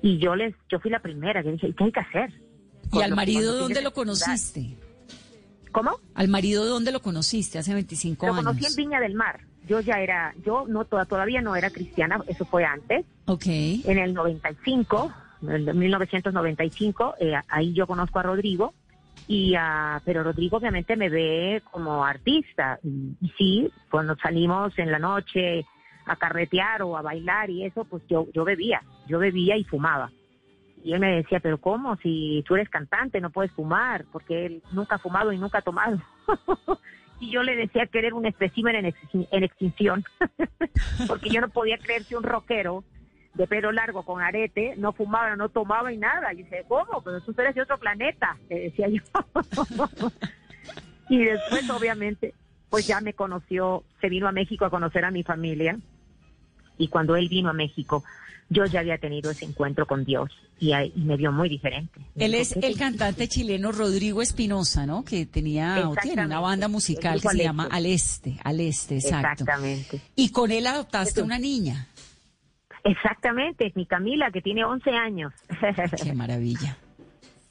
Y 0.00 0.18
yo 0.18 0.36
les, 0.36 0.54
yo 0.68 0.78
fui 0.78 0.90
la 0.90 1.00
primera 1.00 1.42
que 1.42 1.50
dije, 1.50 1.68
¿y 1.68 1.72
qué 1.72 1.84
hay 1.84 1.92
que 1.92 2.00
hacer? 2.00 2.32
¿Y 2.92 3.02
al 3.02 3.16
marido 3.16 3.58
dónde 3.58 3.82
lo 3.82 3.92
conociste? 3.92 4.76
¿Cómo? 5.74 5.98
¿Al 6.14 6.28
marido 6.28 6.64
dónde 6.66 6.92
lo 6.92 7.00
conociste? 7.02 7.58
Hace 7.58 7.74
25 7.74 8.26
Lo 8.26 8.32
años. 8.32 8.44
conocí 8.44 8.64
en 8.64 8.76
Viña 8.76 9.00
del 9.00 9.14
Mar. 9.14 9.40
Yo 9.66 9.80
ya 9.80 9.94
era, 10.00 10.32
yo 10.46 10.66
no 10.68 10.84
toda- 10.84 11.04
todavía 11.04 11.40
no 11.40 11.56
era 11.56 11.70
cristiana, 11.70 12.20
eso 12.28 12.44
fue 12.44 12.64
antes, 12.64 13.04
Ok. 13.26 13.46
en 13.46 13.98
el 13.98 14.14
95, 14.14 15.12
en 15.42 15.50
el 15.68 15.74
1995, 15.74 17.14
eh, 17.18 17.32
ahí 17.48 17.72
yo 17.74 17.86
conozco 17.88 18.20
a 18.20 18.22
Rodrigo, 18.22 18.72
y 19.26 19.54
ah, 19.58 20.00
pero 20.04 20.22
Rodrigo 20.22 20.58
obviamente 20.58 20.94
me 20.96 21.08
ve 21.08 21.60
como 21.72 22.04
artista, 22.04 22.78
y, 22.84 23.16
y 23.20 23.28
sí, 23.36 23.70
cuando 23.90 24.14
salimos 24.16 24.78
en 24.78 24.92
la 24.92 24.98
noche 25.00 25.64
a 26.06 26.14
carretear 26.16 26.82
o 26.82 26.96
a 26.96 27.02
bailar 27.02 27.50
y 27.50 27.64
eso, 27.64 27.84
pues 27.84 28.02
yo, 28.08 28.26
yo 28.32 28.44
bebía, 28.44 28.80
yo 29.08 29.18
bebía 29.18 29.56
y 29.56 29.64
fumaba. 29.64 30.12
Y 30.84 30.92
él 30.92 31.00
me 31.00 31.16
decía, 31.16 31.40
pero 31.40 31.56
¿cómo? 31.58 31.96
Si 31.96 32.44
tú 32.46 32.56
eres 32.56 32.68
cantante, 32.68 33.18
no 33.18 33.30
puedes 33.30 33.50
fumar, 33.52 34.04
porque 34.12 34.44
él 34.44 34.62
nunca 34.70 34.96
ha 34.96 34.98
fumado 34.98 35.32
y 35.32 35.38
nunca 35.38 35.58
ha 35.58 35.62
tomado. 35.62 35.98
y 37.20 37.30
yo 37.30 37.42
le 37.42 37.56
decía 37.56 37.86
que 37.86 38.00
era 38.00 38.14
un 38.14 38.26
espécimen 38.26 38.76
en, 38.76 38.84
extin- 38.92 39.26
en 39.30 39.44
extinción, 39.44 40.04
porque 41.08 41.30
yo 41.30 41.40
no 41.40 41.48
podía 41.48 41.78
creer 41.78 42.04
que 42.04 42.16
un 42.16 42.22
rockero 42.22 42.84
de 43.32 43.46
pelo 43.46 43.72
largo 43.72 44.04
con 44.04 44.20
arete 44.22 44.74
no 44.76 44.92
fumaba, 44.92 45.34
no 45.36 45.48
tomaba 45.48 45.90
y 45.90 45.96
nada. 45.96 46.34
Y 46.34 46.42
dice, 46.42 46.66
¿cómo? 46.68 47.02
Pero 47.02 47.22
tú 47.22 47.34
eres 47.38 47.54
de 47.54 47.62
otro 47.62 47.78
planeta, 47.78 48.36
le 48.50 48.60
decía 48.60 48.86
yo. 48.88 49.02
y 51.08 51.24
después, 51.24 51.68
obviamente, 51.70 52.34
pues 52.68 52.86
ya 52.86 53.00
me 53.00 53.14
conoció, 53.14 53.84
se 54.02 54.10
vino 54.10 54.28
a 54.28 54.32
México 54.32 54.66
a 54.66 54.70
conocer 54.70 55.06
a 55.06 55.10
mi 55.10 55.22
familia. 55.22 55.78
Y 56.76 56.88
cuando 56.88 57.16
él 57.16 57.28
vino 57.30 57.48
a 57.48 57.54
México, 57.54 58.04
yo 58.50 58.64
ya 58.66 58.80
había 58.80 58.98
tenido 58.98 59.30
ese 59.30 59.44
encuentro 59.44 59.86
con 59.86 60.04
Dios 60.04 60.30
y, 60.60 60.72
ahí- 60.72 60.92
y 60.94 61.00
me 61.00 61.16
vio 61.16 61.32
muy 61.32 61.48
diferente. 61.48 62.00
Él 62.16 62.32
dijo, 62.32 62.42
es 62.42 62.54
"¿Qué 62.54 62.66
el 62.66 62.74
te- 62.74 62.78
cantante 62.78 63.28
chileno 63.28 63.72
Rodrigo 63.72 64.22
Espinosa, 64.22 64.86
¿no? 64.86 65.04
Que 65.04 65.26
tenía 65.26 65.88
o 65.88 65.94
tiene 65.96 66.24
una 66.24 66.40
banda 66.40 66.68
musical 66.68 67.20
que 67.20 67.28
se 67.28 67.38
llama 67.42 67.64
Este. 67.64 67.76
Al 67.76 67.86
Este, 67.86 68.36
Al 68.44 68.60
Este, 68.60 68.94
exacto. 68.96 69.42
Exactamente. 69.44 70.00
Y 70.16 70.30
con 70.30 70.50
él 70.52 70.66
adoptaste 70.66 71.20
Eso. 71.20 71.24
una 71.24 71.38
niña. 71.38 71.88
Exactamente, 72.84 73.72
mi 73.74 73.86
Camila, 73.86 74.30
que 74.30 74.42
tiene 74.42 74.64
11 74.64 74.90
años. 74.90 75.32
Qué 76.02 76.12
maravilla. 76.12 76.76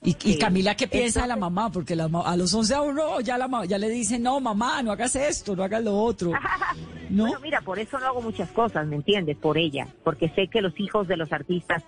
Y. 0.04 0.38
Camila, 0.38 0.76
¿qué 0.76 0.88
piensa 0.88 1.22
de 1.22 1.28
la 1.28 1.36
mamá? 1.36 1.72
Porque 1.72 1.96
la 1.96 2.10
a 2.26 2.36
los 2.36 2.54
11 2.54 2.74
a 2.74 2.82
uno 2.82 3.22
ya, 3.22 3.38
la, 3.38 3.66
ya 3.66 3.78
le 3.78 3.89
dicen, 3.89 4.22
no, 4.22 4.39
mamá, 4.39 4.84
no 4.84 4.92
hagas 4.92 5.16
esto, 5.16 5.56
no 5.56 5.63
hagas 5.63 5.84
lo 5.84 5.98
otro. 5.98 6.32
¿No? 7.10 7.24
Bueno, 7.24 7.39
mira, 7.42 7.62
por 7.62 7.80
eso 7.80 8.00
no 8.00 8.08
hago 8.08 8.22
muchas 8.22 8.50
cosas, 8.52 8.86
¿me 8.88 8.96
entiendes? 8.96 9.38
Por 9.38 9.58
ella, 9.58 9.88
porque 10.04 10.30
sé 10.30 10.48
que 10.48 10.62
los 10.62 10.78
hijos 10.80 11.08
de 11.08 11.16
los 11.16 11.32
artistas 11.32 11.84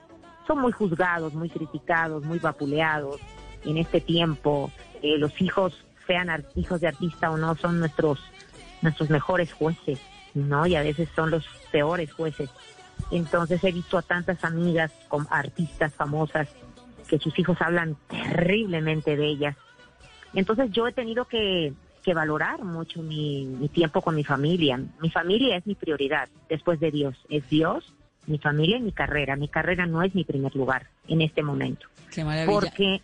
son 0.48 0.62
muy 0.62 0.72
juzgados, 0.72 1.34
muy 1.34 1.50
criticados, 1.50 2.24
muy 2.24 2.40
vapuleados. 2.40 3.20
En 3.66 3.78
este 3.78 4.00
tiempo, 4.00 4.72
eh, 5.02 5.18
los 5.18 5.42
hijos, 5.42 5.84
sean 6.06 6.30
hijos 6.56 6.82
de 6.82 6.88
artista 6.88 7.32
o 7.32 7.38
no, 7.38 7.56
son 7.56 7.80
nuestros 7.80 8.20
nuestros 8.82 9.10
mejores 9.10 9.52
jueces, 9.52 10.00
¿no? 10.34 10.66
Y 10.68 10.76
a 10.76 10.84
veces 10.84 11.10
son 11.16 11.32
los 11.32 11.46
peores 11.72 12.14
jueces. 12.14 12.50
Entonces 13.12 13.64
he 13.64 13.72
visto 13.72 13.98
a 13.98 14.02
tantas 14.02 14.44
amigas 14.44 14.92
con 15.08 15.28
artistas 15.30 15.94
famosas 15.94 16.48
que 17.08 17.20
sus 17.20 17.38
hijos 17.40 17.58
hablan 17.62 17.98
terriblemente 18.08 19.16
de 19.16 19.26
ellas. 19.26 19.56
Entonces 20.34 20.72
yo 20.72 20.88
he 20.88 20.92
tenido 20.92 21.26
que, 21.26 21.74
que 22.04 22.14
valorar 22.14 22.64
mucho 22.64 23.02
mi, 23.02 23.46
mi 23.46 23.70
tiempo 23.70 24.02
con 24.02 24.16
mi 24.16 24.24
familia. 24.24 24.80
Mi 25.02 25.10
familia 25.10 25.58
es 25.58 25.66
mi 25.66 25.76
prioridad 25.76 26.30
después 26.50 26.80
de 26.80 26.92
Dios. 26.92 27.16
Es 27.30 27.48
Dios, 27.50 27.94
mi 28.28 28.38
familia 28.38 28.78
y 28.78 28.82
mi 28.82 28.92
carrera. 28.92 29.36
Mi 29.36 29.48
carrera 29.48 29.86
no 29.86 30.04
es 30.04 30.14
mi 30.14 30.24
primer 30.24 30.56
lugar 30.56 30.88
en 31.08 31.22
este 31.22 31.42
momento. 31.44 31.88
Qué 32.12 32.24
maravilla. 32.24 32.52
Porque, 32.54 33.02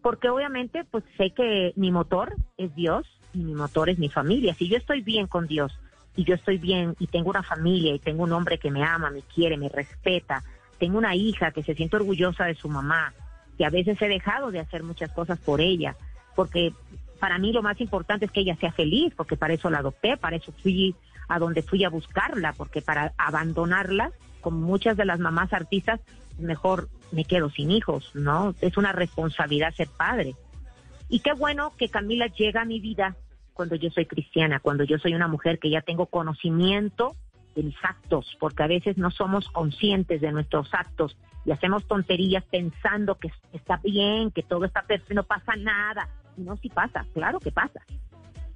porque 0.00 0.28
obviamente 0.28 0.84
pues 0.90 1.04
sé 1.16 1.30
que 1.30 1.72
mi 1.76 1.90
motor 1.90 2.34
es 2.56 2.74
Dios 2.74 3.06
y 3.34 3.38
mi 3.38 3.54
motor 3.54 3.88
es 3.88 3.98
mi 3.98 4.08
familia. 4.08 4.54
Si 4.54 4.68
yo 4.68 4.76
estoy 4.76 5.02
bien 5.02 5.26
con 5.26 5.46
Dios 5.46 5.72
y 6.16 6.24
yo 6.24 6.34
estoy 6.34 6.58
bien 6.58 6.94
y 6.98 7.06
tengo 7.06 7.30
una 7.30 7.42
familia 7.42 7.94
y 7.94 7.98
tengo 7.98 8.24
un 8.24 8.32
hombre 8.32 8.58
que 8.58 8.70
me 8.70 8.84
ama, 8.84 9.10
me 9.10 9.22
quiere, 9.22 9.56
me 9.56 9.68
respeta, 9.68 10.42
tengo 10.82 10.98
una 10.98 11.14
hija 11.14 11.52
que 11.52 11.62
se 11.62 11.76
siente 11.76 11.94
orgullosa 11.94 12.44
de 12.46 12.56
su 12.56 12.68
mamá, 12.68 13.14
que 13.56 13.64
a 13.64 13.70
veces 13.70 14.02
he 14.02 14.08
dejado 14.08 14.50
de 14.50 14.58
hacer 14.58 14.82
muchas 14.82 15.12
cosas 15.12 15.38
por 15.38 15.60
ella, 15.60 15.94
porque 16.34 16.72
para 17.20 17.38
mí 17.38 17.52
lo 17.52 17.62
más 17.62 17.80
importante 17.80 18.24
es 18.24 18.32
que 18.32 18.40
ella 18.40 18.56
sea 18.56 18.72
feliz, 18.72 19.14
porque 19.16 19.36
para 19.36 19.54
eso 19.54 19.70
la 19.70 19.78
adopté, 19.78 20.16
para 20.16 20.34
eso 20.34 20.50
fui 20.60 20.96
a 21.28 21.38
donde 21.38 21.62
fui 21.62 21.84
a 21.84 21.88
buscarla, 21.88 22.52
porque 22.54 22.82
para 22.82 23.12
abandonarla, 23.16 24.10
como 24.40 24.58
muchas 24.58 24.96
de 24.96 25.04
las 25.04 25.20
mamás 25.20 25.52
artistas, 25.52 26.00
mejor 26.40 26.88
me 27.12 27.24
quedo 27.24 27.48
sin 27.48 27.70
hijos, 27.70 28.10
¿no? 28.14 28.56
Es 28.60 28.76
una 28.76 28.90
responsabilidad 28.90 29.72
ser 29.74 29.86
padre. 29.86 30.34
Y 31.08 31.20
qué 31.20 31.32
bueno 31.32 31.74
que 31.78 31.90
Camila 31.90 32.26
llega 32.26 32.62
a 32.62 32.64
mi 32.64 32.80
vida 32.80 33.14
cuando 33.52 33.76
yo 33.76 33.88
soy 33.90 34.06
cristiana, 34.06 34.58
cuando 34.58 34.82
yo 34.82 34.98
soy 34.98 35.14
una 35.14 35.28
mujer 35.28 35.60
que 35.60 35.70
ya 35.70 35.82
tengo 35.82 36.06
conocimiento 36.06 37.14
de 37.54 37.62
mis 37.62 37.76
actos, 37.82 38.36
porque 38.40 38.62
a 38.62 38.66
veces 38.66 38.96
no 38.96 39.10
somos 39.10 39.48
conscientes 39.50 40.20
de 40.20 40.32
nuestros 40.32 40.72
actos 40.72 41.16
y 41.44 41.50
hacemos 41.50 41.86
tonterías 41.86 42.44
pensando 42.44 43.16
que 43.16 43.30
está 43.52 43.78
bien, 43.82 44.30
que 44.30 44.42
todo 44.42 44.64
está 44.64 44.82
perfecto, 44.82 45.14
no 45.14 45.24
pasa 45.24 45.56
nada. 45.56 46.08
No, 46.36 46.56
sí 46.56 46.68
pasa, 46.68 47.04
claro 47.12 47.40
que 47.40 47.50
pasa. 47.50 47.80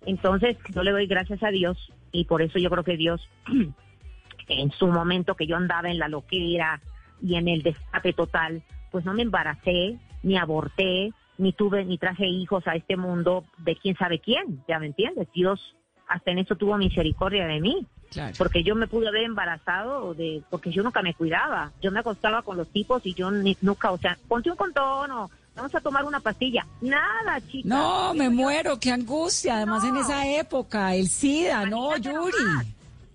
Entonces, 0.06 0.56
yo 0.72 0.82
le 0.82 0.92
doy 0.92 1.06
gracias 1.06 1.42
a 1.42 1.48
Dios 1.48 1.92
y 2.12 2.24
por 2.24 2.42
eso 2.42 2.58
yo 2.58 2.70
creo 2.70 2.84
que 2.84 2.96
Dios, 2.96 3.28
en 4.48 4.70
su 4.70 4.86
momento 4.86 5.34
que 5.34 5.46
yo 5.46 5.56
andaba 5.56 5.90
en 5.90 5.98
la 5.98 6.08
loquera 6.08 6.80
y 7.20 7.34
en 7.34 7.48
el 7.48 7.62
destape 7.62 8.12
total, 8.12 8.62
pues 8.90 9.04
no 9.04 9.14
me 9.14 9.22
embaracé, 9.22 9.98
ni 10.22 10.36
aborté, 10.38 11.12
ni 11.38 11.52
tuve, 11.52 11.84
ni 11.84 11.98
traje 11.98 12.26
hijos 12.26 12.66
a 12.66 12.76
este 12.76 12.96
mundo 12.96 13.44
de 13.58 13.76
quién 13.76 13.96
sabe 13.96 14.20
quién, 14.20 14.62
ya 14.68 14.78
me 14.78 14.86
entiendes. 14.86 15.28
Dios 15.34 15.76
hasta 16.08 16.30
en 16.30 16.38
eso 16.38 16.54
tuvo 16.56 16.76
misericordia 16.76 17.46
de 17.46 17.60
mí, 17.60 17.86
Claro. 18.10 18.34
porque 18.38 18.62
yo 18.62 18.74
me 18.74 18.86
pude 18.86 19.08
haber 19.08 19.24
embarazado 19.24 20.14
de, 20.14 20.42
porque 20.50 20.70
yo 20.70 20.82
nunca 20.82 21.02
me 21.02 21.14
cuidaba. 21.14 21.72
Yo 21.82 21.90
me 21.90 22.00
acostaba 22.00 22.42
con 22.42 22.56
los 22.56 22.68
tipos 22.68 23.04
y 23.04 23.14
yo 23.14 23.30
ni- 23.30 23.56
nunca, 23.60 23.90
o 23.90 23.98
sea, 23.98 24.16
ponte 24.28 24.50
un 24.50 24.56
condón 24.56 25.10
o 25.10 25.30
vamos 25.56 25.74
a 25.74 25.80
tomar 25.80 26.04
una 26.04 26.20
pastilla. 26.20 26.64
Nada, 26.80 27.40
chica. 27.50 27.68
No, 27.68 28.14
me 28.14 28.30
muero, 28.30 28.78
qué 28.78 28.92
angustia. 28.92 29.56
Además, 29.56 29.82
en 29.84 29.96
esa 29.96 30.26
época, 30.28 30.94
el 30.94 31.08
SIDA, 31.08 31.66
no, 31.66 31.96
Yuri. 31.96 32.14
nomás. 32.44 32.66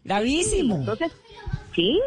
Gravísimo. 0.03 0.75
Entonces, 0.77 1.11
sí. 1.75 1.99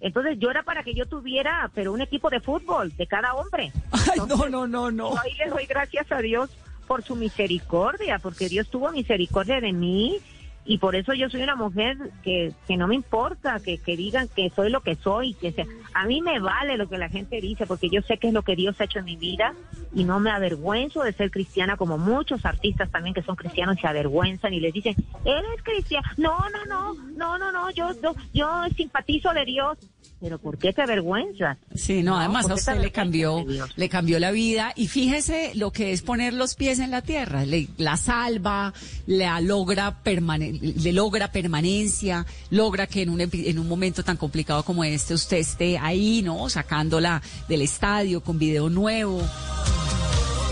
Entonces 0.00 0.38
yo 0.38 0.50
era 0.50 0.62
para 0.62 0.82
que 0.82 0.94
yo 0.94 1.06
tuviera, 1.06 1.70
pero 1.74 1.92
un 1.92 2.00
equipo 2.00 2.30
de 2.30 2.40
fútbol 2.40 2.94
de 2.96 3.06
cada 3.06 3.34
hombre. 3.34 3.72
Ay, 3.92 4.20
no, 4.28 4.48
no, 4.48 4.66
no, 4.66 4.90
no. 4.90 5.18
Ahí 5.18 5.32
le 5.38 5.50
doy 5.50 5.66
gracias 5.66 6.10
a 6.12 6.18
Dios 6.20 6.50
por 6.90 7.04
su 7.04 7.14
misericordia, 7.14 8.18
porque 8.18 8.48
Dios 8.48 8.68
tuvo 8.68 8.90
misericordia 8.90 9.60
de 9.60 9.72
mí 9.72 10.18
y 10.64 10.78
por 10.78 10.96
eso 10.96 11.14
yo 11.14 11.30
soy 11.30 11.40
una 11.40 11.54
mujer 11.54 11.96
que, 12.24 12.52
que 12.66 12.76
no 12.76 12.88
me 12.88 12.96
importa 12.96 13.60
que, 13.60 13.78
que 13.78 13.96
digan 13.96 14.26
que 14.26 14.50
soy 14.50 14.70
lo 14.70 14.80
que 14.80 14.96
soy, 14.96 15.34
que 15.34 15.52
sea, 15.52 15.66
a 15.94 16.06
mí 16.06 16.20
me 16.20 16.40
vale 16.40 16.76
lo 16.76 16.88
que 16.88 16.98
la 16.98 17.08
gente 17.08 17.40
dice, 17.40 17.64
porque 17.64 17.90
yo 17.90 18.02
sé 18.02 18.18
que 18.18 18.26
es 18.26 18.34
lo 18.34 18.42
que 18.42 18.56
Dios 18.56 18.74
ha 18.80 18.86
hecho 18.86 18.98
en 18.98 19.04
mi 19.04 19.14
vida 19.14 19.54
y 19.94 20.02
no 20.02 20.18
me 20.18 20.32
avergüenzo 20.32 21.04
de 21.04 21.12
ser 21.12 21.30
cristiana 21.30 21.76
como 21.76 21.96
muchos 21.96 22.44
artistas 22.44 22.90
también 22.90 23.14
que 23.14 23.22
son 23.22 23.36
cristianos 23.36 23.76
se 23.80 23.86
avergüenzan 23.86 24.52
y 24.52 24.58
les 24.58 24.72
dicen, 24.72 24.96
eres 25.24 25.62
cristiana, 25.62 26.12
no, 26.16 26.36
no, 26.50 26.64
no, 26.66 26.94
no, 27.16 27.38
no, 27.38 27.52
no, 27.52 27.70
yo, 27.70 27.92
yo, 28.02 28.16
yo 28.34 28.64
simpatizo 28.76 29.32
de 29.32 29.44
Dios. 29.44 29.78
Pero 30.20 30.38
¿por 30.38 30.58
qué 30.58 30.72
te 30.74 30.82
avergüenzas? 30.82 31.56
Sí, 31.74 32.02
no, 32.02 32.18
además 32.18 32.42
¿por 32.42 32.52
a 32.52 32.54
qué 32.54 32.60
usted 32.60 32.74
te 32.74 32.80
le 32.80 32.92
cambió, 32.92 33.46
le 33.76 33.88
cambió 33.88 34.18
la 34.18 34.30
vida 34.32 34.72
y 34.76 34.86
fíjese 34.86 35.52
lo 35.54 35.70
que 35.72 35.92
es 35.92 36.02
poner 36.02 36.34
los 36.34 36.56
pies 36.56 36.78
en 36.78 36.90
la 36.90 37.00
tierra, 37.00 37.46
le, 37.46 37.68
la 37.78 37.96
salva, 37.96 38.74
la 39.06 39.40
logra 39.40 40.02
permane- 40.04 40.60
le 40.60 40.92
logra 40.92 41.32
permanencia, 41.32 42.26
logra 42.50 42.86
que 42.86 43.00
en 43.00 43.08
un 43.08 43.20
epi- 43.20 43.46
en 43.46 43.58
un 43.58 43.66
momento 43.66 44.02
tan 44.04 44.18
complicado 44.18 44.62
como 44.62 44.84
este 44.84 45.14
usted 45.14 45.38
esté 45.38 45.78
ahí, 45.78 46.20
¿no? 46.22 46.50
Sacándola 46.50 47.22
del 47.48 47.62
estadio 47.62 48.20
con 48.22 48.38
video 48.38 48.68
nuevo. 48.68 49.22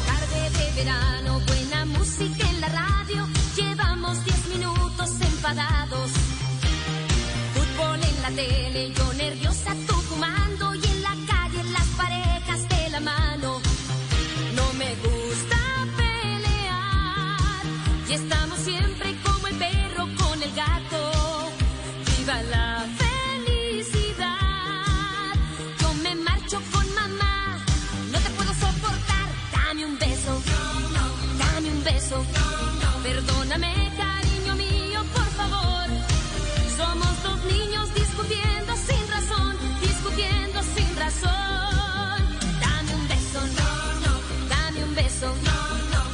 Tarde 0.06 0.50
de 0.76 0.82
verano, 0.84 1.17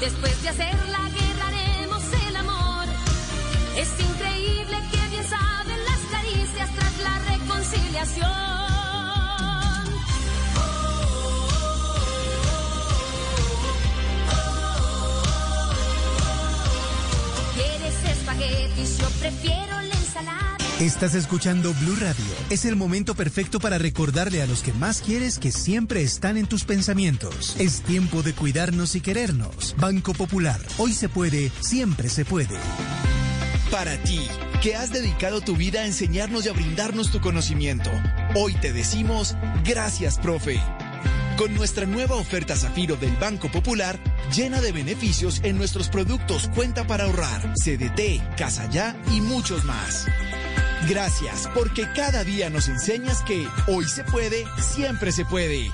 Después 0.04 0.42
de 0.42 0.50
hacer 0.50 0.74
la 0.90 1.08
guerra 1.08 1.46
haremos 1.48 2.02
el 2.28 2.36
amor. 2.36 2.84
Es 3.74 3.88
increíble 3.98 4.76
que 4.92 5.08
bien 5.08 5.24
saben 5.24 5.82
las 5.82 6.00
caricias 6.12 6.68
tras 6.76 6.98
la 6.98 7.18
reconciliación. 7.20 8.28
¿Quieres 17.54 18.04
espaguetis? 18.04 18.98
Yo 18.98 19.08
prefiero. 19.20 19.93
Estás 20.80 21.14
escuchando 21.14 21.72
Blue 21.74 21.94
Radio. 22.00 22.24
Es 22.50 22.64
el 22.64 22.74
momento 22.74 23.14
perfecto 23.14 23.60
para 23.60 23.78
recordarle 23.78 24.42
a 24.42 24.46
los 24.46 24.60
que 24.60 24.72
más 24.72 25.02
quieres 25.02 25.38
que 25.38 25.52
siempre 25.52 26.02
están 26.02 26.36
en 26.36 26.46
tus 26.46 26.64
pensamientos. 26.64 27.54
Es 27.60 27.82
tiempo 27.82 28.22
de 28.24 28.32
cuidarnos 28.32 28.96
y 28.96 29.00
querernos. 29.00 29.76
Banco 29.78 30.14
Popular. 30.14 30.60
Hoy 30.78 30.92
se 30.92 31.08
puede, 31.08 31.52
siempre 31.60 32.08
se 32.08 32.24
puede. 32.24 32.58
Para 33.70 33.96
ti, 34.02 34.20
que 34.62 34.74
has 34.74 34.90
dedicado 34.90 35.40
tu 35.40 35.56
vida 35.56 35.82
a 35.82 35.86
enseñarnos 35.86 36.44
y 36.44 36.48
a 36.48 36.52
brindarnos 36.52 37.12
tu 37.12 37.20
conocimiento, 37.20 37.90
hoy 38.34 38.54
te 38.54 38.72
decimos 38.72 39.36
gracias, 39.64 40.18
profe. 40.18 40.60
Con 41.38 41.54
nuestra 41.54 41.86
nueva 41.86 42.16
oferta 42.16 42.56
Zafiro 42.56 42.96
del 42.96 43.16
Banco 43.16 43.48
Popular, 43.50 43.98
llena 44.34 44.60
de 44.60 44.72
beneficios 44.72 45.40
en 45.42 45.56
nuestros 45.56 45.88
productos 45.88 46.48
Cuenta 46.54 46.86
para 46.86 47.04
ahorrar, 47.04 47.54
CDT, 47.54 48.36
Casa 48.36 48.68
Ya 48.70 48.96
y 49.12 49.20
muchos 49.20 49.64
más. 49.64 50.06
Gracias, 50.88 51.48
porque 51.54 51.88
cada 51.94 52.24
día 52.24 52.50
nos 52.50 52.68
enseñas 52.68 53.22
que 53.22 53.48
hoy 53.66 53.86
se 53.86 54.04
puede, 54.04 54.44
siempre 54.58 55.12
se 55.12 55.24
puede. 55.24 55.70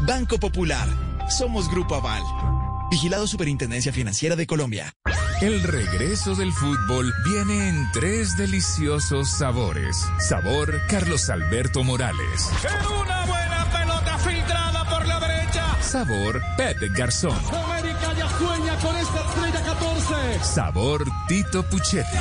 Banco 0.00 0.38
Popular. 0.38 0.88
Somos 1.28 1.70
Grupo 1.70 1.94
Aval. 1.94 2.22
Vigilado 2.90 3.26
Superintendencia 3.26 3.92
Financiera 3.92 4.36
de 4.36 4.46
Colombia. 4.46 4.94
El 5.40 5.62
regreso 5.62 6.34
del 6.34 6.52
fútbol 6.52 7.12
viene 7.24 7.68
en 7.68 7.90
tres 7.92 8.36
deliciosos 8.36 9.28
sabores. 9.30 9.96
Sabor 10.18 10.80
Carlos 10.88 11.28
Alberto 11.28 11.82
Morales. 11.82 12.50
Una 13.02 13.26
buena 13.26 13.66
pelota 13.70 14.18
filtrada 14.18 14.88
por 14.88 15.06
la 15.06 15.20
derecha. 15.20 15.82
Sabor 15.82 16.40
Pepe 16.56 16.88
Garzón. 16.88 17.36
América 17.52 18.12
ya 18.16 18.28
sueña 18.38 18.76
con 18.78 18.96
esta 18.96 19.20
estrella 19.28 19.62
14. 19.64 20.44
Sabor 20.44 21.04
Tito 21.26 21.62
Puchetti. 21.64 22.18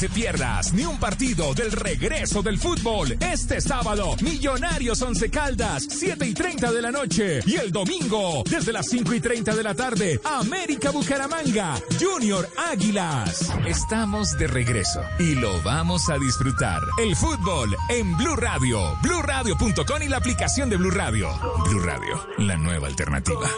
Te 0.00 0.08
pierdas 0.08 0.72
ni 0.72 0.86
un 0.86 0.98
partido 0.98 1.52
del 1.52 1.72
regreso 1.72 2.40
del 2.40 2.58
fútbol. 2.58 3.18
Este 3.20 3.60
sábado, 3.60 4.16
Millonarios 4.22 5.02
Once 5.02 5.28
Caldas, 5.30 5.86
7 5.90 6.26
y 6.26 6.32
30 6.32 6.72
de 6.72 6.80
la 6.80 6.90
noche. 6.90 7.40
Y 7.44 7.56
el 7.56 7.70
domingo, 7.70 8.42
desde 8.48 8.72
las 8.72 8.86
5 8.88 9.12
y 9.12 9.20
30 9.20 9.54
de 9.54 9.62
la 9.62 9.74
tarde, 9.74 10.18
América 10.24 10.90
Bucaramanga, 10.90 11.78
Junior 12.00 12.48
Águilas. 12.70 13.52
Estamos 13.66 14.38
de 14.38 14.46
regreso 14.46 15.02
y 15.18 15.34
lo 15.34 15.60
vamos 15.62 16.08
a 16.08 16.16
disfrutar. 16.16 16.80
El 16.98 17.14
fútbol 17.14 17.76
en 17.90 18.16
Blue 18.16 18.36
Radio, 18.36 18.96
BlueRadio.com 19.02 20.02
y 20.02 20.08
la 20.08 20.16
aplicación 20.16 20.70
de 20.70 20.78
Blue 20.78 20.92
Radio. 20.92 21.28
Blue 21.68 21.80
Radio, 21.80 22.26
la 22.38 22.56
nueva 22.56 22.86
alternativa. 22.86 23.50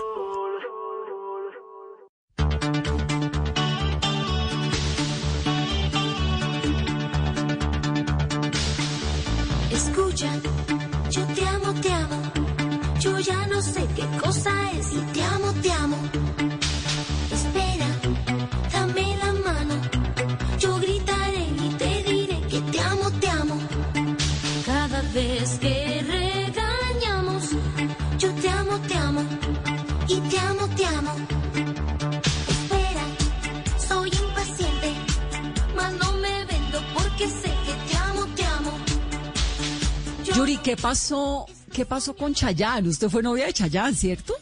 Pasó? 41.93 42.15
¿Qué 42.15 42.19
pasó 42.19 42.25
con 42.25 42.35
Chayanne? 42.35 42.89
Usted 42.89 43.09
fue 43.09 43.23
novia 43.23 43.47
de 43.47 43.53
Chayanne, 43.53 43.95
¿cierto? 43.95 44.35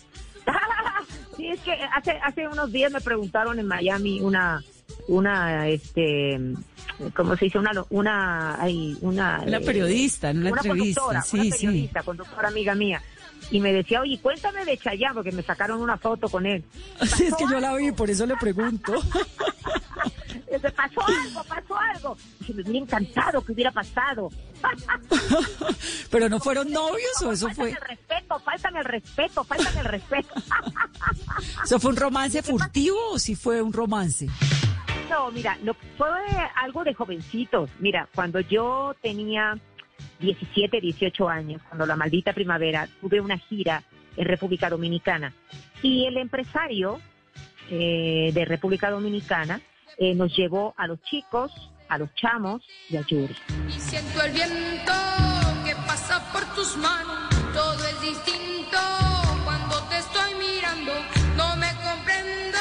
Sí, 1.37 1.49
es 1.49 1.61
que 1.61 1.73
hace, 1.73 2.11
hace 2.23 2.47
unos 2.47 2.71
días 2.71 2.93
me 2.93 3.01
preguntaron 3.01 3.59
en 3.59 3.67
Miami 3.67 4.21
una, 4.21 4.63
una, 5.09 5.69
este, 5.69 6.39
¿cómo 7.17 7.35
se 7.35 7.47
dice? 7.47 7.59
Una, 7.59 7.71
una, 7.89 8.61
ay, 8.61 8.99
una, 9.01 9.41
Una 9.47 9.57
eh, 9.57 9.61
periodista, 9.61 10.29
en 10.29 10.41
una 10.41 10.51
entrevista, 10.51 11.01
conductora, 11.01 11.23
sí, 11.23 11.37
una 11.39 11.57
sí. 11.57 11.67
periodista, 11.67 12.03
conductora 12.03 12.49
amiga 12.49 12.75
mía. 12.75 13.03
Y 13.51 13.59
me 13.59 13.73
decía, 13.73 14.03
oye, 14.03 14.21
cuéntame 14.21 14.67
de 14.67 14.77
Chayanne, 14.77 15.15
porque 15.15 15.33
me 15.33 15.43
sacaron 15.43 15.81
una 15.81 15.97
foto 15.97 16.29
con 16.29 16.45
él. 16.45 16.63
Sí, 17.07 17.25
es 17.29 17.35
que 17.37 17.45
yo 17.51 17.59
la 17.59 17.75
vi, 17.75 17.91
por 17.93 18.11
eso 18.11 18.27
le 18.27 18.37
pregunto. 18.37 18.93
Pasó 20.77 21.01
algo, 21.07 21.45
pasó 21.45 21.77
algo. 21.77 22.17
Y 22.47 22.53
me 22.53 22.63
hubiera 22.63 22.79
encantado 22.79 23.43
que 23.43 23.53
hubiera 23.53 23.71
pasado. 23.71 24.31
Pero 26.11 26.29
no 26.29 26.41
fueron 26.41 26.71
novios 26.71 27.23
o 27.23 27.33
eso 27.33 27.49
fue, 27.51 27.73
Fáltame 27.73 27.79
el 27.81 27.89
respeto, 27.89 28.39
fáltame 28.41 28.79
el 28.81 28.85
respeto, 28.85 29.45
fáltame 29.45 29.81
el 29.81 29.87
respeto. 29.87 30.35
eso 31.65 31.81
fue 31.81 31.91
un 31.91 31.97
romance 31.97 32.43
furtivo 32.43 33.13
o 33.13 33.19
sí 33.19 33.35
fue 33.35 33.63
un 33.63 33.73
romance? 33.73 34.27
No, 35.09 35.31
mira, 35.31 35.59
lo, 35.63 35.75
fue 35.97 36.09
algo 36.57 36.85
de 36.85 36.95
jovencitos. 36.95 37.71
Mira, 37.81 38.09
cuando 38.15 38.41
yo 38.41 38.95
tenía 39.01 39.59
17, 40.21 40.81
18 40.81 41.29
años, 41.29 41.63
cuando 41.69 41.87
la 41.87 41.97
maldita 41.97 42.33
primavera, 42.33 42.89
tuve 43.01 43.21
una 43.21 43.39
gira 43.39 43.83
en 44.17 44.27
República 44.27 44.71
Dominicana. 44.71 45.33
Y 45.83 46.07
el 46.07 46.17
empresario 46.17 47.01
eh, 47.71 48.31
de 48.33 48.45
República 48.45 48.91
Dominicana 48.91 49.61
eh, 49.99 50.15
nos 50.15 50.37
llevó 50.37 50.75
a 50.77 50.87
los 50.87 51.01
chicos, 51.03 51.53
a 51.89 51.99
los 51.99 52.15
chamos 52.15 52.63
y 52.89 52.97
a 52.97 53.07
Yuri. 53.07 53.37
Y 53.69 53.73
siento 53.73 54.23
el 54.23 54.33
viento 54.33 54.93
que 55.65 55.75
pasa 55.87 56.21
por 56.33 56.45
tus 56.55 56.77
manos. 56.77 57.29
Todo 57.53 57.85
es 57.85 58.01
distinto 58.01 58.79
cuando 59.45 59.83
te 59.89 59.99
estoy 59.99 60.35
mirando. 60.35 60.93
No 61.37 61.57
me 61.57 61.69
comprendo, 61.75 62.59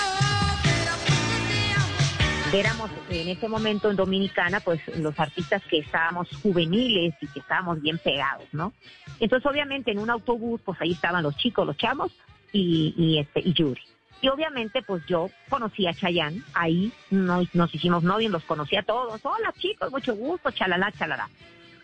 pero 2.52 2.58
éramos 2.58 2.90
en 3.10 3.28
ese 3.28 3.48
momento 3.48 3.92
en 3.92 3.96
Dominicana, 3.96 4.60
pues 4.60 4.82
los 4.98 5.20
artistas 5.20 5.62
que 5.70 5.80
estábamos 5.80 6.28
juveniles 6.42 7.14
y 7.22 7.28
que 7.28 7.40
estábamos 7.40 7.82
bien 7.82 8.00
pegados, 8.00 8.48
¿no? 8.54 8.74
Entonces, 9.20 9.46
obviamente, 9.50 9.92
en 9.92 10.00
un 10.00 10.10
autobús, 10.10 10.60
pues 10.66 10.80
ahí 10.82 10.94
estaban 10.94 11.24
los 11.24 11.36
chicos, 11.38 11.68
los 11.68 11.78
chamos 11.78 12.12
y, 12.52 12.94
y 12.98 13.20
este, 13.20 13.42
y 13.42 13.54
Yuri. 13.54 13.82
Y 14.22 14.28
obviamente, 14.28 14.82
pues 14.82 15.06
yo 15.06 15.30
conocí 15.50 15.88
a 15.88 15.94
Chayanne, 15.94 16.42
ahí 16.54 16.92
nos, 17.10 17.54
nos 17.56 17.74
hicimos 17.74 18.04
novios, 18.04 18.32
los 18.32 18.44
conocí 18.44 18.76
a 18.76 18.84
todos. 18.84 19.22
Hola 19.24 19.54
chicos, 19.58 19.92
mucho 19.92 20.16
gusto, 20.16 20.52
chalala, 20.52 20.92
chalala. 20.92 21.30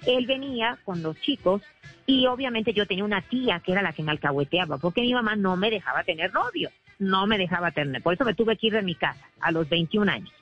Él 0.05 0.27
venía 0.27 0.77
con 0.83 1.01
los 1.01 1.19
chicos 1.21 1.61
y 2.05 2.27
obviamente 2.27 2.73
yo 2.73 2.85
tenía 2.85 3.05
una 3.05 3.21
tía 3.21 3.61
que 3.61 3.71
era 3.71 3.81
la 3.81 3.93
que 3.93 4.03
me 4.03 4.11
alcahueteaba, 4.11 4.77
porque 4.77 5.01
mi 5.01 5.13
mamá 5.13 5.35
no 5.35 5.55
me 5.55 5.71
dejaba 5.71 6.03
tener 6.03 6.33
novio, 6.33 6.69
no 6.99 7.25
me 7.25 7.37
dejaba 7.37 7.71
tener. 7.71 8.03
Por 8.03 8.13
eso 8.13 8.25
me 8.25 8.35
tuve 8.35 8.57
que 8.57 8.67
ir 8.67 8.73
de 8.73 8.81
mi 8.81 8.95
casa 8.95 9.29
a 9.39 9.51
los 9.51 9.67
21 9.69 10.11
años. 10.11 10.33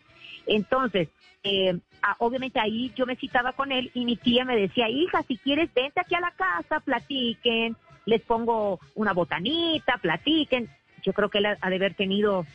Entonces, 0.48 1.10
eh, 1.44 1.78
obviamente 2.18 2.60
ahí 2.60 2.92
yo 2.96 3.06
me 3.06 3.16
citaba 3.16 3.54
con 3.54 3.72
él 3.72 3.92
y 3.94 4.04
mi 4.06 4.18
tía 4.18 4.46
me 4.46 4.58
decía, 4.58 4.90
hija, 4.90 5.24
si 5.28 5.38
quieres, 5.38 5.74
vente 5.74 6.00
aquí 6.00 6.16
a 6.16 6.22
la 6.22 6.32
casa, 6.32 6.80
platiquen, 6.80 7.78
les 8.06 8.22
pongo 8.22 8.80
una 8.96 9.14
botanita, 9.14 9.98
platiquen. 9.98 10.70
Yo 11.04 11.14
creo 11.14 11.30
que 11.30 11.38
él 11.40 11.46
ha 11.46 11.58
ha 11.62 11.70
de 11.70 11.76
haber 11.76 11.94
tenido, 11.96 12.46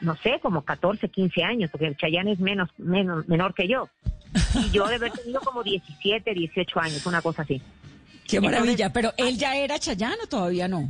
no 0.00 0.16
sé, 0.16 0.38
como 0.42 0.62
14, 0.64 1.08
15 1.08 1.42
años, 1.42 1.70
porque 1.70 1.94
Chayanne 1.96 2.32
es 2.32 2.38
menos, 2.40 2.68
menos, 2.78 3.26
menor 3.28 3.54
que 3.54 3.66
yo. 3.68 3.88
Y 4.54 4.70
yo 4.70 4.86
de 4.86 4.96
haber 4.96 5.12
tenido 5.12 5.40
como 5.40 5.62
17, 5.62 6.34
18 6.34 6.80
años, 6.80 7.06
una 7.06 7.22
cosa 7.22 7.42
así. 7.42 7.60
Qué 8.26 8.40
maravilla. 8.40 8.92
Pero 8.92 9.12
él 9.16 9.38
ya 9.38 9.56
era 9.56 9.78
Chayano, 9.78 10.26
todavía 10.28 10.68
no. 10.68 10.88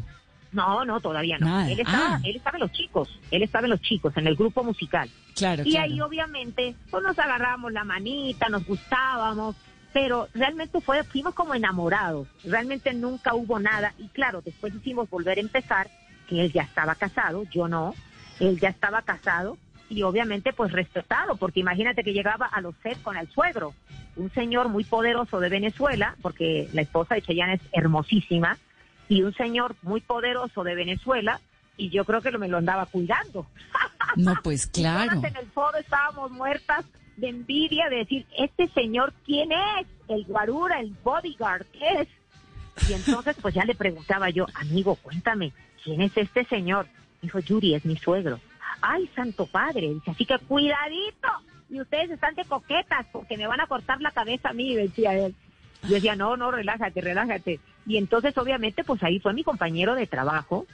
No, 0.50 0.84
no, 0.84 0.98
todavía 1.00 1.38
no. 1.38 1.46
Nada. 1.46 1.70
Él 1.70 1.78
estaba, 1.80 2.14
Ah. 2.16 2.20
él 2.24 2.36
estaba 2.36 2.56
en 2.56 2.62
los 2.62 2.72
chicos, 2.72 3.20
él 3.30 3.42
estaba 3.42 3.66
en 3.66 3.70
los 3.70 3.80
chicos, 3.82 4.16
en 4.16 4.26
el 4.26 4.34
grupo 4.34 4.64
musical. 4.64 5.08
Claro, 5.36 5.62
Y 5.64 5.70
claro. 5.72 5.84
ahí 5.92 6.00
obviamente 6.00 6.74
pues 6.90 7.02
nos 7.02 7.18
agarrábamos 7.18 7.70
la 7.72 7.84
manita, 7.84 8.48
nos 8.48 8.64
gustábamos, 8.66 9.54
pero 9.92 10.26
realmente 10.34 10.80
fue, 10.80 11.04
fuimos 11.04 11.34
como 11.34 11.54
enamorados, 11.54 12.26
realmente 12.44 12.92
nunca 12.94 13.34
hubo 13.34 13.58
nada 13.60 13.92
y 13.98 14.08
claro, 14.08 14.40
después 14.42 14.74
hicimos 14.74 15.08
volver 15.10 15.36
a 15.38 15.42
empezar, 15.42 15.90
que 16.28 16.42
él 16.42 16.52
ya 16.52 16.62
estaba 16.62 16.94
casado, 16.94 17.44
yo 17.50 17.68
no, 17.68 17.94
él 18.40 18.58
ya 18.60 18.68
estaba 18.68 19.02
casado 19.02 19.58
y 19.88 20.02
obviamente 20.02 20.52
pues 20.52 20.72
respetado, 20.72 21.36
porque 21.36 21.60
imagínate 21.60 22.04
que 22.04 22.12
llegaba 22.12 22.46
a 22.46 22.60
los 22.60 22.74
sets 22.82 23.00
con 23.00 23.16
el 23.16 23.28
suegro, 23.28 23.74
un 24.16 24.30
señor 24.32 24.68
muy 24.68 24.84
poderoso 24.84 25.40
de 25.40 25.48
Venezuela, 25.48 26.16
porque 26.20 26.68
la 26.72 26.82
esposa 26.82 27.14
de 27.14 27.22
Cheyenne 27.22 27.54
es 27.54 27.60
hermosísima, 27.72 28.58
y 29.08 29.22
un 29.22 29.32
señor 29.34 29.74
muy 29.82 30.00
poderoso 30.00 30.62
de 30.64 30.74
Venezuela, 30.74 31.40
y 31.76 31.88
yo 31.90 32.04
creo 32.04 32.20
que 32.20 32.30
lo, 32.30 32.38
me 32.38 32.48
lo 32.48 32.58
andaba 32.58 32.86
cuidando. 32.86 33.46
No, 34.16 34.34
pues 34.42 34.66
claro. 34.66 35.12
en 35.12 35.36
el 35.36 35.46
foro 35.48 35.76
estábamos 35.76 36.30
muertas 36.30 36.86
de 37.18 37.28
envidia 37.28 37.90
de 37.90 37.96
decir, 37.96 38.26
este 38.38 38.66
señor, 38.68 39.12
¿quién 39.26 39.52
es? 39.52 39.86
El 40.08 40.24
guarura, 40.24 40.80
el 40.80 40.96
bodyguard, 41.04 41.66
¿qué 41.66 42.00
es? 42.00 42.08
Y 42.88 42.94
entonces 42.94 43.36
pues 43.40 43.54
ya 43.54 43.64
le 43.64 43.74
preguntaba 43.74 44.30
yo, 44.30 44.46
amigo, 44.54 44.94
cuéntame, 44.96 45.52
¿quién 45.82 46.00
es 46.02 46.16
este 46.16 46.44
señor? 46.44 46.86
Dijo, 47.22 47.38
Yuri, 47.38 47.74
es 47.74 47.84
mi 47.84 47.96
suegro. 47.96 48.40
Ay, 48.80 49.10
santo 49.14 49.46
padre, 49.46 49.92
dice, 49.94 50.10
así 50.10 50.24
que 50.24 50.38
cuidadito. 50.38 51.28
Y 51.68 51.80
ustedes 51.80 52.10
están 52.10 52.34
de 52.34 52.44
coquetas 52.44 53.06
porque 53.12 53.36
me 53.36 53.46
van 53.46 53.60
a 53.60 53.66
cortar 53.66 54.00
la 54.00 54.10
cabeza 54.10 54.50
a 54.50 54.52
mí, 54.54 54.74
decía 54.74 55.14
él. 55.14 55.34
Yo 55.82 55.94
decía, 55.94 56.16
no, 56.16 56.36
no, 56.36 56.50
relájate, 56.50 57.00
relájate. 57.00 57.60
Y 57.86 57.96
entonces 57.96 58.36
obviamente 58.38 58.84
pues 58.84 59.02
ahí 59.02 59.20
fue 59.20 59.32
mi 59.32 59.44
compañero 59.44 59.94
de 59.94 60.06
trabajo, 60.06 60.66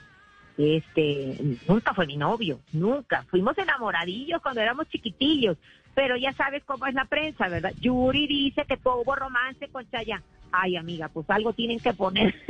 este, 0.57 1.37
nunca 1.69 1.95
fue 1.95 2.07
mi 2.07 2.17
novio, 2.17 2.61
nunca. 2.73 3.25
Fuimos 3.25 3.57
enamoradillos 3.59 4.41
cuando 4.41 4.61
éramos 4.61 4.89
chiquitillos, 4.89 5.57
pero 5.95 6.17
ya 6.17 6.33
sabes 6.33 6.63
cómo 6.65 6.87
es 6.87 6.95
la 6.95 7.05
prensa, 7.07 7.49
¿verdad? 7.49 7.73
Yuri 7.81 8.27
dice 8.27 8.65
que 8.67 8.79
hubo 8.85 9.15
romance 9.15 9.69
con 9.69 9.89
Chayanne. 9.91 10.25
Ay, 10.53 10.77
amiga, 10.77 11.09
pues 11.09 11.29
algo 11.31 11.53
tienen 11.53 11.79
que 11.81 11.93
poner. 11.93 12.35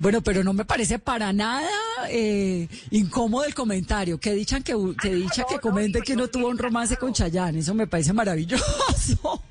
Bueno, 0.00 0.20
pero 0.20 0.44
no 0.44 0.52
me 0.52 0.64
parece 0.64 0.98
para 0.98 1.32
nada 1.32 1.68
eh, 2.10 2.68
incómodo 2.90 3.44
el 3.44 3.54
comentario. 3.54 4.18
Que 4.18 4.32
dichan 4.34 4.62
que, 4.62 4.74
que 5.00 5.14
dicha 5.14 5.44
que 5.48 5.58
comente 5.58 6.00
que 6.02 6.14
no 6.14 6.28
tuvo 6.28 6.48
un 6.48 6.58
romance 6.58 6.96
con 6.96 7.12
Chayanne. 7.12 7.60
Eso 7.60 7.74
me 7.74 7.86
parece 7.86 8.12
maravilloso. 8.12 9.42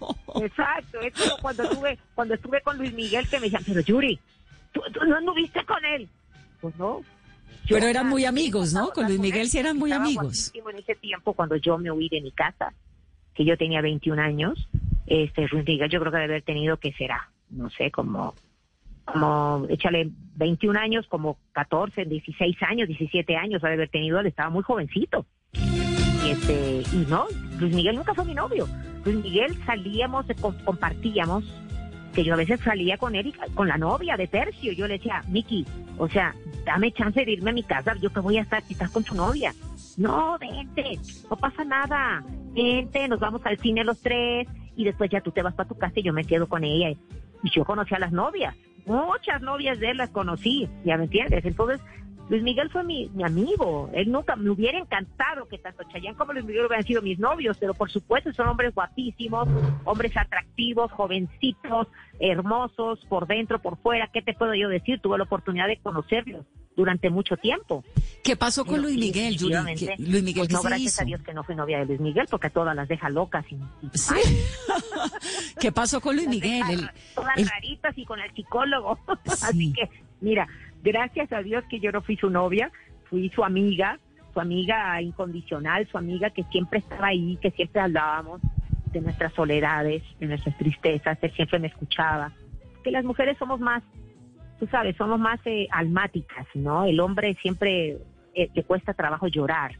Exacto, 0.41 0.99
es 1.01 1.13
como 1.13 1.37
cuando 1.41 1.63
estuve, 1.63 1.97
cuando 2.13 2.33
estuve 2.35 2.61
con 2.61 2.77
Luis 2.77 2.93
Miguel 2.93 3.27
que 3.27 3.37
me 3.39 3.45
decían, 3.45 3.63
pero 3.65 3.81
Yuri, 3.81 4.19
¿tú, 4.71 4.81
tú 4.93 4.99
no 5.05 5.15
anduviste 5.17 5.65
con 5.65 5.83
él? 5.85 6.07
Pues 6.61 6.75
no. 6.77 7.01
Yo- 7.65 7.77
Pero 7.77 7.87
eran 7.87 8.07
muy 8.07 8.25
amigos, 8.25 8.73
¿no? 8.73 8.89
Con 8.91 9.07
Luis 9.07 9.19
Miguel 9.19 9.49
sí 9.49 9.57
eran 9.57 9.77
muy 9.77 9.91
amigos. 9.91 10.51
En 10.53 10.77
ese 10.77 10.95
tiempo, 10.95 11.33
cuando 11.33 11.55
yo 11.55 11.77
me 11.77 11.89
huí 11.91 12.09
de 12.09 12.21
mi 12.21 12.31
casa, 12.31 12.73
que 13.33 13.43
yo 13.43 13.57
tenía 13.57 13.81
21 13.81 14.21
años, 14.21 14.67
este 15.07 15.47
Luis 15.47 15.65
Miguel 15.65 15.89
yo 15.89 15.99
creo 15.99 16.11
que 16.11 16.17
debe 16.19 16.33
haber 16.33 16.43
tenido, 16.43 16.77
que 16.77 16.93
será? 16.93 17.29
No 17.49 17.69
sé, 17.69 17.91
como, 17.91 18.33
como, 19.05 19.65
échale 19.69 20.09
21 20.35 20.79
años, 20.79 21.07
como 21.07 21.37
14, 21.53 22.05
16 22.05 22.57
años, 22.63 22.87
17 22.87 23.35
años, 23.35 23.61
debe 23.61 23.75
haber 23.75 23.89
tenido, 23.89 24.19
él 24.19 24.27
estaba 24.27 24.49
muy 24.49 24.63
jovencito. 24.63 25.25
Y 25.53 26.29
este, 26.31 26.81
y 26.91 27.05
no, 27.07 27.25
Luis 27.59 27.73
Miguel 27.73 27.95
nunca 27.95 28.13
fue 28.13 28.25
mi 28.25 28.33
novio. 28.33 28.67
Luis 29.05 29.17
Miguel 29.23 29.55
salíamos, 29.65 30.27
eh, 30.29 30.35
com- 30.39 30.57
compartíamos, 30.65 31.43
que 32.13 32.23
yo 32.23 32.33
a 32.33 32.37
veces 32.37 32.59
salía 32.61 32.97
con 32.97 33.13
él 33.15 33.27
y 33.27 33.51
con 33.53 33.67
la 33.67 33.77
novia 33.77 34.17
de 34.17 34.27
tercio. 34.27 34.71
Yo 34.73 34.87
le 34.87 34.97
decía, 34.97 35.21
Miki, 35.27 35.65
o 35.97 36.07
sea, 36.09 36.33
dame 36.65 36.91
chance 36.91 37.23
de 37.23 37.31
irme 37.31 37.51
a 37.51 37.53
mi 37.53 37.63
casa, 37.63 37.93
yo 38.01 38.09
te 38.09 38.19
voy 38.21 38.37
a 38.37 38.41
estar, 38.41 38.63
si 38.63 38.73
estás 38.73 38.89
con 38.89 39.03
tu 39.03 39.13
novia. 39.13 39.53
No, 39.97 40.37
vente, 40.39 40.97
no 41.29 41.37
pasa 41.37 41.63
nada. 41.63 42.23
Vente, 42.53 43.07
nos 43.07 43.19
vamos 43.19 43.41
al 43.45 43.57
cine 43.59 43.83
los 43.83 44.01
tres 44.01 44.47
y 44.75 44.83
después 44.85 45.09
ya 45.11 45.21
tú 45.21 45.31
te 45.31 45.41
vas 45.41 45.53
para 45.53 45.69
tu 45.69 45.77
casa 45.77 45.99
y 45.99 46.03
yo 46.03 46.13
me 46.13 46.23
quedo 46.25 46.47
con 46.47 46.63
ella. 46.63 46.97
Y 47.45 47.51
yo 47.51 47.63
conocí 47.63 47.93
a 47.93 47.99
las 47.99 48.11
novias, 48.11 48.55
muchas 48.87 49.39
novias 49.39 49.79
de 49.79 49.91
él 49.91 49.97
las 49.97 50.09
conocí, 50.09 50.67
ya 50.83 50.97
me 50.97 51.03
entiendes. 51.03 51.45
Entonces, 51.45 51.79
Luis 52.29 52.41
Miguel 52.41 52.69
fue 52.71 52.83
mi, 52.83 53.07
mi 53.13 53.23
amigo. 53.23 53.89
Él 53.93 54.11
nunca 54.11 54.35
me 54.35 54.49
hubiera 54.49 54.79
encantado 54.79 55.47
que 55.47 55.59
tanto 55.59 55.83
Chayanne 55.91 56.17
como 56.17 56.33
Luis 56.33 56.45
Miguel 56.45 56.65
hubieran 56.65 56.83
sido 56.85 57.01
mis 57.03 57.19
novios, 57.19 57.55
pero 57.59 57.73
por 57.75 57.91
supuesto 57.91 58.33
son 58.33 58.47
hombres 58.47 58.73
guapísimos, 58.73 59.47
hombres 59.83 60.11
atractivos, 60.17 60.91
jovencitos, 60.91 61.87
hermosos, 62.19 62.99
por 63.09 63.27
dentro, 63.27 63.59
por 63.61 63.77
fuera. 63.77 64.09
¿Qué 64.11 64.21
te 64.21 64.33
puedo 64.33 64.55
yo 64.55 64.69
decir? 64.69 64.99
Tuve 65.01 65.17
la 65.17 65.25
oportunidad 65.25 65.67
de 65.67 65.77
conocerlos 65.77 66.45
durante 66.75 67.09
mucho 67.09 67.37
tiempo. 67.37 67.83
¿Qué 68.23 68.35
pasó 68.35 68.65
con 68.65 68.81
Luis 68.81 68.97
Miguel, 68.97 69.37
Yuri? 69.37 69.53
definitivamente, 69.53 70.03
¿Qué- 70.03 70.11
Luis 70.11 70.23
Miguel, 70.23 70.41
pues 70.41 70.47
¿qué 70.49 70.53
no, 70.55 70.61
se 70.61 70.67
gracias 70.67 70.93
hizo? 70.93 71.01
a 71.01 71.05
Dios 71.05 71.21
que 71.21 71.33
no 71.33 71.43
fui 71.43 71.55
novia 71.55 71.79
de 71.79 71.85
Luis 71.85 71.99
Miguel, 72.01 72.25
porque 72.29 72.47
a 72.47 72.49
todas 72.49 72.75
las 72.75 72.87
deja 72.87 73.09
locas. 73.09 73.45
Y, 73.51 73.55
y- 73.55 73.89
Sí. 73.97 74.15
¿Qué 75.59 75.71
pasó 75.71 76.01
con 76.01 76.15
Luis 76.15 76.27
Miguel? 76.27 76.59
deja 76.67 76.71
El- 76.73 76.89
todas 77.13 77.37
el- 77.37 77.47
raritas 77.47 77.97
y 77.97 78.05
con 78.05 78.19
el 78.19 78.31
psicólogo. 78.33 78.97
Sí. 79.25 79.31
Así 79.45 79.73
que, 79.73 79.89
mira, 80.21 80.47
gracias 80.85 81.33
a 81.33 81.41
Dios 81.41 81.65
que 81.69 81.79
yo 81.79 81.91
no 81.91 82.01
fui 82.01 82.15
su 82.15 82.29
novia, 82.29 82.71
fui 83.09 83.29
su 83.29 83.43
amiga, 83.43 83.99
su 84.33 84.39
amiga 84.39 85.01
incondicional, 85.01 85.87
su 85.87 85.97
amiga 85.97 86.29
que 86.29 86.43
siempre 86.43 86.79
estaba 86.79 87.07
ahí, 87.07 87.37
que 87.41 87.51
siempre 87.51 87.81
hablábamos 87.81 88.39
de 88.93 89.01
nuestras 89.01 89.33
soledades, 89.33 90.03
de 90.19 90.27
nuestras 90.27 90.55
tristezas, 90.57 91.17
él 91.21 91.31
siempre 91.31 91.59
me 91.59 91.67
escuchaba. 91.67 92.31
Que 92.83 92.91
las 92.91 93.03
mujeres 93.03 93.35
somos 93.39 93.59
más, 93.59 93.83
tú 94.59 94.67
sabes, 94.67 94.95
somos 94.95 95.19
más 95.19 95.39
eh, 95.45 95.67
almáticas, 95.71 96.45
¿no? 96.53 96.85
El 96.85 96.99
hombre 96.99 97.35
siempre 97.41 97.97
eh, 98.35 98.49
le 98.53 98.63
cuesta 98.63 98.93
trabajo 98.93 99.27
llorar. 99.27 99.75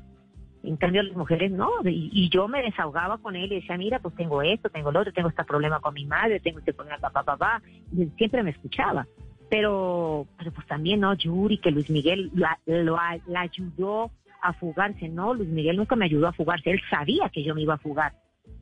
En 0.64 0.78
cambio, 0.78 1.04
las 1.04 1.16
mujeres 1.16 1.52
no. 1.52 1.70
Y, 1.86 2.28
yo 2.30 2.48
me 2.48 2.64
desahogaba 2.64 3.20
con 3.20 3.36
él 3.36 3.52
y 3.52 3.62
decía, 3.62 3.78
mira, 3.78 4.00
pues 4.00 4.16
tengo 4.16 4.42
esto, 4.42 4.70
tengo 4.70 4.92
lo 4.92 5.02
otro, 5.02 5.14
tengo 5.14 5.30
este 5.30 5.44
problema 5.44 5.80
con 5.80 5.94
mi 5.94 6.06
madre, 6.06 6.40
tengo 6.40 6.58
este 6.58 6.74
problema, 6.74 6.98
papá, 6.98 7.22
papá. 7.22 7.62
Y 7.96 8.02
él 8.02 8.12
siempre 8.18 8.42
me 8.42 8.50
escuchaba. 8.50 9.06
Pero, 9.50 10.28
pero 10.38 10.52
pues 10.52 10.66
también, 10.68 11.02
¿no? 11.02 11.14
Yuri, 11.14 11.60
que 11.60 11.72
Luis 11.72 11.90
Miguel 11.90 12.32
la, 12.34 12.58
lo, 12.66 12.98
la 13.28 13.42
ayudó 13.42 14.12
a 14.42 14.54
fugarse. 14.54 15.08
No, 15.08 15.34
Luis 15.34 15.50
Miguel 15.50 15.78
nunca 15.78 15.96
me 15.96 16.06
ayudó 16.06 16.28
a 16.28 16.34
fugarse. 16.34 16.72
Él 16.72 16.82
sabía 16.90 17.30
que 17.30 17.44
yo 17.44 17.54
me 17.54 17.62
iba 17.62 17.76
a 17.76 17.80
fugar 17.80 18.14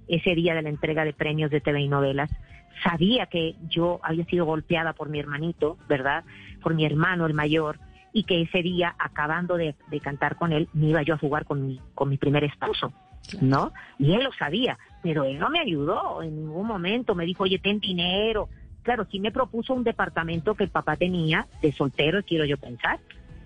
ese 0.08 0.36
día 0.36 0.56
de 0.56 0.62
la 0.62 0.70
entrega 0.70 1.06
de 1.06 1.14
premios 1.14 1.52
de 1.52 1.62
TV 1.62 1.82
y 1.82 1.88
novelas. 1.88 2.30
Sabía 2.84 3.28
que 3.28 3.56
yo 3.70 4.00
había 4.04 4.26
sido 4.26 4.46
golpeada 4.46 4.94
por 4.94 5.10
mi 5.10 5.20
hermanito, 5.20 5.78
¿verdad? 5.88 6.24
Por 6.62 6.74
mi 6.74 6.86
hermano, 6.86 7.26
el 7.26 7.34
mayor 7.34 7.80
y 8.14 8.24
que 8.24 8.44
ese 8.44 8.62
día, 8.62 8.96
acabando 9.00 9.58
de, 9.58 9.76
de 9.90 10.00
cantar 10.00 10.36
con 10.36 10.54
él, 10.54 10.70
me 10.74 10.88
iba 10.88 11.02
yo 11.02 11.16
a 11.16 11.18
jugar 11.18 11.46
con 11.46 11.68
mi, 11.68 11.82
con 11.96 12.10
mi 12.10 12.18
primer 12.18 12.44
esposo, 12.44 12.94
¿no? 13.42 13.74
Y 13.98 14.14
él 14.14 14.24
lo 14.24 14.32
sabía, 14.34 14.78
pero 15.02 15.24
él 15.24 15.40
no 15.40 15.50
me 15.50 15.60
ayudó 15.60 16.22
en 16.22 16.36
ningún 16.36 16.68
momento, 16.68 17.16
me 17.16 17.26
dijo, 17.26 17.44
oye, 17.44 17.58
ten 17.58 17.80
dinero. 17.80 18.50
Claro, 18.84 19.08
sí 19.10 19.20
me 19.20 19.32
propuso 19.32 19.74
un 19.74 19.84
departamento 19.84 20.56
que 20.56 20.66
el 20.66 20.70
papá 20.70 20.96
tenía, 20.98 21.48
de 21.62 21.72
soltero, 21.72 22.22
quiero 22.24 22.46
yo 22.46 22.58
pensar, 22.58 23.00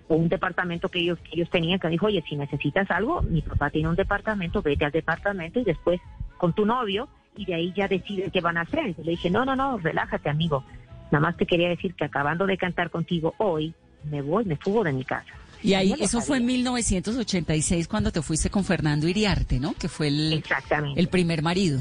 o 0.08 0.16
un 0.16 0.28
departamento 0.28 0.88
que 0.88 0.98
ellos, 0.98 1.18
que 1.20 1.30
ellos 1.32 1.50
tenían, 1.50 1.78
que 1.78 1.86
me 1.86 1.92
dijo, 1.92 2.06
oye, 2.06 2.24
si 2.28 2.36
necesitas 2.36 2.90
algo, 2.90 3.22
mi 3.22 3.42
papá 3.42 3.70
tiene 3.70 3.88
un 3.88 3.96
departamento, 3.96 4.62
vete 4.62 4.84
al 4.84 4.92
departamento 4.92 5.60
y 5.60 5.64
después 5.64 6.00
con 6.36 6.52
tu 6.52 6.66
novio, 6.66 7.08
y 7.36 7.44
de 7.44 7.54
ahí 7.54 7.72
ya 7.76 7.86
deciden 7.86 8.30
qué 8.30 8.40
van 8.40 8.58
a 8.58 8.62
hacer. 8.62 8.94
Y 8.98 9.04
le 9.04 9.12
dije, 9.12 9.30
no, 9.30 9.44
no, 9.44 9.54
no, 9.54 9.78
relájate, 9.78 10.28
amigo. 10.28 10.64
Nada 11.10 11.20
más 11.20 11.36
te 11.36 11.46
quería 11.46 11.68
decir 11.68 11.94
que 11.94 12.04
acabando 12.04 12.46
de 12.46 12.58
cantar 12.58 12.90
contigo 12.90 13.34
hoy, 13.38 13.74
me 14.10 14.22
voy, 14.22 14.44
me 14.44 14.56
fugo 14.56 14.82
de 14.82 14.92
mi 14.92 15.04
casa. 15.04 15.32
Y 15.62 15.74
ahí, 15.74 15.94
eso 16.00 16.20
fue 16.20 16.36
en 16.36 16.44
sabía. 16.44 16.56
1986 16.56 17.88
cuando 17.88 18.12
te 18.12 18.22
fuiste 18.22 18.50
con 18.50 18.64
Fernando 18.64 19.08
Iriarte, 19.08 19.58
¿no? 19.58 19.74
Que 19.74 19.88
fue 19.88 20.08
el, 20.08 20.32
Exactamente. 20.32 21.00
el 21.00 21.08
primer 21.08 21.42
marido. 21.42 21.80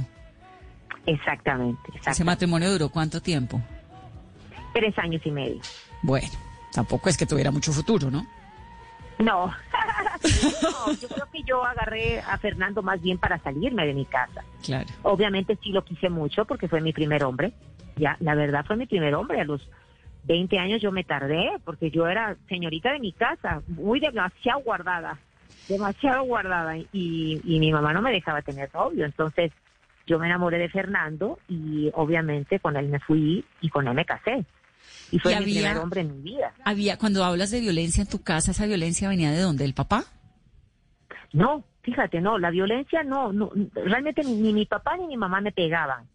Exactamente, 1.07 1.81
Ese 1.87 1.97
exactamente. 1.99 2.23
matrimonio 2.25 2.71
duró 2.71 2.89
cuánto 2.89 3.21
tiempo? 3.21 3.61
Tres 4.73 4.95
años 4.99 5.21
y 5.25 5.31
medio. 5.31 5.61
Bueno, 6.03 6.27
tampoco 6.73 7.09
es 7.09 7.17
que 7.17 7.25
tuviera 7.25 7.49
mucho 7.49 7.71
futuro, 7.71 8.11
¿no? 8.11 8.27
No. 9.19 9.47
no, 9.47 10.93
yo 10.93 11.07
creo 11.07 11.25
que 11.31 11.43
yo 11.43 11.63
agarré 11.63 12.19
a 12.19 12.37
Fernando 12.37 12.83
más 12.83 13.01
bien 13.01 13.17
para 13.17 13.39
salirme 13.39 13.87
de 13.87 13.93
mi 13.93 14.05
casa. 14.05 14.43
Claro. 14.63 14.87
Obviamente 15.03 15.57
sí 15.63 15.71
lo 15.71 15.83
quise 15.83 16.09
mucho 16.09 16.45
porque 16.45 16.67
fue 16.67 16.81
mi 16.81 16.91
primer 16.93 17.23
hombre. 17.23 17.53
Ya, 17.95 18.17
la 18.19 18.35
verdad 18.35 18.65
fue 18.65 18.75
mi 18.75 18.85
primer 18.85 19.15
hombre. 19.15 19.39
A 19.41 19.45
los 19.45 19.67
20 20.25 20.59
años 20.59 20.81
yo 20.81 20.91
me 20.91 21.05
tardé 21.05 21.49
porque 21.63 21.89
yo 21.89 22.07
era 22.07 22.35
señorita 22.49 22.91
de 22.91 22.99
mi 22.99 23.13
casa, 23.13 23.61
muy 23.67 23.99
demasiado 24.01 24.59
guardada, 24.59 25.17
demasiado 25.69 26.23
guardada. 26.23 26.77
Y, 26.77 27.41
y 27.43 27.59
mi 27.59 27.71
mamá 27.71 27.93
no 27.93 28.01
me 28.01 28.11
dejaba 28.11 28.41
tener 28.41 28.69
novio. 28.73 29.05
Entonces 29.05 29.51
yo 30.07 30.17
me 30.17 30.25
enamoré 30.25 30.57
de 30.57 30.69
Fernando 30.69 31.37
y 31.47 31.91
obviamente 31.93 32.59
con 32.59 32.75
él 32.77 32.87
me 32.87 32.99
fui 32.99 33.45
y 33.61 33.69
con 33.69 33.87
él 33.87 33.93
me 33.93 34.05
casé. 34.05 34.43
Y 35.11 35.19
fue 35.19 35.33
¿Y 35.33 35.35
mi 35.35 35.41
había- 35.43 35.61
primer 35.61 35.77
hombre 35.77 36.01
en 36.01 36.15
mi 36.15 36.21
vida. 36.31 36.53
Había, 36.65 36.97
cuando 36.97 37.23
hablas 37.23 37.51
de 37.51 37.59
violencia 37.59 38.01
en 38.01 38.09
tu 38.09 38.23
casa, 38.23 38.51
¿esa 38.51 38.65
violencia 38.65 39.07
venía 39.09 39.31
de 39.31 39.39
dónde? 39.41 39.63
¿Del 39.65 39.73
papá? 39.73 40.05
No, 41.33 41.63
fíjate, 41.83 42.21
no, 42.21 42.37
la 42.39 42.49
violencia 42.51 43.03
no, 43.03 43.31
no 43.33 43.51
realmente 43.75 44.23
ni, 44.23 44.35
ni 44.35 44.53
mi 44.53 44.65
papá 44.65 44.97
ni 44.97 45.07
mi 45.07 45.17
mamá 45.17 45.41
me 45.41 45.51
pegaban. 45.51 46.07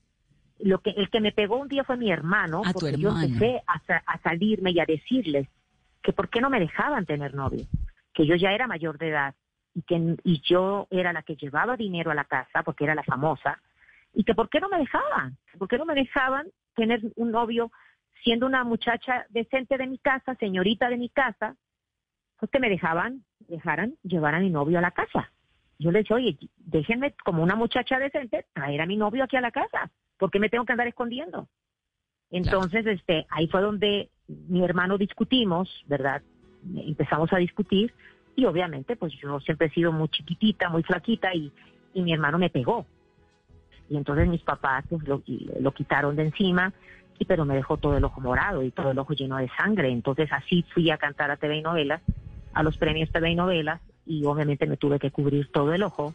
Lo 0.59 0.79
que 0.81 0.91
el 0.91 1.11
que 1.11 1.21
me 1.21 1.33
pegó 1.33 1.57
un 1.59 1.69
día 1.69 1.85
fue 1.85 1.97
mi 1.97 2.11
hermano, 2.11 2.63
tu 2.63 2.73
porque 2.73 2.97
yo 2.97 3.09
hermano. 3.09 3.27
empecé 3.27 3.63
a, 3.67 3.81
a 4.07 4.19
salirme 4.23 4.71
y 4.71 4.81
a 4.81 4.85
decirles 4.87 5.49
que 6.03 6.13
por 6.13 6.29
qué 6.29 6.41
no 6.41 6.51
me 6.51 6.61
dejaban 6.61 7.05
tener 7.05 7.35
novio, 7.35 7.65
que 8.15 8.27
yo 8.27 8.37
ya 8.37 8.53
era 8.53 8.67
mayor 8.67 8.97
de 8.99 9.09
edad 9.09 9.35
y 9.75 9.83
que 9.83 10.17
y 10.25 10.41
yo 10.43 10.87
era 10.91 11.13
la 11.13 11.23
que 11.23 11.37
llevaba 11.37 11.77
dinero 11.77 12.11
a 12.11 12.15
la 12.15 12.25
casa 12.25 12.63
porque 12.63 12.85
era 12.85 12.95
la 12.95 13.03
famosa 13.03 13.59
y 14.15 14.25
que 14.25 14.35
por 14.35 14.49
qué 14.49 14.61
no 14.61 14.69
me 14.69 14.79
dejaban, 14.79 15.37
por 15.59 15.69
qué 15.69 15.79
no 15.79 15.85
me 15.85 15.95
dejaban 15.95 16.47
tener 16.75 17.01
un 17.17 17.31
novio 17.31 17.71
siendo 18.23 18.47
una 18.47 18.65
muchacha 18.65 19.27
decente 19.31 19.77
de 19.79 19.87
mi 19.87 19.99
casa, 19.99 20.35
señorita 20.37 20.89
de 20.89 20.97
mi 20.97 21.09
casa, 21.09 21.57
pues 22.39 22.51
que 22.51 22.61
me 22.61 22.69
dejaban, 22.69 23.25
dejaran 23.41 23.95
llevar 24.03 24.35
a 24.35 24.41
mi 24.41 24.51
novio 24.51 24.79
a 24.79 24.83
la 24.83 24.91
casa. 24.91 25.31
Yo 25.79 25.91
le 25.91 26.01
decía, 26.01 26.17
oye, 26.17 26.39
déjenme 26.57 27.15
como 27.25 27.43
una 27.43 27.57
muchacha 27.57 27.99
decente 27.99 28.47
traer 28.53 28.81
a 28.81 28.87
mi 28.87 28.97
novio 28.97 29.25
aquí 29.25 29.37
a 29.37 29.41
la 29.41 29.51
casa, 29.51 29.91
porque 30.19 30.39
me 30.39 30.49
tengo 30.49 30.65
que 30.65 30.73
andar 30.73 30.87
escondiendo. 30.87 31.49
Entonces, 32.31 32.87
este, 32.87 33.27
ahí 33.31 33.47
fue 33.49 33.61
donde 33.61 34.11
mi 34.27 34.65
hermano 34.65 34.97
discutimos, 34.97 35.69
¿verdad? 35.87 36.23
Empezamos 36.75 37.33
a 37.33 37.39
discutir 37.39 37.93
y 38.37 38.45
obviamente, 38.47 38.97
pues 38.97 39.13
yo 39.21 39.41
siempre 39.41 39.67
he 39.67 39.71
sido 39.71 39.93
muy 39.93 40.09
chiquitita, 40.09 40.69
muy 40.69 40.83
flaquita 40.83 41.35
y, 41.35 41.53
y 41.93 42.03
mi 42.03 42.13
hermano 42.13 42.39
me 42.39 42.49
pegó. 42.49 42.87
Y 43.93 43.97
entonces 43.99 44.27
mis 44.27 44.43
papás 44.43 44.87
pues, 44.89 45.07
lo, 45.07 45.23
lo 45.61 45.73
quitaron 45.73 46.17
de 46.17 46.23
encima, 46.23 46.73
y 47.19 47.27
pero 47.27 47.45
me 47.45 47.55
dejó 47.55 47.77
todo 47.77 47.99
el 47.99 48.05
ojo 48.05 48.23
morado 48.23 48.63
y 48.63 48.71
todo 48.71 48.93
el 48.93 48.99
ojo 48.99 49.13
lleno 49.13 49.37
de 49.37 49.51
sangre. 49.51 49.91
Entonces 49.91 50.31
así 50.33 50.65
fui 50.73 50.91
a 50.91 50.97
cantar 50.97 51.31
a 51.31 51.37
TV 51.37 51.59
y 51.59 51.63
novelas, 51.63 52.01
a 52.55 52.63
los 52.63 52.79
premios 52.79 53.11
TV 53.13 53.33
y 53.33 53.35
novelas, 53.35 53.83
y 54.07 54.25
obviamente 54.25 54.67
me 54.67 54.79
tuve 54.79 54.99
que 54.99 55.11
cubrir 55.11 55.49
todo 55.53 55.75
el 55.75 55.83
ojo 55.83 56.15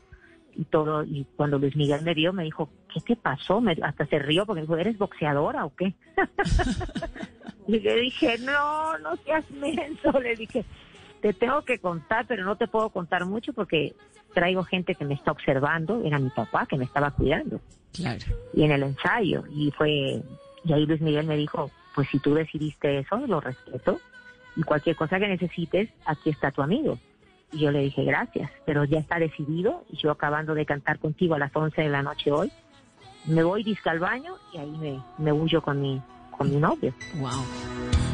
y 0.56 0.66
todo. 0.66 1.04
Y 1.04 1.28
cuando 1.36 1.60
Luis 1.60 1.76
Miguel 1.76 2.02
me 2.02 2.16
vio, 2.16 2.34
me 2.34 2.44
dijo, 2.44 2.72
¿qué 2.92 3.00
te 3.02 3.16
pasó? 3.16 3.62
Me- 3.62 3.78
hasta 3.84 4.08
se 4.08 4.18
rió 4.18 4.48
porque 4.48 4.62
me 4.62 4.66
dijo, 4.66 4.78
¿eres 4.78 4.98
boxeadora 4.98 5.66
o 5.66 5.74
qué? 5.76 5.94
y 7.68 7.80
le 7.80 7.96
dije, 8.02 8.40
no, 8.40 8.98
no 8.98 9.16
seas 9.18 9.50
menso. 9.52 10.20
Le 10.20 10.36
dije, 10.36 10.66
te 11.34 11.34
tengo 11.34 11.62
que 11.64 11.80
contar, 11.80 12.26
pero 12.26 12.46
no 12.46 12.56
te 12.56 12.68
puedo 12.68 12.90
contar 12.90 13.26
mucho 13.26 13.52
porque 13.52 13.94
traigo 14.34 14.64
gente 14.64 14.96
que 14.96 15.04
me 15.04 15.14
está 15.14 15.32
observando. 15.32 16.02
Era 16.06 16.20
mi 16.20 16.30
papá 16.30 16.66
que 16.66 16.78
me 16.78 16.86
estaba 16.86 17.12
cuidando 17.12 17.60
Claro. 17.94 18.24
y 18.54 18.64
en 18.64 18.72
el 18.72 18.84
ensayo. 18.84 19.44
Y 19.52 19.72
fue, 19.72 20.22
y 20.64 20.74
ahí 20.74 20.86
Luis 20.86 21.02
Miguel 21.02 21.26
me 21.26 21.36
dijo, 21.36 21.70
pues 21.96 22.08
si 22.10 22.20
tú 22.20 22.34
decidiste 22.34 23.00
eso, 23.00 23.18
lo 23.28 23.42
respeto. 23.42 24.00
Y 24.56 24.64
cualquier 24.64 24.96
cosa 24.96 25.20
que 25.20 25.28
necesites, 25.28 25.90
aquí 26.06 26.30
está 26.30 26.52
tu 26.52 26.62
amigo. 26.62 26.98
Y 27.52 27.60
yo 27.60 27.72
le 27.72 27.80
dije, 27.80 28.04
gracias, 28.06 28.50
pero 28.66 28.86
ya 28.86 29.00
está 29.00 29.20
decidido. 29.20 29.84
Y 29.92 29.98
yo 29.98 30.12
acabando 30.12 30.54
de 30.54 30.66
cantar 30.66 30.98
contigo 31.00 31.36
a 31.36 31.40
las 31.40 31.54
11 31.54 31.82
de 31.82 31.90
la 31.90 32.04
noche 32.04 32.32
hoy, 32.32 32.52
me 33.26 33.44
voy 33.44 33.64
disca 33.64 33.92
al 33.92 34.00
baño 34.00 34.36
y 34.54 34.58
ahí 34.60 34.72
me, 34.78 35.02
me 35.18 35.34
huyo 35.34 35.62
con 35.62 35.82
mi, 35.82 36.02
con 36.32 36.50
mi 36.50 36.56
novio. 36.58 36.94
Wow. 37.20 38.07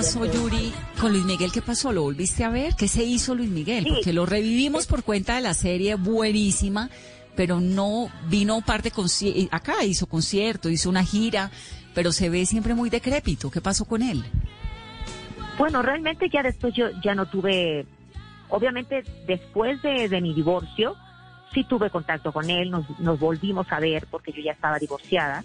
Pasó, 0.00 0.24
Yuri, 0.24 0.72
con 0.98 1.12
Luis 1.12 1.24
Miguel? 1.24 1.52
¿Qué 1.52 1.60
pasó? 1.60 1.92
¿Lo 1.92 2.02
volviste 2.02 2.42
a 2.44 2.48
ver? 2.48 2.74
¿Qué 2.74 2.88
se 2.88 3.04
hizo 3.04 3.34
Luis 3.34 3.50
Miguel? 3.50 3.84
Sí. 3.84 3.90
Porque 3.90 4.12
lo 4.14 4.24
revivimos 4.24 4.86
por 4.86 5.02
cuenta 5.02 5.34
de 5.34 5.42
la 5.42 5.52
serie 5.52 5.94
buenísima, 5.96 6.88
pero 7.36 7.60
no 7.60 8.10
vino 8.28 8.62
parte 8.62 8.90
conci- 8.90 9.48
acá, 9.50 9.84
hizo 9.84 10.06
concierto, 10.06 10.70
hizo 10.70 10.88
una 10.88 11.04
gira, 11.04 11.50
pero 11.94 12.12
se 12.12 12.30
ve 12.30 12.46
siempre 12.46 12.74
muy 12.74 12.88
decrépito. 12.88 13.50
¿Qué 13.50 13.60
pasó 13.60 13.84
con 13.84 14.02
él? 14.02 14.24
Bueno, 15.58 15.82
realmente 15.82 16.30
ya 16.30 16.42
después 16.42 16.72
yo 16.74 16.86
ya 17.04 17.14
no 17.14 17.26
tuve, 17.26 17.84
obviamente 18.48 19.04
después 19.26 19.82
de, 19.82 20.08
de 20.08 20.20
mi 20.22 20.32
divorcio, 20.32 20.96
sí 21.52 21.64
tuve 21.64 21.90
contacto 21.90 22.32
con 22.32 22.48
él, 22.48 22.70
nos, 22.70 22.86
nos 23.00 23.20
volvimos 23.20 23.66
a 23.70 23.78
ver 23.80 24.06
porque 24.10 24.32
yo 24.32 24.40
ya 24.40 24.52
estaba 24.52 24.78
divorciada. 24.78 25.44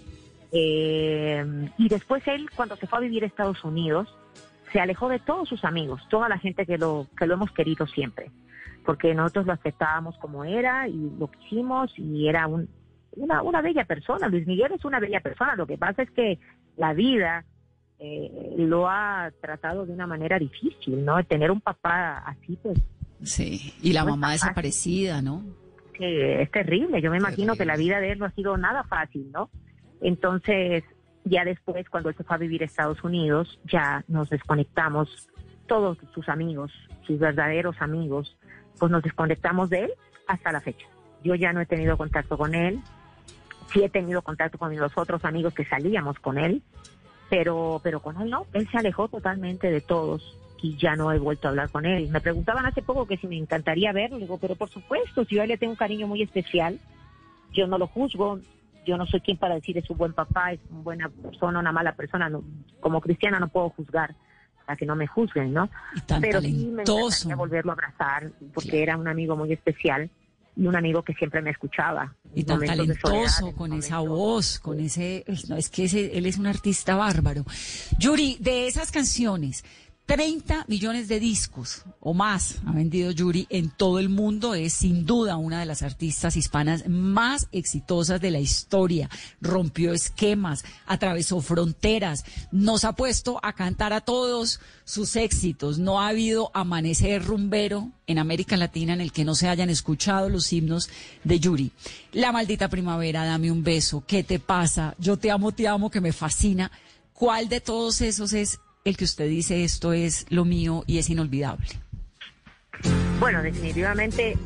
Eh, 0.50 1.44
y 1.76 1.88
después 1.88 2.22
él, 2.26 2.48
cuando 2.56 2.76
se 2.76 2.86
fue 2.86 2.98
a 3.00 3.02
vivir 3.02 3.22
a 3.24 3.26
Estados 3.26 3.62
Unidos, 3.62 4.08
se 4.72 4.80
alejó 4.80 5.08
de 5.08 5.18
todos 5.18 5.48
sus 5.48 5.64
amigos, 5.64 6.02
toda 6.08 6.28
la 6.28 6.38
gente 6.38 6.66
que 6.66 6.78
lo, 6.78 7.06
que 7.16 7.26
lo 7.26 7.34
hemos 7.34 7.50
querido 7.52 7.86
siempre, 7.86 8.30
porque 8.84 9.14
nosotros 9.14 9.46
lo 9.46 9.52
aceptábamos 9.52 10.16
como 10.18 10.44
era 10.44 10.88
y 10.88 11.10
lo 11.18 11.30
quisimos 11.30 11.92
y 11.96 12.28
era 12.28 12.46
un, 12.46 12.68
una, 13.12 13.42
una 13.42 13.62
bella 13.62 13.84
persona. 13.84 14.28
Luis 14.28 14.46
Miguel 14.46 14.72
es 14.72 14.84
una 14.84 15.00
bella 15.00 15.20
persona, 15.20 15.56
lo 15.56 15.66
que 15.66 15.78
pasa 15.78 16.02
es 16.02 16.10
que 16.10 16.38
la 16.76 16.92
vida 16.92 17.44
eh, 17.98 18.54
lo 18.58 18.88
ha 18.88 19.30
tratado 19.40 19.86
de 19.86 19.92
una 19.92 20.06
manera 20.06 20.38
difícil, 20.38 21.04
¿no? 21.04 21.22
Tener 21.24 21.50
un 21.50 21.60
papá 21.60 22.18
así, 22.18 22.58
pues, 22.62 22.78
Sí. 23.22 23.72
Y 23.82 23.94
la 23.94 24.04
No 24.04 24.10
mamá 24.10 24.32
desaparecida, 24.32 25.22
¿no? 25.22 25.42
que 25.96 26.42
es 26.42 26.50
terrible. 26.50 27.00
Yo 27.00 27.10
me 27.10 27.16
imagino 27.16 27.56
que 27.56 27.64
la 27.64 27.76
vida 27.76 28.00
de 28.00 28.12
él 28.12 28.18
no 28.18 28.26
ha 28.26 28.30
sido 28.32 28.56
nada 28.56 28.84
fácil, 28.84 29.30
¿no? 29.32 29.50
Entonces, 30.00 30.84
ya 31.28 31.44
después, 31.44 31.90
cuando 31.90 32.08
él 32.08 32.14
se 32.16 32.22
fue 32.22 32.36
a 32.36 32.38
vivir 32.38 32.62
a 32.62 32.66
Estados 32.66 33.02
Unidos, 33.02 33.58
ya 33.64 34.04
nos 34.06 34.30
desconectamos, 34.30 35.28
todos 35.66 35.98
sus 36.14 36.28
amigos, 36.28 36.72
sus 37.04 37.18
verdaderos 37.18 37.74
amigos, 37.80 38.36
pues 38.78 38.92
nos 38.92 39.02
desconectamos 39.02 39.68
de 39.68 39.86
él 39.86 39.92
hasta 40.28 40.52
la 40.52 40.60
fecha. 40.60 40.86
Yo 41.24 41.34
ya 41.34 41.52
no 41.52 41.60
he 41.60 41.66
tenido 41.66 41.96
contacto 41.96 42.38
con 42.38 42.54
él, 42.54 42.80
sí 43.72 43.82
he 43.82 43.88
tenido 43.88 44.22
contacto 44.22 44.56
con 44.56 44.74
los 44.76 44.96
otros 44.96 45.24
amigos 45.24 45.52
que 45.52 45.64
salíamos 45.64 46.16
con 46.20 46.38
él, 46.38 46.62
pero, 47.28 47.80
pero 47.82 48.00
con 48.00 48.20
él 48.20 48.30
no, 48.30 48.46
él 48.52 48.68
se 48.70 48.78
alejó 48.78 49.08
totalmente 49.08 49.68
de 49.68 49.80
todos 49.80 50.38
y 50.62 50.76
ya 50.76 50.94
no 50.94 51.10
he 51.10 51.18
vuelto 51.18 51.48
a 51.48 51.50
hablar 51.50 51.70
con 51.70 51.86
él. 51.86 52.08
Me 52.08 52.20
preguntaban 52.20 52.66
hace 52.66 52.82
poco 52.82 53.08
que 53.08 53.16
si 53.16 53.26
me 53.26 53.36
encantaría 53.36 53.92
verlo, 53.92 54.18
digo, 54.18 54.38
pero 54.38 54.54
por 54.54 54.68
supuesto, 54.68 55.24
si 55.24 55.34
yo 55.34 55.44
le 55.44 55.58
tengo 55.58 55.72
un 55.72 55.76
cariño 55.76 56.06
muy 56.06 56.22
especial, 56.22 56.78
yo 57.52 57.66
no 57.66 57.78
lo 57.78 57.88
juzgo, 57.88 58.38
yo 58.86 58.96
no 58.96 59.06
soy 59.06 59.20
quien 59.20 59.36
para 59.36 59.54
decir 59.56 59.76
es 59.78 59.88
un 59.90 59.98
buen 59.98 60.12
papá, 60.12 60.52
es 60.52 60.60
una 60.70 60.80
buena 60.82 61.08
persona, 61.10 61.58
una 61.58 61.72
mala 61.72 61.94
persona, 61.94 62.28
no, 62.28 62.42
como 62.80 63.00
cristiana 63.00 63.38
no 63.40 63.48
puedo 63.48 63.70
juzgar 63.70 64.14
para 64.64 64.76
que 64.76 64.86
no 64.86 64.96
me 64.96 65.06
juzguen, 65.06 65.52
¿no? 65.52 65.68
Y 65.94 66.00
tan 66.00 66.20
pero 66.20 66.40
sí 66.40 66.48
me 66.66 66.82
talentoso. 66.84 67.04
encantaría 67.28 67.36
volverlo 67.36 67.70
a 67.72 67.74
abrazar, 67.74 68.30
porque 68.54 68.70
Claro. 68.70 68.82
era 68.82 68.96
un 68.96 69.08
amigo 69.08 69.36
muy 69.36 69.52
especial 69.52 70.10
y 70.56 70.66
un 70.66 70.74
amigo 70.74 71.02
que 71.02 71.12
siempre 71.14 71.42
me 71.42 71.50
escuchaba. 71.50 72.14
Y 72.34 72.42
tan 72.44 72.60
talentoso, 72.64 73.28
soledad, 73.28 73.54
con 73.56 73.72
esa 73.74 73.98
voz, 74.00 74.58
con 74.58 74.80
ese... 74.80 75.24
No, 75.48 75.56
es 75.56 75.68
que 75.70 75.84
ese- 75.84 76.16
él 76.16 76.24
es 76.26 76.38
un 76.38 76.46
artista 76.46 76.96
bárbaro. 76.96 77.44
Yuri, 77.98 78.38
de 78.40 78.66
esas 78.66 78.90
canciones, 78.90 79.64
30 80.06 80.66
millones 80.68 81.08
de 81.08 81.18
discos 81.18 81.82
o 81.98 82.14
más 82.14 82.58
ha 82.64 82.70
vendido 82.70 83.10
Yuri 83.10 83.48
en 83.50 83.70
todo 83.70 83.98
el 83.98 84.08
mundo. 84.08 84.54
Es 84.54 84.72
sin 84.72 85.04
duda 85.04 85.36
una 85.36 85.58
de 85.58 85.66
las 85.66 85.82
artistas 85.82 86.36
hispanas 86.36 86.88
más 86.88 87.48
exitosas 87.50 88.20
de 88.20 88.30
la 88.30 88.38
historia. 88.38 89.10
Rompió 89.40 89.92
esquemas, 89.92 90.64
atravesó 90.86 91.40
fronteras, 91.40 92.24
nos 92.52 92.84
ha 92.84 92.92
puesto 92.92 93.40
a 93.42 93.52
cantar 93.52 93.92
a 93.92 94.00
todos 94.00 94.60
sus 94.84 95.16
éxitos. 95.16 95.80
No 95.80 96.00
ha 96.00 96.08
habido 96.08 96.52
amanecer 96.54 97.24
rumbero 97.24 97.90
en 98.06 98.20
América 98.20 98.56
Latina 98.56 98.92
en 98.92 99.00
el 99.00 99.10
que 99.10 99.24
no 99.24 99.34
se 99.34 99.48
hayan 99.48 99.70
escuchado 99.70 100.28
los 100.28 100.52
himnos 100.52 100.88
de 101.24 101.40
Yuri. 101.40 101.72
La 102.12 102.30
maldita 102.30 102.68
primavera, 102.68 103.24
dame 103.24 103.50
un 103.50 103.64
beso, 103.64 104.04
¿qué 104.06 104.22
te 104.22 104.38
pasa? 104.38 104.94
Yo 105.00 105.16
te 105.16 105.32
amo, 105.32 105.50
te 105.50 105.66
amo, 105.66 105.90
que 105.90 106.00
me 106.00 106.12
fascina. 106.12 106.70
¿Cuál 107.12 107.48
de 107.48 107.60
todos 107.60 108.02
esos 108.02 108.34
es 108.34 108.60
el 108.86 108.96
que 108.96 109.04
usted 109.04 109.28
dice 109.28 109.64
esto 109.64 109.92
es 109.92 110.26
lo 110.30 110.44
mío 110.44 110.84
y 110.86 110.98
es 110.98 111.10
inolvidable? 111.10 111.66
Bueno, 113.18 113.42
definitivamente 113.42 114.36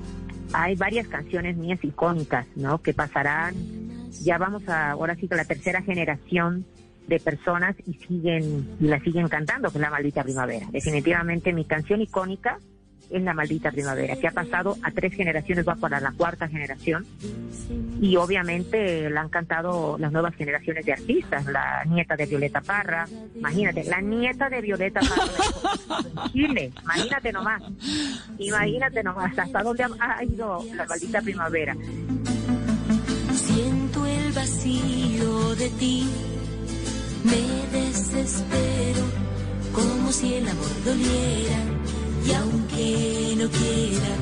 hay 0.53 0.77
varias 0.77 1.07
canciones 1.09 1.57
mías 1.57 1.79
icónicas, 1.83 2.47
¿no? 2.57 2.81
Que 2.81 2.95
pasarán, 2.95 3.55
ya 4.23 4.39
vamos 4.39 4.67
a, 4.69 4.93
ahora 4.93 5.15
sí, 5.17 5.29
con 5.29 5.37
la 5.37 5.45
tercera 5.45 5.83
generación 5.83 6.65
de 7.07 7.21
personas 7.21 7.77
y 7.87 7.95
siguen, 7.95 8.77
y 8.81 8.87
la 8.87 9.01
siguen 9.01 9.29
cantando, 9.29 9.71
que 9.71 9.79
es 9.79 9.83
La 9.83 9.91
Maldita 9.91 10.23
Primavera. 10.23 10.67
Definitivamente 10.71 11.53
mi 11.53 11.65
canción 11.65 12.01
icónica 12.01 12.59
es 13.11 13.23
La 13.23 13.35
Maldita 13.35 13.71
Primavera, 13.71 14.17
que 14.17 14.29
ha 14.29 14.33
pasado 14.33 14.77
a 14.83 14.91
tres 14.91 15.15
generaciones, 15.15 15.67
va 15.67 15.75
para 15.75 16.01
la 16.01 16.13
cuarta 16.13 16.49
generación. 16.49 17.05
Y 18.01 18.17
obviamente 18.17 19.11
la 19.11 19.23
han 19.23 19.29
cantado 19.29 19.99
las 19.99 20.13
nuevas 20.13 20.35
generaciones 20.35 20.87
de 20.87 20.93
artistas, 20.93 21.45
la 21.47 21.85
nieta 21.85 22.17
de 22.17 22.27
Violeta 22.27 22.61
Parra, 22.61 23.07
imagínate, 23.35 23.85
la 23.85 24.01
nieta 24.01 24.49
de 24.49 24.61
Violeta 24.61 25.01
Parra 25.01 26.01
en 26.27 26.33
Chile, 26.33 26.73
imagínate 26.83 27.33
nomás, 27.33 27.63
imagínate 28.39 29.03
nomás, 29.03 29.39
hasta 29.39 29.63
dónde 29.63 29.85
ha 29.99 30.25
ido 30.25 30.65
La 30.75 30.87
Maldita 30.87 31.21
Primavera. 31.21 31.77
Siento 33.35 34.07
el 34.07 34.33
vacío 34.33 35.55
de 35.57 35.69
ti, 35.71 36.09
me 37.25 37.79
desespero, 37.79 39.03
como 39.73 40.11
si 40.11 40.35
el 40.35 40.49
amor 40.49 40.85
doliera, 40.85 41.59
y 42.27 42.33
aunque 42.33 43.35
no 43.37 43.49
quiera, 43.49 44.15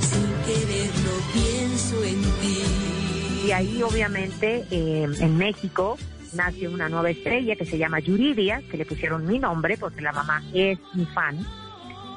sin 0.00 0.28
quererlo 0.46 1.12
pienso 1.32 2.04
en 2.04 2.22
ti. 2.40 3.46
Y 3.46 3.50
ahí 3.52 3.82
obviamente 3.82 4.64
eh, 4.70 5.08
en 5.20 5.36
México 5.36 5.98
nace 6.34 6.68
una 6.68 6.88
nueva 6.88 7.10
estrella 7.10 7.56
que 7.56 7.66
se 7.66 7.78
llama 7.78 8.00
Yuridia, 8.00 8.62
que 8.70 8.76
le 8.76 8.84
pusieron 8.84 9.26
mi 9.26 9.38
nombre 9.38 9.76
porque 9.76 10.00
la 10.00 10.12
mamá 10.12 10.42
es 10.54 10.78
mi 10.94 11.04
fan. 11.06 11.44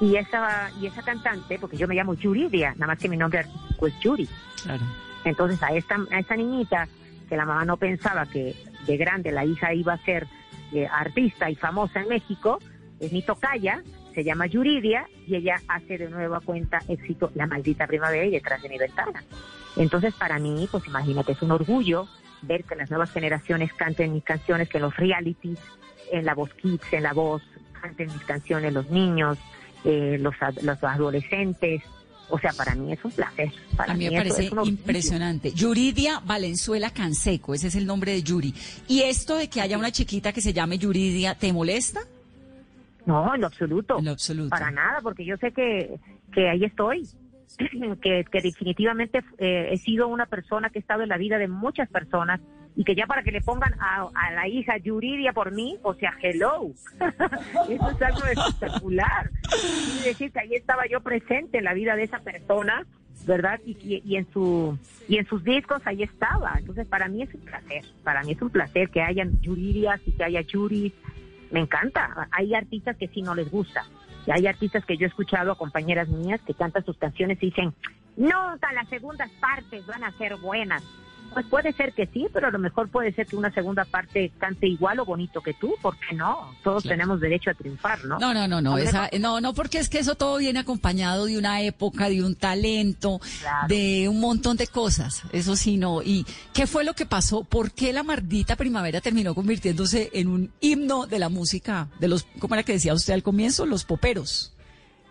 Y 0.02 0.18
esa, 0.18 0.72
y 0.82 0.88
esa 0.88 1.02
cantante, 1.02 1.58
porque 1.58 1.78
yo 1.78 1.88
me 1.88 1.96
llamo 1.96 2.14
Yuridia, 2.16 2.74
nada 2.74 2.88
más 2.88 3.00
que 3.00 3.08
mi 3.08 3.18
nombre 3.18 3.40
artístico 3.40 3.88
es 3.88 4.00
Yuri. 4.00 4.30
Claro. 4.64 4.84
Entonces 5.24 5.62
a 5.64 5.70
esta, 5.70 5.98
a 6.12 6.20
esta 6.20 6.36
niñita, 6.36 6.88
que 7.28 7.38
la 7.38 7.46
mamá 7.46 7.66
no 7.66 7.78
pensaba 7.78 8.26
que 8.26 8.56
de 8.86 8.98
grande 8.98 9.32
la 9.32 9.46
hija 9.46 9.74
iba 9.74 9.94
a 9.94 9.98
ser 10.06 10.28
eh, 10.74 10.88
artista 10.88 11.50
y 11.50 11.56
famosa 11.56 12.02
en 12.02 12.10
México, 12.10 12.60
es 13.00 13.12
mi 13.12 13.22
tocaya, 13.22 13.82
se 14.16 14.24
llama 14.24 14.47
Yuridia, 14.47 15.07
y 15.28 15.36
ella 15.36 15.61
hace 15.68 15.97
de 15.97 16.09
nueva 16.09 16.39
cuenta 16.39 16.80
éxito 16.88 17.32
La 17.36 17.45
Maldita 17.45 17.86
Primavera 17.86 18.26
y 18.26 18.32
detrás 18.32 18.61
de 18.63 18.70
mi 18.70 18.78
ventana. 18.78 19.24
Entonces 19.76 20.13
para 20.16 20.39
mí, 20.39 20.68
pues 20.72 20.88
imagínate, 20.88 21.34
es 21.34 21.41
un 21.41 21.51
orgullo 21.51 22.07
ver 22.41 22.63
que 22.63 22.76
las 22.76 22.89
nuevas 22.89 23.11
generaciones 23.11 23.74
canten 23.74 24.13
mis 24.13 24.24
canciones, 24.24 24.70
que 24.70 24.78
en 24.78 24.84
los 24.84 24.95
realities, 24.95 25.59
en 26.11 26.26
la 26.26 26.34
voz 26.34 26.53
kids, 26.53 26.93
en 26.93 27.03
la 27.03 27.13
voz, 27.13 27.43
canten 27.82 28.07
mis 28.07 28.24
canciones 28.24 28.74
los 28.74 28.89
niños, 28.89 29.38
eh, 29.84 30.18
los, 30.20 30.36
los 30.61 30.84
adolescentes. 30.84 31.84
O 32.30 32.39
sea, 32.39 32.53
para 32.53 32.74
mí 32.74 32.91
es 32.91 33.05
un 33.05 33.11
placer. 33.11 33.51
Para 33.76 33.93
A 33.93 33.95
mí 33.95 34.09
me 34.09 34.18
parece 34.18 34.45
es 34.45 34.51
impresionante. 34.63 35.51
Yuridia 35.51 36.22
Valenzuela 36.26 36.89
Canseco, 36.89 37.53
ese 37.53 37.68
es 37.68 37.76
el 37.76 37.86
nombre 37.86 38.13
de 38.13 38.24
Yuri. 38.24 38.53
¿Y 38.88 39.01
esto 39.01 39.36
de 39.36 39.47
que 39.47 39.61
haya 39.61 39.78
una 39.78 39.91
chiquita 39.91 40.34
que 40.34 40.41
se 40.41 40.53
llame 40.53 40.80
Yuridia, 40.80 41.36
te 41.36 41.53
molesta? 41.53 42.01
No, 43.06 43.36
en 43.36 43.41
lo 43.41 43.47
absoluto. 43.47 43.99
En 43.99 44.06
lo 44.06 44.12
absoluto. 44.12 44.49
Para 44.49 44.72
nada, 44.72 45.01
porque 45.01 45.26
yo 45.26 45.38
sé 45.38 45.51
que, 45.51 45.99
que 46.32 46.49
ahí 46.49 46.64
estoy. 46.64 47.08
que, 48.01 48.26
que 48.30 48.41
definitivamente 48.41 49.24
eh, 49.38 49.70
he 49.72 49.78
sido 49.78 50.08
una 50.08 50.26
persona 50.26 50.70
que 50.70 50.80
ha 50.80 50.82
estado 50.82 51.03
en 51.03 51.10
la 51.10 51.18
vida 51.18 51.38
de 51.38 51.47
muchas 51.47 51.88
personas 51.89 52.41
y 52.76 52.84
que 52.84 52.95
ya 52.95 53.06
para 53.06 53.24
que 53.24 53.32
le 53.32 53.41
pongan 53.41 53.74
a, 53.80 54.10
a 54.14 54.32
la 54.32 54.47
hija 54.47 54.78
Yuridia 54.78 55.32
por 55.32 55.51
mí, 55.51 55.78
o 55.82 55.93
sea, 55.93 56.14
hello. 56.22 56.72
Eso 57.70 57.89
es 57.89 58.01
algo 58.01 58.26
espectacular. 58.26 59.32
Y 59.99 60.03
decir 60.03 60.32
que 60.32 60.39
ahí 60.39 60.56
estaba 60.56 60.84
yo 60.88 60.99
presente 61.01 61.60
en 61.60 61.64
la 61.64 61.74
vida 61.74 61.95
de 61.95 62.03
esa 62.03 62.20
persona, 62.20 62.86
¿verdad? 63.26 63.62
Y, 63.66 63.78
y, 63.82 64.01
y 64.03 64.18
en 64.18 64.30
su 64.32 64.78
y 65.08 65.18
en 65.18 65.26
sus 65.26 65.43
discos 65.43 65.82
ahí 65.86 66.03
estaba. 66.03 66.56
Entonces, 66.58 66.86
para 66.88 67.08
mí 67.08 67.22
es 67.22 67.34
un 67.34 67.41
placer. 67.41 67.86
Para 68.03 68.24
mí 68.24 68.34
es 68.34 68.41
un 68.41 68.49
placer 68.49 68.89
que 68.89 69.01
hayan 69.01 69.39
Yuridias 69.41 70.01
y 70.06 70.12
que 70.12 70.24
haya 70.24 70.41
Yuris. 70.41 70.93
Me 71.52 71.60
encanta. 71.60 72.28
Hay 72.32 72.54
artistas 72.54 72.98
que 72.98 73.08
sí 73.08 73.22
no 73.22 73.36
les 73.36 73.50
gusta. 73.50 73.86
Y 74.26 74.32
hay 74.32 74.48
artistas 74.48 74.86
que 74.86 74.98
yo 74.98 75.06
he 75.06 75.10
escuchado 75.10 75.52
a 75.52 75.58
compañeras 75.58 76.08
mías 76.08 76.41
que 76.41 76.54
cantan 76.54 76.84
sus 76.84 76.98
canciones 76.98 77.38
y 77.41 77.48
dicen, 77.48 77.74
nunca 78.18 78.74
las 78.74 78.88
segundas 78.89 79.30
partes 79.39 79.86
van 79.86 80.04
a 80.04 80.12
ser 80.18 80.36
buenas. 80.38 80.84
Pues 81.36 81.46
puede 81.48 81.74
ser 81.74 81.92
que 81.94 82.08
sí, 82.08 82.28
pero 82.34 82.48
a 82.48 82.50
lo 82.52 82.60
mejor 82.60 82.88
puede 82.90 83.12
ser 83.14 83.28
que 83.28 83.36
una 83.36 83.54
segunda 83.54 83.84
parte 83.84 84.32
cante 84.40 84.68
igual 84.68 85.00
o 85.02 85.06
bonito 85.06 85.42
que 85.42 85.54
tú, 85.54 85.76
¿por 85.82 85.98
qué 86.00 86.16
no? 86.16 86.56
Todos 86.64 86.84
Claro. 86.84 86.94
tenemos 86.96 87.20
derecho 87.20 87.50
a 87.50 87.54
triunfar, 87.54 88.06
¿no? 88.06 88.18
No, 88.20 88.34
no, 88.34 88.48
no, 88.48 88.62
no, 88.62 88.78
esa, 88.78 89.10
no, 89.20 89.42
no, 89.42 89.54
porque 89.54 89.80
es 89.80 89.90
que 89.90 90.00
eso 90.00 90.16
todo 90.16 90.38
viene 90.38 90.60
acompañado 90.60 91.26
de 91.26 91.38
una 91.38 91.60
época, 91.62 92.08
de 92.10 92.24
un 92.24 92.36
talento, 92.36 93.20
Claro. 93.42 93.68
de 93.68 94.08
un 94.10 94.22
montón 94.22 94.56
de 94.56 94.68
cosas. 94.68 95.24
Eso 95.34 95.58
sí, 95.58 95.76
no. 95.76 96.02
¿Y 96.02 96.26
qué 96.54 96.68
fue 96.68 96.86
lo 96.86 96.94
que 96.94 97.06
pasó? 97.06 97.44
¿Por 97.44 97.72
qué 97.74 97.92
la 97.92 98.04
maldita 98.04 98.56
primavera 98.56 99.02
terminó 99.02 99.36
convirtiéndose 99.36 100.10
en 100.14 100.30
un 100.30 100.52
himno 100.62 101.06
de 101.06 101.20
la 101.20 101.28
música, 101.28 101.90
de 102.00 102.08
los, 102.08 102.26
¿cómo 102.40 102.56
era 102.56 102.64
que 102.64 102.72
decía 102.72 102.94
usted 102.94 103.14
al 103.14 103.24
comienzo? 103.24 103.66
Los 103.66 103.84
poperos. 103.84 104.54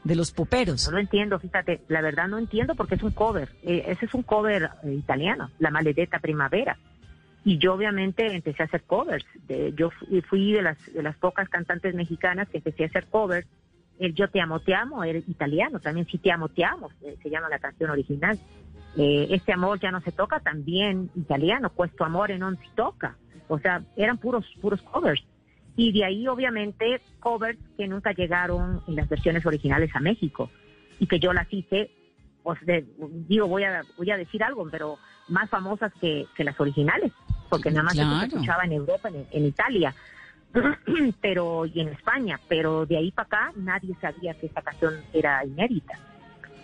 De 0.04 0.14
los 0.14 0.32
poperos. 0.32 0.86
No 0.86 0.92
lo 0.92 0.98
entiendo, 1.00 1.38
fíjate, 1.38 1.80
la 1.88 2.02
verdad 2.02 2.28
no 2.28 2.38
entiendo 2.38 2.74
porque 2.74 2.94
es 2.94 3.02
un 3.02 3.12
cover. 3.12 3.48
Eh, 3.62 3.84
ese 3.88 4.04
es 4.04 4.14
un 4.14 4.22
cover 4.22 4.70
eh, 4.82 4.92
italiano, 4.92 5.50
La 5.58 5.70
Maledetta 5.70 6.18
Primavera. 6.18 6.76
Y 7.44 7.58
yo 7.58 7.74
obviamente 7.74 8.34
empecé 8.34 8.62
a 8.62 8.66
hacer 8.66 8.82
covers. 8.82 9.24
De, 9.46 9.72
yo 9.76 9.90
fui, 10.28 10.52
de 10.52 10.62
las 10.62 10.78
de 10.92 11.02
las 11.02 11.16
pocas 11.16 11.48
cantantes 11.48 11.94
mexicanas 11.94 12.48
que 12.48 12.58
empecé 12.58 12.84
a 12.84 12.86
hacer 12.86 13.06
covers. 13.06 13.46
El 13.98 14.14
Yo 14.14 14.28
te 14.28 14.40
amo, 14.40 14.60
te 14.60 14.74
amo, 14.74 15.04
era 15.04 15.18
italiano. 15.18 15.78
También 15.78 16.06
Sí 16.06 16.18
te 16.18 16.32
amo, 16.32 16.48
te 16.48 16.64
amo, 16.64 16.90
eh, 17.02 17.16
se 17.22 17.30
llama 17.30 17.48
la 17.48 17.58
canción 17.58 17.90
original. 17.90 18.38
Eh, 18.96 19.28
este 19.30 19.52
amor 19.52 19.78
ya 19.78 19.90
no 19.90 20.00
se 20.00 20.12
toca, 20.12 20.40
también 20.40 21.10
italiano. 21.14 21.70
Questo 21.70 22.04
amore 22.04 22.38
non 22.38 22.56
si 22.56 22.68
toca. 22.74 23.16
O 23.48 23.58
sea, 23.58 23.82
eran 23.96 24.18
puros 24.18 24.46
puros 24.60 24.80
covers. 24.82 25.22
Y 25.76 25.92
de 25.92 26.04
ahí, 26.04 26.28
obviamente, 26.28 27.00
covers 27.20 27.58
que 27.76 27.88
nunca 27.88 28.12
llegaron 28.12 28.80
en 28.86 28.96
las 28.96 29.08
versiones 29.08 29.44
originales 29.44 29.90
a 29.94 30.00
México. 30.00 30.50
Y 31.00 31.06
que 31.06 31.18
yo 31.18 31.32
las 31.32 31.52
hice, 31.52 31.90
pues 32.42 32.64
de- 32.64 32.84
digo, 33.28 33.48
voy 33.48 33.64
a, 33.64 33.82
voy 33.96 34.10
a 34.10 34.16
decir 34.16 34.42
algo, 34.44 34.68
pero 34.70 34.98
más 35.28 35.50
famosas 35.50 35.92
que, 36.00 36.26
que 36.36 36.44
las 36.44 36.58
originales. 36.60 37.12
Porque 37.48 37.70
nada 37.70 37.82
más 37.84 37.94
eso 37.94 38.02
se 38.04 38.08
Claro. 38.10 38.26
escuchaba 38.26 38.64
en 38.64 38.72
Europa, 38.72 39.08
en, 39.08 39.26
en 39.32 39.46
Italia. 39.46 39.94
pero 41.20 41.66
y 41.66 41.80
en 41.80 41.88
España, 41.88 42.38
pero 42.48 42.86
de 42.86 42.96
ahí 42.96 43.10
para 43.10 43.26
acá 43.26 43.52
nadie 43.56 43.94
sabía 44.00 44.34
que 44.34 44.46
esta 44.46 44.62
canción 44.62 44.94
era 45.12 45.44
inédita, 45.44 45.98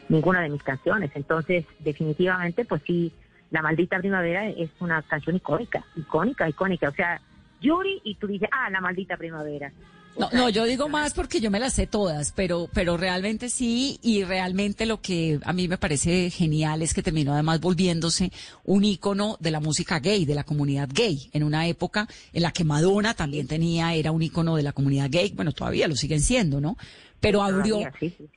ninguna 0.08 0.40
de 0.42 0.48
mis 0.50 0.62
canciones. 0.62 1.10
Entonces, 1.14 1.64
definitivamente, 1.80 2.64
pues 2.64 2.82
sí, 2.86 3.12
La 3.50 3.62
Maldita 3.62 3.98
Primavera 3.98 4.48
es 4.48 4.70
una 4.78 5.02
canción 5.02 5.34
icónica, 5.36 5.84
icónica, 5.96 6.48
icónica. 6.48 6.88
O 6.88 6.92
sea, 6.92 7.20
Yuri 7.60 8.00
y 8.04 8.14
tú 8.16 8.26
dices, 8.26 8.48
ah, 8.52 8.70
La 8.70 8.80
Maldita 8.80 9.16
Primavera. 9.16 9.72
No, 10.18 10.28
no, 10.32 10.48
yo 10.48 10.64
digo 10.64 10.88
más 10.88 11.14
porque 11.14 11.40
yo 11.40 11.50
me 11.50 11.60
las 11.60 11.74
sé 11.74 11.86
todas, 11.86 12.32
pero, 12.32 12.68
pero 12.72 12.96
realmente 12.96 13.48
sí, 13.48 13.98
y 14.02 14.24
realmente 14.24 14.84
lo 14.84 15.00
que 15.00 15.40
a 15.44 15.52
mí 15.52 15.68
me 15.68 15.78
parece 15.78 16.30
genial 16.30 16.82
es 16.82 16.92
que 16.92 17.02
terminó 17.02 17.32
además 17.32 17.60
volviéndose 17.60 18.30
un 18.64 18.84
ícono 18.84 19.36
de 19.40 19.50
la 19.50 19.60
música 19.60 19.98
gay, 20.00 20.24
de 20.26 20.34
la 20.34 20.44
comunidad 20.44 20.88
gay, 20.92 21.30
en 21.32 21.42
una 21.42 21.66
época 21.68 22.06
en 22.32 22.42
la 22.42 22.52
que 22.52 22.64
Madonna 22.64 23.14
también 23.14 23.46
tenía, 23.46 23.94
era 23.94 24.10
un 24.12 24.22
ícono 24.22 24.56
de 24.56 24.62
la 24.62 24.72
comunidad 24.72 25.08
gay, 25.10 25.32
bueno, 25.34 25.52
todavía 25.52 25.88
lo 25.88 25.96
siguen 25.96 26.20
siendo, 26.20 26.60
¿no? 26.60 26.76
Pero 27.20 27.42
abrió, 27.42 27.80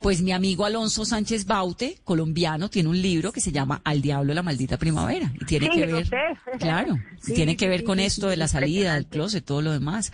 pues 0.00 0.20
mi 0.20 0.32
amigo 0.32 0.66
Alonso 0.66 1.06
Sánchez 1.06 1.46
Baute, 1.46 1.98
colombiano, 2.04 2.68
tiene 2.68 2.90
un 2.90 3.00
libro 3.00 3.32
que 3.32 3.40
se 3.40 3.50
llama 3.50 3.80
Al 3.82 4.02
Diablo 4.02 4.34
la 4.34 4.42
Maldita 4.42 4.76
Primavera, 4.76 5.32
y 5.40 5.44
tiene 5.46 5.70
Sí, 5.72 5.80
que 5.80 5.86
ver, 5.86 6.08
claro, 6.58 6.98
Sí, 7.20 7.32
tiene 7.32 7.56
que 7.56 7.66
ver 7.66 7.82
con 7.82 7.98
esto 7.98 8.28
de 8.28 8.36
la 8.36 8.46
salida 8.46 8.94
del 8.94 9.06
closet, 9.06 9.42
todo 9.42 9.62
lo 9.62 9.72
demás. 9.72 10.12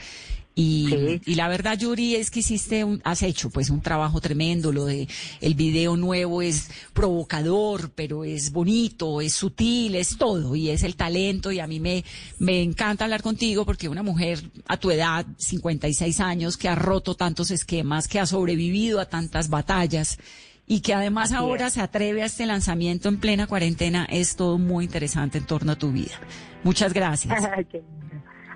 Y, 0.60 0.86
Sí. 0.90 1.20
y 1.32 1.34
la 1.36 1.48
verdad, 1.48 1.78
Yuri, 1.78 2.16
es 2.16 2.30
que 2.30 2.40
hiciste, 2.40 2.84
un- 2.84 3.00
has 3.04 3.22
hecho 3.22 3.48
pues 3.48 3.70
un 3.70 3.80
trabajo 3.80 4.20
tremendo. 4.20 4.72
Lo 4.72 4.84
de 4.84 5.08
el 5.40 5.54
video 5.54 5.96
nuevo 5.96 6.42
es 6.42 6.68
provocador, 6.92 7.92
pero 7.94 8.24
es 8.24 8.52
bonito, 8.52 9.20
es 9.22 9.32
sutil, 9.32 9.94
es 9.94 10.18
todo 10.18 10.54
y 10.56 10.68
es 10.70 10.82
el 10.82 10.96
talento. 10.96 11.50
Y 11.52 11.60
a 11.60 11.66
mí 11.66 11.80
me, 11.80 12.04
me 12.38 12.62
encanta 12.62 13.04
hablar 13.04 13.22
contigo 13.22 13.64
porque 13.64 13.88
una 13.88 14.02
mujer 14.02 14.42
a 14.66 14.76
tu 14.76 14.90
edad, 14.90 15.24
56 15.38 16.20
años, 16.20 16.56
que 16.56 16.68
ha 16.68 16.74
roto 16.74 17.14
tantos 17.14 17.50
esquemas, 17.50 18.06
que 18.08 18.20
ha 18.20 18.26
sobrevivido 18.26 19.00
a 19.00 19.06
tantas 19.08 19.48
batallas 19.48 20.18
y 20.66 20.80
que 20.80 20.94
además 20.94 21.26
Así 21.32 21.34
ahora 21.36 21.66
es. 21.68 21.72
se 21.72 21.80
atreve 21.80 22.22
a 22.22 22.26
este 22.26 22.46
lanzamiento 22.46 23.08
en 23.08 23.18
plena 23.18 23.46
cuarentena, 23.46 24.04
es 24.10 24.36
todo 24.36 24.58
muy 24.58 24.84
interesante 24.84 25.38
en 25.38 25.46
torno 25.46 25.72
a 25.72 25.76
tu 25.76 25.90
vida. 25.90 26.20
Muchas 26.64 26.92
gracias. 26.92 27.42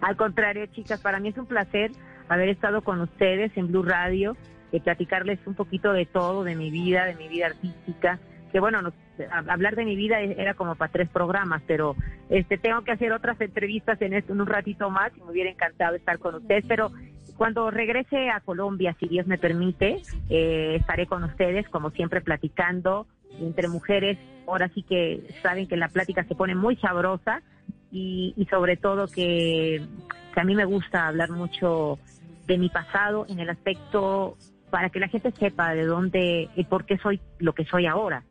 Al 0.04 0.16
contrario, 0.16 0.66
chicas, 0.66 1.00
para 1.00 1.18
mí 1.18 1.28
es 1.30 1.38
un 1.38 1.46
placer 1.46 1.90
haber 2.28 2.50
estado 2.50 2.82
con 2.82 3.00
ustedes 3.00 3.56
en 3.56 3.68
Blue 3.68 3.82
Radio, 3.82 4.36
de 4.70 4.80
platicarles 4.80 5.38
un 5.46 5.54
poquito 5.54 5.92
de 5.94 6.04
todo, 6.04 6.44
de 6.44 6.54
mi 6.56 6.70
vida, 6.70 7.06
de 7.06 7.14
mi 7.14 7.26
vida 7.28 7.46
artística. 7.46 8.18
Que 8.52 8.60
bueno, 8.60 8.82
nos- 8.82 8.92
hablar 9.48 9.76
de 9.76 9.84
mi 9.86 9.96
vida 9.96 10.20
e- 10.20 10.36
era 10.40 10.52
como 10.54 10.74
para 10.74 10.92
tres 10.92 11.08
programas, 11.08 11.62
pero 11.66 11.96
este 12.28 12.58
tengo 12.58 12.82
que 12.82 12.92
hacer 12.92 13.12
otras 13.12 13.40
entrevistas 13.40 14.00
en, 14.02 14.12
esto, 14.12 14.32
en 14.34 14.40
un 14.42 14.46
ratito 14.46 14.90
más 14.90 15.10
y 15.16 15.20
me 15.22 15.30
hubiera 15.30 15.48
encantado 15.50 15.96
estar 15.96 16.18
con 16.18 16.34
ustedes. 16.34 16.64
Pero 16.68 16.90
cuando 17.38 17.70
regrese 17.70 18.28
a 18.28 18.40
Colombia, 18.40 18.94
si 19.00 19.08
Dios 19.08 19.26
me 19.26 19.38
permite, 19.38 20.02
eh, 20.28 20.76
estaré 20.78 21.06
con 21.06 21.24
ustedes, 21.24 21.66
como 21.70 21.90
siempre, 21.90 22.20
platicando 22.20 23.06
entre 23.40 23.68
mujeres. 23.68 24.18
Ahora 24.46 24.68
sí 24.74 24.82
que 24.82 25.22
saben 25.42 25.66
que 25.66 25.76
la 25.78 25.88
plática 25.88 26.24
se 26.24 26.34
pone 26.34 26.54
muy 26.54 26.76
sabrosa 26.76 27.40
y, 27.94 28.34
y 28.36 28.44
sobre 28.46 28.76
todo 28.76 29.06
que, 29.06 29.80
que 30.34 30.40
a 30.40 30.44
mí 30.44 30.56
me 30.56 30.64
gusta 30.64 31.06
hablar 31.06 31.30
mucho 31.30 32.00
de 32.46 32.58
mi 32.58 32.68
pasado 32.68 33.24
en 33.28 33.38
el 33.38 33.48
aspecto 33.48 34.36
para 34.68 34.90
que 34.90 34.98
la 34.98 35.06
gente 35.06 35.30
sepa 35.30 35.72
de 35.74 35.86
dónde 35.86 36.50
y 36.56 36.64
por 36.64 36.84
qué 36.84 36.98
soy 36.98 37.20
lo 37.38 37.52
que 37.52 37.64
soy 37.64 37.86
ahora, 37.86 38.24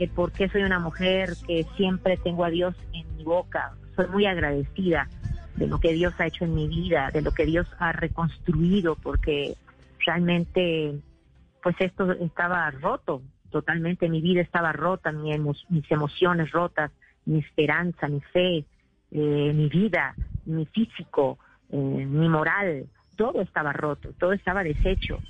el 0.00 0.10
por 0.10 0.32
qué 0.32 0.48
soy 0.48 0.64
una 0.64 0.80
mujer 0.80 1.34
que 1.46 1.64
siempre 1.76 2.16
tengo 2.16 2.44
a 2.44 2.50
Dios 2.50 2.74
en 2.92 3.16
mi 3.16 3.22
boca, 3.22 3.74
soy 3.94 4.08
muy 4.08 4.26
agradecida 4.26 5.08
de 5.54 5.68
lo 5.68 5.78
que 5.78 5.92
Dios 5.92 6.12
ha 6.18 6.26
hecho 6.26 6.44
en 6.44 6.56
mi 6.56 6.66
vida, 6.66 7.10
de 7.12 7.22
lo 7.22 7.30
que 7.30 7.46
Dios 7.46 7.68
ha 7.78 7.92
reconstruido, 7.92 8.96
porque 8.96 9.54
realmente 10.04 10.98
pues 11.62 11.76
esto 11.78 12.10
estaba 12.12 12.68
roto, 12.72 13.22
totalmente. 13.50 14.08
Mi 14.08 14.20
vida 14.20 14.40
estaba 14.40 14.72
rota, 14.72 15.12
mis 15.12 15.90
emociones 15.90 16.50
rotas, 16.50 16.90
mi 17.24 17.38
esperanza, 17.38 18.08
mi 18.08 18.20
fe, 18.20 18.64
eh, 19.10 19.52
mi 19.54 19.68
vida, 19.68 20.16
mi 20.44 20.66
físico, 20.66 21.38
eh, 21.70 21.76
mi 21.76 22.28
moral, 22.28 22.86
todo 23.16 23.40
estaba 23.40 23.72
roto, 23.72 24.12
todo 24.18 24.32
estaba 24.32 24.62
deshecho. 24.62 25.20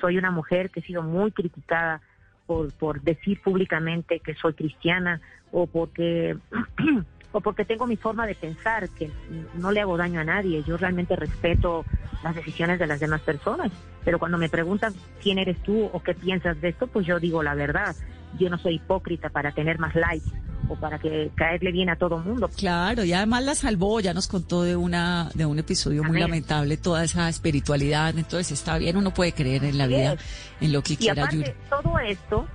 Soy 0.00 0.18
una 0.18 0.30
mujer 0.30 0.70
que 0.70 0.80
he 0.80 0.82
sido 0.82 1.02
muy 1.02 1.32
criticada 1.32 2.00
por, 2.46 2.72
por 2.72 3.02
decir 3.02 3.40
públicamente 3.42 4.20
que 4.20 4.34
soy 4.34 4.54
cristiana 4.54 5.20
o 5.52 5.66
porque 5.66 6.36
o 7.32 7.40
porque 7.40 7.64
tengo 7.64 7.86
mi 7.86 7.96
forma 7.96 8.26
de 8.26 8.34
pensar 8.34 8.88
que 8.90 9.10
no 9.54 9.70
le 9.70 9.80
hago 9.80 9.96
daño 9.96 10.20
a 10.20 10.24
nadie. 10.24 10.62
Yo 10.62 10.76
realmente 10.76 11.16
respeto 11.16 11.84
las 12.22 12.34
decisiones 12.34 12.78
de 12.78 12.86
las 12.86 13.00
demás 13.00 13.20
personas, 13.20 13.70
pero 14.04 14.18
cuando 14.18 14.38
me 14.38 14.48
preguntan 14.48 14.94
quién 15.22 15.38
eres 15.38 15.58
tú 15.62 15.90
o 15.92 16.02
qué 16.02 16.14
piensas 16.14 16.60
de 16.60 16.70
esto, 16.70 16.86
pues 16.86 17.06
yo 17.06 17.20
digo 17.20 17.42
la 17.42 17.54
verdad. 17.54 17.94
Yo 18.38 18.48
no 18.50 18.58
soy 18.58 18.76
hipócrita 18.76 19.28
para 19.28 19.52
tener 19.52 19.78
más 19.78 19.94
likes 19.94 20.30
o 20.68 20.76
para 20.76 20.98
que 20.98 21.30
caerle 21.34 21.72
bien 21.72 21.88
a 21.90 21.96
todo 21.96 22.18
mundo. 22.18 22.48
Claro, 22.56 23.04
y 23.04 23.12
además 23.12 23.44
la 23.44 23.54
salvó, 23.54 24.00
ya 24.00 24.14
nos 24.14 24.28
contó 24.28 24.62
de 24.62 24.76
una 24.76 25.30
de 25.34 25.46
un 25.46 25.58
episodio 25.58 26.02
muy 26.04 26.18
lamentable 26.18 26.76
toda 26.76 27.04
esa 27.04 27.28
espiritualidad, 27.28 28.16
entonces 28.16 28.52
está 28.52 28.78
bien, 28.78 28.96
uno 28.96 29.12
puede 29.12 29.32
creer 29.32 29.64
en 29.64 29.78
la 29.78 29.86
vida, 29.86 30.16
en 30.60 30.72
lo 30.72 30.82
que 30.82 30.94
Y 30.94 30.96
quiera 30.96 31.28
Yuri. 31.30 31.44
aparte, 31.50 31.56
todo 31.70 31.98
esto, 31.98 32.46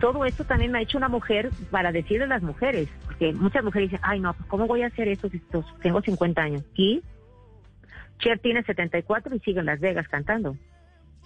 todo 0.00 0.24
esto 0.24 0.44
también 0.44 0.72
me 0.72 0.78
ha 0.78 0.82
hecho 0.82 0.98
una 0.98 1.08
mujer 1.08 1.50
para 1.70 1.92
decirle 1.92 2.24
a 2.24 2.28
las 2.28 2.42
mujeres, 2.42 2.88
porque 3.06 3.32
muchas 3.32 3.64
mujeres 3.64 3.90
dicen, 3.90 4.04
ay 4.04 4.20
no, 4.20 4.34
pues 4.34 4.48
¿cómo 4.48 4.66
voy 4.66 4.82
a 4.82 4.86
hacer 4.88 5.08
esto 5.08 5.28
si 5.28 5.40
tengo 5.82 6.00
50 6.02 6.42
años? 6.42 6.62
Y 6.74 7.02
Cher 8.18 8.38
tiene 8.38 8.62
74 8.62 9.34
y 9.34 9.40
sigue 9.40 9.60
en 9.60 9.66
Las 9.66 9.80
Vegas 9.80 10.06
cantando. 10.08 10.56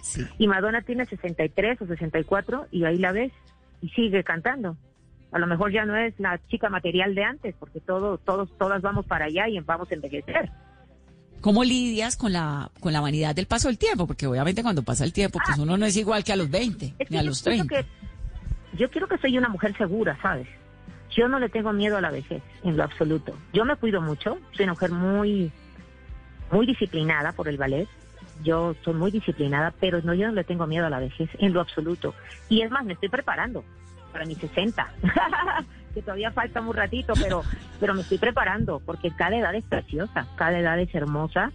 Sí. 0.02 0.26
Y 0.38 0.46
Madonna 0.46 0.82
tiene 0.82 1.04
63 1.06 1.82
o 1.82 1.86
64 1.86 2.66
y 2.70 2.84
ahí 2.84 2.98
la 2.98 3.12
ves 3.12 3.32
y 3.80 3.88
sigue 3.90 4.24
cantando. 4.24 4.76
A 5.32 5.38
lo 5.38 5.46
mejor 5.46 5.72
ya 5.72 5.84
no 5.84 5.96
es 5.96 6.18
la 6.18 6.40
chica 6.48 6.68
material 6.70 7.14
de 7.14 7.24
antes, 7.24 7.54
porque 7.58 7.80
todo, 7.80 8.18
todos, 8.18 8.48
todas 8.58 8.80
vamos 8.80 9.04
para 9.06 9.26
allá 9.26 9.48
y 9.48 9.58
vamos 9.60 9.90
a 9.90 9.94
envejecer. 9.94 10.50
¿Cómo 11.40 11.62
lidias 11.64 12.16
con 12.16 12.32
la 12.32 12.70
con 12.80 12.92
la 12.92 13.00
vanidad 13.00 13.34
del 13.34 13.46
paso 13.46 13.68
del 13.68 13.78
tiempo? 13.78 14.06
Porque 14.06 14.26
obviamente 14.26 14.62
cuando 14.62 14.82
pasa 14.82 15.04
el 15.04 15.12
tiempo, 15.12 15.38
pues 15.44 15.56
uno 15.58 15.76
no 15.76 15.86
es 15.86 15.96
igual 15.96 16.24
que 16.24 16.32
a 16.32 16.36
los 16.36 16.50
20, 16.50 16.94
Es 16.98 17.10
ni 17.10 17.16
a 17.16 17.22
los 17.22 17.42
quiero 17.42 17.64
30. 17.66 17.82
que- 17.82 18.76
yo 18.76 18.90
quiero 18.90 19.06
que 19.08 19.18
soy 19.18 19.38
una 19.38 19.48
mujer 19.48 19.76
segura, 19.76 20.18
¿sabes? 20.20 20.48
Yo 21.16 21.28
no 21.28 21.38
le 21.38 21.48
tengo 21.48 21.72
miedo 21.72 21.96
a 21.96 22.00
la 22.00 22.10
vejez, 22.10 22.42
en 22.64 22.76
lo 22.76 22.82
absoluto. 22.84 23.34
Yo 23.52 23.64
me 23.64 23.76
cuido 23.76 24.00
mucho, 24.02 24.38
soy 24.52 24.64
una 24.64 24.72
mujer 24.74 24.90
muy, 24.92 25.50
muy 26.50 26.66
disciplinada 26.66 27.32
por 27.32 27.48
el 27.48 27.56
ballet. 27.56 27.88
Yo 28.44 28.74
soy 28.84 28.94
muy 28.94 29.10
disciplinada, 29.10 29.72
pero 29.80 30.00
no, 30.02 30.14
yo 30.14 30.26
no 30.28 30.32
le 30.34 30.44
tengo 30.44 30.66
miedo 30.66 30.86
a 30.86 30.90
la 30.90 30.98
vejez, 31.00 31.28
en 31.38 31.52
lo 31.52 31.60
absoluto. 31.60 32.14
Y 32.48 32.62
es 32.62 32.70
más, 32.70 32.84
me 32.84 32.92
estoy 32.94 33.08
preparando 33.08 33.64
para 34.12 34.24
mis 34.24 34.38
60, 34.38 34.92
que 35.94 36.02
todavía 36.02 36.30
falta 36.32 36.60
un 36.60 36.74
ratito, 36.74 37.14
pero, 37.20 37.42
pero 37.80 37.94
me 37.94 38.02
estoy 38.02 38.18
preparando, 38.18 38.80
porque 38.84 39.10
cada 39.10 39.36
edad 39.36 39.54
es 39.54 39.64
preciosa, 39.64 40.26
cada 40.36 40.58
edad 40.58 40.78
es 40.78 40.94
hermosa 40.94 41.52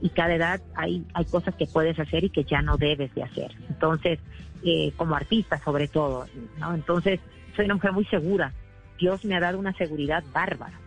y 0.00 0.10
cada 0.10 0.34
edad 0.34 0.60
hay, 0.74 1.04
hay 1.14 1.24
cosas 1.26 1.54
que 1.54 1.66
puedes 1.66 1.98
hacer 1.98 2.24
y 2.24 2.30
que 2.30 2.44
ya 2.44 2.62
no 2.62 2.76
debes 2.76 3.14
de 3.14 3.22
hacer. 3.22 3.52
Entonces, 3.68 4.18
eh, 4.64 4.92
como 4.96 5.14
artista 5.14 5.58
sobre 5.58 5.88
todo, 5.88 6.26
¿no? 6.58 6.74
Entonces, 6.74 7.20
soy 7.56 7.64
una 7.66 7.74
mujer 7.74 7.92
muy 7.92 8.04
segura. 8.06 8.52
Dios 8.98 9.24
me 9.24 9.36
ha 9.36 9.40
dado 9.40 9.58
una 9.58 9.72
seguridad 9.74 10.22
bárbara, 10.32 10.78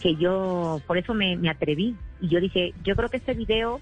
que 0.00 0.16
yo, 0.16 0.80
por 0.86 0.98
eso 0.98 1.14
me, 1.14 1.36
me 1.36 1.50
atreví. 1.50 1.96
Y 2.20 2.28
yo 2.28 2.40
dije, 2.40 2.74
yo 2.82 2.96
creo 2.96 3.08
que 3.08 3.18
este 3.18 3.34
video 3.34 3.80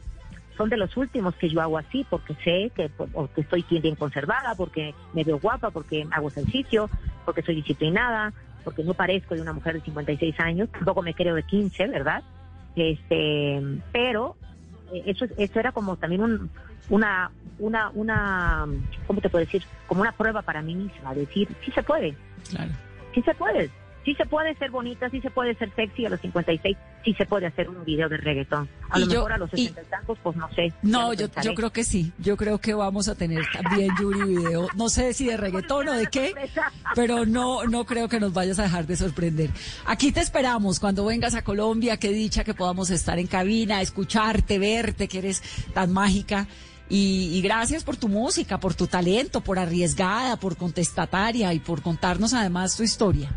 son 0.56 0.68
de 0.68 0.76
los 0.76 0.96
últimos 0.96 1.34
que 1.36 1.48
yo 1.48 1.60
hago 1.60 1.78
así, 1.78 2.06
porque 2.08 2.34
sé 2.44 2.70
que, 2.74 2.90
o 3.12 3.28
que 3.28 3.40
estoy 3.40 3.64
bien 3.80 3.96
conservada, 3.96 4.54
porque 4.54 4.94
me 5.12 5.24
veo 5.24 5.38
guapa, 5.38 5.70
porque 5.70 6.06
hago 6.10 6.28
ejercicio, 6.28 6.88
porque 7.24 7.42
soy 7.42 7.56
disciplinada, 7.56 8.32
porque 8.62 8.84
no 8.84 8.94
parezco 8.94 9.34
de 9.34 9.42
una 9.42 9.52
mujer 9.52 9.74
de 9.74 9.80
56 9.80 10.38
años, 10.40 10.68
tampoco 10.70 11.02
me 11.02 11.14
creo 11.14 11.34
de 11.34 11.42
15, 11.42 11.88
¿verdad? 11.88 12.22
Este, 12.76 13.60
pero 13.92 14.36
eh, 14.92 15.02
eso, 15.06 15.26
eso 15.36 15.60
era 15.60 15.72
como 15.72 15.96
también 15.96 16.22
un, 16.22 16.50
una, 16.88 17.30
una, 17.58 17.90
una, 17.90 18.66
¿cómo 19.06 19.20
te 19.20 19.28
puedo 19.28 19.44
decir? 19.44 19.62
Como 19.86 20.00
una 20.00 20.12
prueba 20.12 20.42
para 20.42 20.62
mí 20.62 20.74
misma, 20.74 21.14
decir, 21.14 21.48
sí 21.64 21.70
se 21.72 21.82
puede, 21.82 22.14
Claro. 22.50 22.70
sí 23.14 23.22
se 23.22 23.34
puede, 23.34 23.70
sí 24.04 24.14
se 24.14 24.26
puede 24.26 24.54
ser 24.56 24.70
bonita, 24.70 25.08
sí 25.10 25.20
se 25.20 25.30
puede 25.30 25.54
ser 25.54 25.72
sexy 25.74 26.06
a 26.06 26.10
los 26.10 26.20
56, 26.20 26.76
sí 27.04 27.14
se 27.14 27.26
puede 27.26 27.46
hacer 27.46 27.68
un 27.70 27.84
video 27.84 28.08
de 28.08 28.16
reggaetón. 28.18 28.68
A 28.90 28.98
Y 28.98 29.02
lo 29.02 29.06
yo- 29.06 29.12
mejor 29.20 29.32
a 29.32 29.38
los 29.38 29.50
y- 29.54 29.68
60 29.68 29.82
y 29.82 29.84
tantos, 29.86 30.18
pues 30.22 30.36
no 30.36 30.48
sé. 30.54 30.72
No, 30.82 31.12
yo, 31.14 31.26
pensaré. 31.28 31.46
yo 31.48 31.54
creo 31.54 31.72
que 31.72 31.84
sí. 31.84 32.12
Yo 32.18 32.36
creo 32.36 32.58
que 32.58 32.74
vamos 32.74 33.08
a 33.08 33.14
tener 33.14 33.44
también, 33.52 33.90
Yuri, 34.00 34.36
video. 34.36 34.68
No 34.76 34.88
sé 34.88 35.12
si 35.14 35.26
de 35.26 35.36
reggaetón 35.36 35.88
o 35.88 35.92
de 35.94 36.06
qué, 36.08 36.34
pero 36.94 37.24
no, 37.26 37.64
no 37.64 37.84
creo 37.86 38.08
que 38.08 38.20
nos 38.20 38.32
vayas 38.32 38.58
a 38.58 38.64
dejar 38.64 38.86
de 38.86 38.96
sorprender. 38.96 39.50
Aquí 39.86 40.12
te 40.12 40.20
esperamos 40.20 40.80
cuando 40.80 41.04
vengas 41.04 41.34
a 41.34 41.42
Colombia. 41.42 41.96
Qué 41.96 42.10
dicha 42.10 42.44
que 42.44 42.54
podamos 42.54 42.90
estar 42.90 43.18
en 43.18 43.26
cabina, 43.26 43.80
escucharte, 43.80 44.58
verte, 44.58 45.08
que 45.08 45.18
eres 45.18 45.42
tan 45.72 45.92
mágica. 45.92 46.46
Y, 46.90 47.30
y 47.32 47.40
gracias 47.40 47.82
por 47.82 47.96
tu 47.96 48.08
música, 48.08 48.60
por 48.60 48.74
tu 48.74 48.86
talento, 48.86 49.40
por 49.40 49.58
arriesgada, 49.58 50.36
por 50.36 50.56
contestataria 50.58 51.54
y 51.54 51.58
por 51.58 51.80
contarnos 51.80 52.34
además 52.34 52.76
tu 52.76 52.82
historia. 52.82 53.30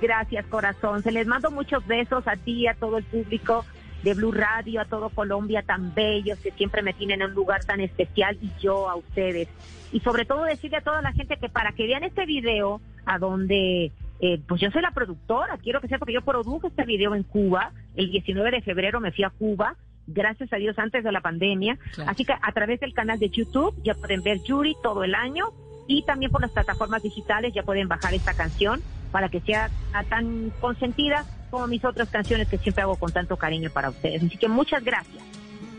Gracias, 0.00 0.46
corazón. 0.46 1.02
Se 1.02 1.12
les 1.12 1.26
mando 1.26 1.50
muchos 1.50 1.86
besos 1.86 2.26
a 2.26 2.36
ti, 2.36 2.66
a 2.66 2.74
todo 2.74 2.98
el 2.98 3.04
público 3.04 3.64
de 4.02 4.14
Blue 4.14 4.32
Radio, 4.32 4.80
a 4.80 4.86
todo 4.86 5.10
Colombia 5.10 5.62
tan 5.62 5.94
bellos 5.94 6.38
que 6.38 6.50
siempre 6.52 6.82
me 6.82 6.94
tienen 6.94 7.20
en 7.20 7.28
un 7.28 7.34
lugar 7.34 7.64
tan 7.64 7.80
especial 7.80 8.38
y 8.40 8.50
yo 8.60 8.88
a 8.88 8.96
ustedes. 8.96 9.48
Y 9.92 10.00
sobre 10.00 10.24
todo 10.24 10.44
decirle 10.44 10.78
a 10.78 10.82
toda 10.82 11.02
la 11.02 11.12
gente 11.12 11.36
que 11.36 11.48
para 11.48 11.72
que 11.72 11.86
vean 11.86 12.04
este 12.04 12.24
video 12.24 12.80
a 13.04 13.18
donde 13.18 13.92
eh, 14.20 14.40
pues 14.48 14.60
yo 14.60 14.70
soy 14.70 14.80
la 14.82 14.92
productora, 14.92 15.58
quiero 15.58 15.80
que 15.80 15.88
sepa 15.88 16.06
que 16.06 16.12
yo 16.14 16.22
produjo 16.22 16.66
este 16.68 16.84
video 16.84 17.14
en 17.14 17.22
Cuba, 17.24 17.72
el 17.96 18.10
19 18.10 18.50
de 18.52 18.62
febrero 18.62 19.00
me 19.00 19.12
fui 19.12 19.24
a 19.24 19.30
Cuba, 19.30 19.76
gracias 20.06 20.52
a 20.52 20.56
Dios 20.56 20.78
antes 20.78 21.02
de 21.04 21.12
la 21.12 21.20
pandemia, 21.20 21.78
Claro. 21.94 22.10
así 22.10 22.24
que 22.24 22.32
a 22.32 22.52
través 22.52 22.80
del 22.80 22.94
canal 22.94 23.18
de 23.18 23.28
YouTube 23.30 23.74
ya 23.82 23.94
pueden 23.94 24.22
ver 24.22 24.42
Yuri 24.42 24.76
todo 24.82 25.04
el 25.04 25.14
año 25.14 25.46
y 25.88 26.02
también 26.04 26.30
por 26.30 26.40
las 26.40 26.50
plataformas 26.52 27.02
digitales 27.02 27.52
ya 27.54 27.62
pueden 27.64 27.88
bajar 27.88 28.14
esta 28.14 28.34
canción 28.34 28.80
para 29.10 29.28
que 29.28 29.40
sea 29.40 29.70
ah, 29.92 30.04
tan 30.04 30.52
consentida 30.60 31.24
como 31.50 31.66
mis 31.66 31.84
otras 31.84 32.08
canciones 32.08 32.48
que 32.48 32.58
siempre 32.58 32.82
hago 32.82 32.96
con 32.96 33.12
tanto 33.12 33.36
cariño 33.36 33.70
para 33.70 33.90
ustedes. 33.90 34.22
Así 34.22 34.36
que 34.36 34.48
muchas 34.48 34.84
gracias. 34.84 35.22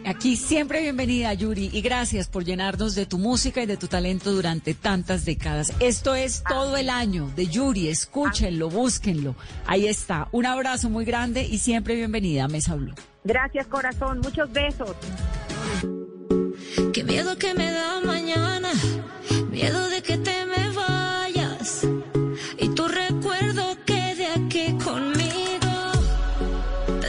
Aquí 0.05 0.35
siempre 0.35 0.81
bienvenida, 0.81 1.31
Yuri, 1.33 1.69
y 1.71 1.81
gracias 1.81 2.27
por 2.27 2.43
llenarnos 2.43 2.95
de 2.95 3.05
tu 3.05 3.19
música 3.19 3.61
y 3.61 3.67
de 3.67 3.77
tu 3.77 3.87
talento 3.87 4.31
durante 4.31 4.73
tantas 4.73 5.25
décadas. 5.25 5.73
Esto 5.79 6.15
es 6.15 6.43
todo 6.47 6.75
el 6.75 6.89
año 6.89 7.31
de 7.35 7.47
Yuri, 7.47 7.87
escúchenlo, 7.87 8.69
búsquenlo. 8.69 9.35
Ahí 9.67 9.87
está. 9.87 10.27
Un 10.31 10.47
abrazo 10.47 10.89
muy 10.89 11.05
grande 11.05 11.43
y 11.43 11.59
siempre 11.59 11.95
bienvenida 11.95 12.45
a 12.45 12.47
Mesa 12.47 12.75
Blue. 12.75 12.95
Gracias 13.23 13.67
corazón, 13.67 14.21
muchos 14.21 14.51
besos. 14.51 14.95
Qué 16.93 17.03
miedo 17.03 17.37
que 17.37 17.53
me 17.53 17.71
da 17.71 18.01
mañana, 18.03 18.71
miedo 19.51 19.87
de 19.89 20.01
que 20.01 20.17
te 20.17 20.45
me 20.45 20.69
vayas. 20.71 21.85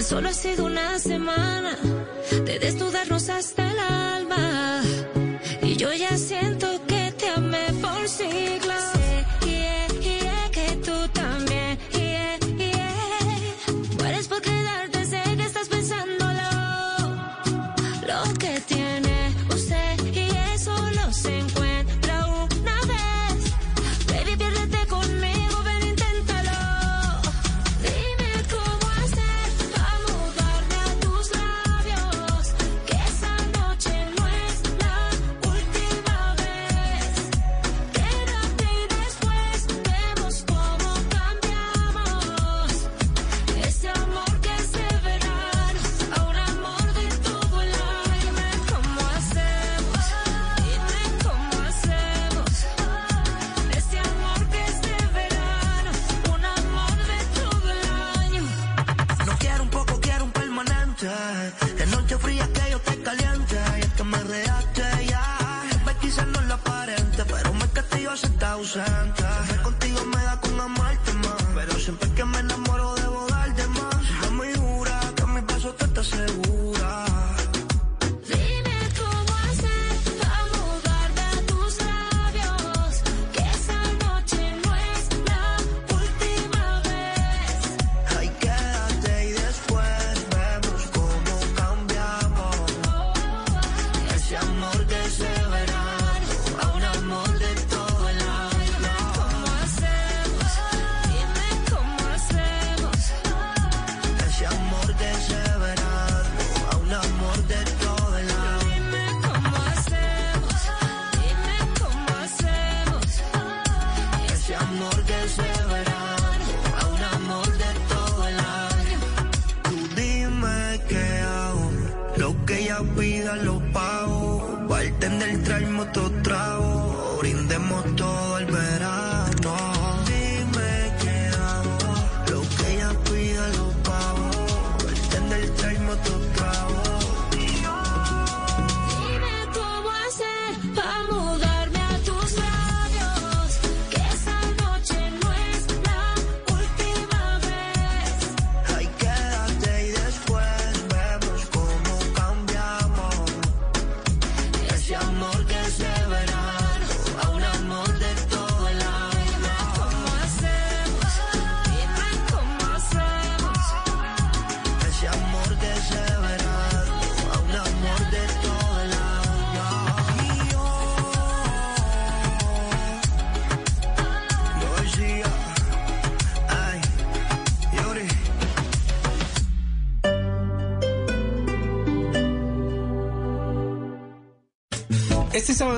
Solo 0.03 0.29
ha 0.29 0.33
sido 0.33 0.67
una 0.67 0.99
semana 0.99 1.79
de 2.45 2.59
desnudarnos 2.59 3.29
hasta 3.29 3.71
el 3.71 3.79
alma. 3.79 4.83
Y 5.63 5.77
yo 5.77 5.93
ya 5.93 6.19
siento 6.19 6.67
que 6.89 7.13
te 7.17 7.29
amé 7.29 7.67
por 7.81 8.09
siglos. 8.09 8.82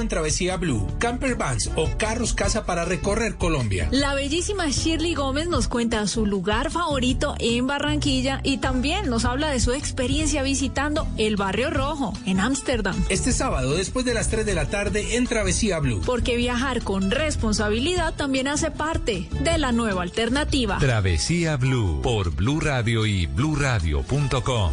En 0.04 0.08
Travesía 0.10 0.58
Blue, 0.58 0.86
camper 0.98 1.34
vans 1.34 1.70
o 1.76 1.88
carros 1.96 2.34
casa 2.34 2.66
para 2.66 2.84
recorrer 2.84 3.36
Colombia. 3.36 3.88
La 3.90 4.14
bellísima 4.14 4.68
Shirley 4.68 5.14
Gómez 5.14 5.48
nos 5.48 5.66
cuenta 5.66 6.06
su 6.06 6.26
lugar 6.26 6.70
favorito 6.70 7.34
en 7.38 7.66
Barranquilla 7.66 8.40
y 8.42 8.58
también 8.58 9.08
nos 9.08 9.24
habla 9.24 9.50
de 9.50 9.60
su 9.60 9.72
experiencia 9.72 10.42
visitando 10.42 11.06
el 11.16 11.36
Barrio 11.36 11.70
Rojo 11.70 12.12
en 12.26 12.38
Ámsterdam. 12.38 12.94
Este 13.08 13.32
sábado, 13.32 13.74
después 13.74 14.04
de 14.04 14.12
las 14.12 14.28
3 14.28 14.44
de 14.44 14.54
la 14.54 14.66
tarde, 14.66 15.16
en 15.16 15.26
Travesía 15.26 15.78
Blue. 15.78 16.02
Porque 16.04 16.36
viajar 16.36 16.82
con 16.82 17.10
responsabilidad 17.10 18.12
también 18.14 18.46
hace 18.46 18.70
parte 18.70 19.26
de 19.40 19.56
la 19.56 19.72
nueva 19.72 20.02
alternativa. 20.02 20.76
Travesía 20.78 21.56
Blue 21.56 22.00
por 22.02 22.30
Blue 22.30 22.60
Radio 22.60 23.06
y 23.06 23.24
bluradio.com. 23.24 24.72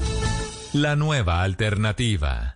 La 0.73 0.97
nueva 0.97 1.41
alternativa. 1.43 2.51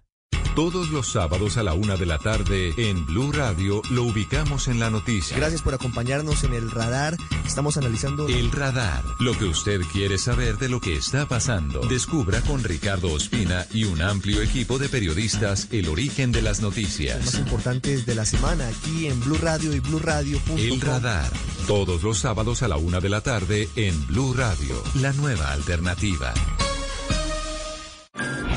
Todos 0.55 0.89
los 0.89 1.11
sábados 1.11 1.57
a 1.57 1.63
la 1.63 1.73
una 1.73 1.97
de 1.97 2.05
la 2.05 2.17
tarde 2.17 2.73
en 2.77 3.05
Blue 3.05 3.33
Radio 3.33 3.81
lo 3.91 4.03
ubicamos 4.03 4.69
en 4.69 4.79
la 4.79 4.89
noticia. 4.89 5.35
Gracias 5.35 5.61
por 5.61 5.73
acompañarnos 5.73 6.45
en 6.45 6.53
el 6.53 6.71
radar. 6.71 7.17
Estamos 7.45 7.75
analizando 7.75 8.29
El 8.29 8.53
radar, 8.53 9.03
lo 9.19 9.37
que 9.37 9.43
usted 9.43 9.81
quiere 9.91 10.17
saber 10.17 10.57
de 10.57 10.69
lo 10.69 10.79
que 10.79 10.95
está 10.95 11.27
pasando. 11.27 11.81
Descubra 11.81 12.39
con 12.39 12.63
Ricardo 12.63 13.11
Ospina 13.11 13.65
y 13.73 13.83
un 13.83 14.01
amplio 14.01 14.41
equipo 14.41 14.79
de 14.79 14.87
periodistas 14.87 15.67
el 15.71 15.89
origen 15.89 16.31
de 16.31 16.41
las 16.41 16.61
los 16.61 16.69
más 16.69 16.77
noticias. 16.77 17.35
importantes 17.35 18.05
de 18.05 18.15
la 18.15 18.23
semana 18.23 18.65
aquí 18.69 19.07
en 19.07 19.19
Blue 19.19 19.37
Radio 19.41 19.73
y 19.73 19.81
BlueRadio.com. 19.81 20.57
El 20.57 20.79
radar, 20.79 21.29
todos 21.67 22.01
los 22.01 22.19
sábados 22.19 22.63
a 22.63 22.69
la 22.69 22.77
una 22.77 23.01
de 23.01 23.09
la 23.09 23.19
tarde 23.19 23.67
en 23.75 24.07
Blue 24.07 24.33
Radio, 24.33 24.81
la 24.95 25.11
nueva 25.11 25.51
alternativa. 25.51 26.33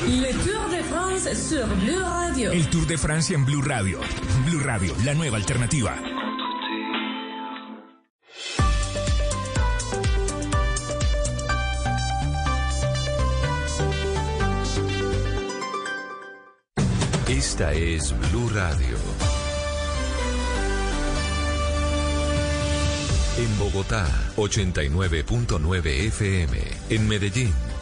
Le 0.07 0.33
sur 1.35 1.67
Blue 1.83 1.99
Radio. 2.01 2.51
El 2.51 2.69
Tour 2.69 2.87
de 2.87 2.97
Francia 2.97 3.35
en 3.35 3.45
Blue 3.45 3.61
Radio. 3.61 3.99
Blue 4.45 4.59
Radio, 4.61 4.95
la 5.03 5.13
nueva 5.13 5.37
alternativa. 5.37 5.95
Esta 17.27 17.73
es 17.73 18.13
Blue 18.31 18.49
Radio. 18.49 18.97
En 23.37 23.59
Bogotá, 23.59 24.05
89.9 24.35 25.85
FM. 26.07 26.57
En 26.89 27.07
Medellín, 27.07 27.53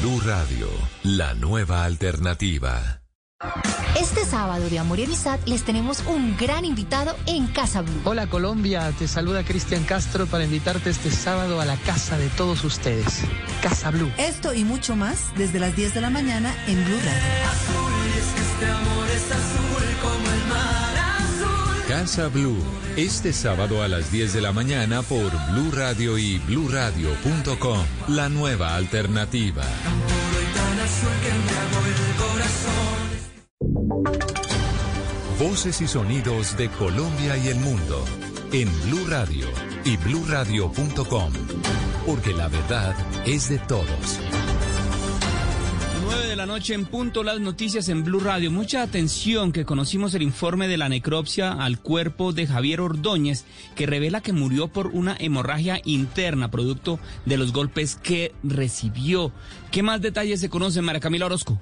Blue 0.00 0.20
Radio, 0.24 0.66
la 1.02 1.34
nueva 1.34 1.84
alternativa. 1.84 3.02
Este 4.00 4.24
sábado 4.24 4.70
de 4.70 4.78
Amor 4.78 4.98
y 4.98 5.04
Amistad 5.04 5.38
les 5.44 5.62
tenemos 5.62 6.02
un 6.06 6.38
gran 6.38 6.64
invitado 6.64 7.14
en 7.26 7.46
Casa 7.48 7.82
Blue. 7.82 8.00
Hola 8.04 8.26
Colombia, 8.26 8.92
te 8.98 9.06
saluda 9.06 9.44
Cristian 9.44 9.84
Castro 9.84 10.26
para 10.26 10.44
invitarte 10.44 10.88
este 10.88 11.10
sábado 11.10 11.60
a 11.60 11.66
la 11.66 11.76
casa 11.76 12.16
de 12.16 12.28
todos 12.30 12.64
ustedes, 12.64 13.24
Casa 13.62 13.90
Blue. 13.90 14.10
Esto 14.16 14.54
y 14.54 14.64
mucho 14.64 14.96
más 14.96 15.34
desde 15.36 15.58
las 15.58 15.76
10 15.76 15.92
de 15.92 16.00
la 16.00 16.08
mañana 16.08 16.54
en 16.66 16.82
Blue 16.82 16.98
Radio. 17.04 17.20
Casa 22.00 22.28
Blue, 22.28 22.56
este 22.96 23.30
sábado 23.30 23.82
a 23.82 23.88
las 23.88 24.10
10 24.10 24.32
de 24.32 24.40
la 24.40 24.52
mañana 24.52 25.02
por 25.02 25.30
Blue 25.50 25.70
Radio 25.70 26.16
y 26.16 26.38
bluradio.com, 26.38 27.84
la 28.08 28.30
nueva 28.30 28.74
alternativa. 28.74 29.62
Voces 35.38 35.82
y 35.82 35.88
sonidos 35.88 36.56
de 36.56 36.70
Colombia 36.70 37.36
y 37.36 37.48
el 37.48 37.56
mundo 37.56 38.02
en 38.50 38.70
Blue 38.86 39.06
Radio 39.06 39.46
y 39.84 39.98
bluradio.com, 39.98 41.32
porque 42.06 42.32
la 42.32 42.48
verdad 42.48 42.96
es 43.26 43.50
de 43.50 43.58
todos. 43.58 44.39
9 46.10 46.26
de 46.26 46.34
la 46.34 46.44
noche 46.44 46.74
en 46.74 46.86
punto 46.86 47.22
las 47.22 47.38
noticias 47.38 47.88
en 47.88 48.02
Blue 48.02 48.18
Radio. 48.18 48.50
Mucha 48.50 48.82
atención 48.82 49.52
que 49.52 49.64
conocimos 49.64 50.12
el 50.14 50.22
informe 50.22 50.66
de 50.66 50.76
la 50.76 50.88
necropsia 50.88 51.52
al 51.52 51.78
cuerpo 51.78 52.32
de 52.32 52.48
Javier 52.48 52.80
Ordóñez 52.80 53.44
que 53.76 53.86
revela 53.86 54.20
que 54.20 54.32
murió 54.32 54.66
por 54.66 54.88
una 54.88 55.16
hemorragia 55.20 55.80
interna 55.84 56.50
producto 56.50 56.98
de 57.26 57.36
los 57.36 57.52
golpes 57.52 57.94
que 57.94 58.34
recibió. 58.42 59.30
¿Qué 59.70 59.84
más 59.84 60.00
detalles 60.00 60.40
se 60.40 60.50
conocen, 60.50 60.84
María 60.84 60.98
Camila 60.98 61.26
Orozco? 61.26 61.60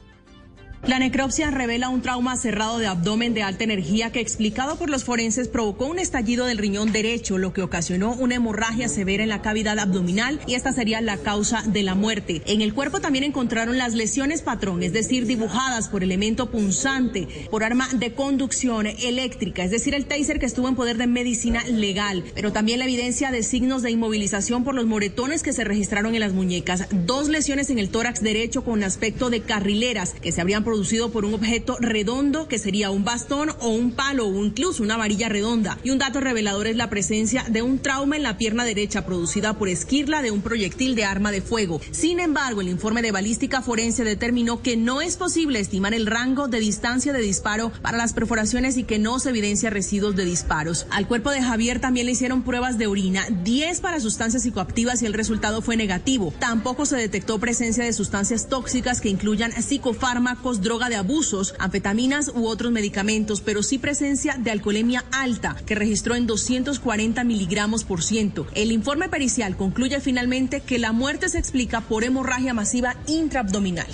La 0.87 1.01
necropsia 1.01 1.51
revela 1.51 1.89
un 1.89 2.03
trauma 2.03 2.37
cerrado 2.37 2.79
de 2.79 2.87
abdomen 2.87 3.35
de 3.35 3.43
alta 3.43 3.65
energía 3.65 4.13
que 4.13 4.21
explicado 4.21 4.77
por 4.77 4.89
los 4.89 5.03
forenses 5.03 5.49
provocó 5.49 5.87
un 5.87 5.99
estallido 5.99 6.47
del 6.47 6.57
riñón 6.57 6.93
derecho, 6.93 7.37
lo 7.37 7.53
que 7.53 7.63
ocasionó 7.63 8.15
una 8.15 8.37
hemorragia 8.37 8.89
severa 8.89 9.25
en 9.25 9.29
la 9.29 9.43
cavidad 9.43 9.79
abdominal 9.81 10.41
y 10.47 10.55
esta 10.55 10.73
sería 10.73 11.01
la 11.01 11.19
causa 11.19 11.63
de 11.67 11.83
la 11.83 11.97
muerte. 11.97 12.43
En 12.47 12.61
el 12.61 12.75
cuerpo 12.75 13.01
también 13.01 13.25
encontraron 13.25 13.77
las 13.77 13.95
lesiones 13.95 14.41
patrón, 14.41 14.85
es 14.85 14.93
decir, 14.93 15.27
dibujadas 15.27 15.89
por 15.89 16.05
elemento 16.05 16.49
punzante, 16.51 17.27
por 17.51 17.65
arma 17.65 17.89
de 17.95 18.15
conducción 18.15 18.87
eléctrica, 18.87 19.65
es 19.65 19.73
decir, 19.73 19.95
el 19.95 20.07
taser 20.07 20.39
que 20.39 20.47
estuvo 20.47 20.69
en 20.69 20.77
poder 20.77 20.97
de 20.97 21.09
medicina 21.09 21.65
legal, 21.65 22.25
pero 22.35 22.53
también 22.53 22.79
la 22.79 22.85
evidencia 22.85 23.33
de 23.33 23.43
signos 23.43 23.83
de 23.83 23.91
inmovilización 23.91 24.63
por 24.63 24.77
los 24.77 24.87
moretones 24.87 25.43
que 25.43 25.53
se 25.53 25.65
registraron 25.65 26.15
en 26.15 26.21
las 26.21 26.33
muñecas, 26.33 26.87
dos 26.93 27.29
lesiones 27.29 27.69
en 27.69 27.81
el 27.81 27.91
tórax 27.91 28.23
derecho 28.23 28.63
con 28.63 28.85
aspecto 28.85 29.29
de 29.29 29.41
carrileras 29.41 30.15
que 30.15 30.31
se 30.31 30.41
habrían 30.41 30.68
producido 30.69 31.11
por 31.11 31.25
un 31.25 31.33
objeto 31.33 31.79
redondo 31.81 32.47
que 32.47 32.59
sería 32.59 32.91
un 32.91 33.03
bastón 33.03 33.49
o 33.61 33.71
un 33.71 33.93
palo 33.93 34.27
o 34.27 34.45
incluso 34.45 34.83
una 34.83 34.99
varilla 34.99 35.31
redonda. 35.31 35.79
Y 35.83 35.89
un 35.89 35.99
dato 35.99 36.21
revelador 36.21 36.67
es 36.67 36.77
la 36.77 36.91
presencia 36.91 37.43
de 37.49 37.63
un 37.63 37.79
trauma 37.79 38.17
en 38.17 38.23
la 38.23 38.37
pierna 38.37 38.67
derecha 38.67 39.07
producida 39.07 39.55
por 39.55 39.71
esquirla 39.71 40.21
de 40.21 40.31
un 40.31 40.43
proyectil 40.43 40.95
de 40.95 41.07
arma 41.07 41.33
de 41.33 41.41
fuego. 41.41 41.81
Sin 41.91 42.21
embargo, 42.21 42.61
el 42.61 42.69
informe 42.69 43.01
de 43.01 43.13
balística 43.13 43.63
forense 43.63 44.05
determinó 44.05 44.61
que 44.61 44.77
no 44.77 45.01
es 45.01 45.17
posible 45.17 45.59
estimar 45.59 45.95
el 45.95 46.05
rango 46.05 46.49
de 46.49 46.61
distancia 46.61 47.15
de 47.15 47.23
disparo 47.23 47.73
para 47.81 47.97
las 47.97 48.13
perforaciones 48.13 48.77
y 48.77 48.85
que 48.85 48.99
no 48.99 49.21
se 49.21 49.31
evidencia 49.31 49.71
residuos 49.71 50.17
de 50.17 50.27
disparos. 50.27 50.87
Al 50.91 51.09
cuerpo 51.09 51.31
de 51.31 51.41
Javier 51.41 51.81
también 51.81 52.05
le 52.05 52.13
hicieron 52.13 52.43
pruebas 52.43 52.77
de 52.77 52.89
orina, 52.89 53.27
10 53.43 53.81
para 53.81 54.01
sustancias 54.01 54.43
psicoactivas 54.43 55.01
y 55.01 55.07
el 55.07 55.15
resultado 55.15 55.63
fue 55.63 55.79
negativo. 55.79 56.35
Tampoco 56.39 56.85
se 56.85 56.97
detectó 56.97 57.39
presencia 57.39 57.85
de 57.85 57.95
sustancias 57.95 58.51
tóxicas 58.51 59.01
que 59.01 59.09
incluyan 59.09 59.51
psicofármacos 59.53 60.58
droga 60.61 60.89
de 60.89 60.97
abusos, 60.97 61.55
anfetaminas 61.59 62.33
u 62.35 62.47
otros 62.47 62.73
medicamentos, 62.73 63.41
pero 63.41 63.63
sí 63.63 63.79
presencia 63.79 64.37
de 64.39 64.51
alcoholemia 64.51 65.05
alta, 65.13 65.57
que 65.67 65.75
registró 65.75 66.15
en 66.15 66.27
240 66.27 67.25
miligramos 67.25 67.85
por 67.85 68.03
ciento. 68.03 68.47
El 68.55 68.73
informe 68.73 69.09
pericial 69.09 69.57
concluye 69.57 70.01
finalmente 70.01 70.61
que 70.61 70.79
la 70.79 70.93
muerte 70.93 71.29
se 71.29 71.39
explica 71.39 71.81
por 71.81 72.05
hemorragia 72.05 72.55
masiva 72.55 72.97
intraabdominal. 73.07 73.89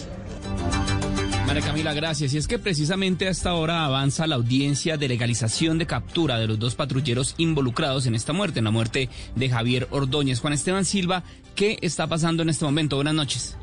María 1.47 1.63
Camila, 1.63 1.93
gracias. 1.93 2.33
Y 2.35 2.39
es 2.39 2.49
que 2.49 2.59
precisamente 2.59 3.29
a 3.29 3.31
esta 3.31 3.55
hora 3.55 3.85
avanza 3.85 4.27
la 4.27 4.37
audiencia 4.37 4.97
de 4.97 5.09
legalización 5.09 5.79
de 5.79 5.87
captura 5.87 6.39
de 6.39 6.47
los 6.47 6.59
dos 6.59 6.75
patrulleros 6.75 7.35
involucrados 7.39 8.07
en 8.07 8.15
esta 8.15 8.33
muerte, 8.33 8.59
en 8.59 8.65
la 8.65 8.71
muerte 8.71 9.09
de 9.37 9.49
Javier 9.51 9.87
Ordóñez. 9.91 10.41
Juan 10.41 10.55
Esteban 10.55 10.85
Silva, 10.85 11.23
¿qué 11.55 11.79
está 11.83 12.07
pasando 12.07 12.43
en 12.43 12.49
este 12.49 12.65
momento? 12.65 12.97
Buenas 12.97 13.15
noches. 13.15 13.57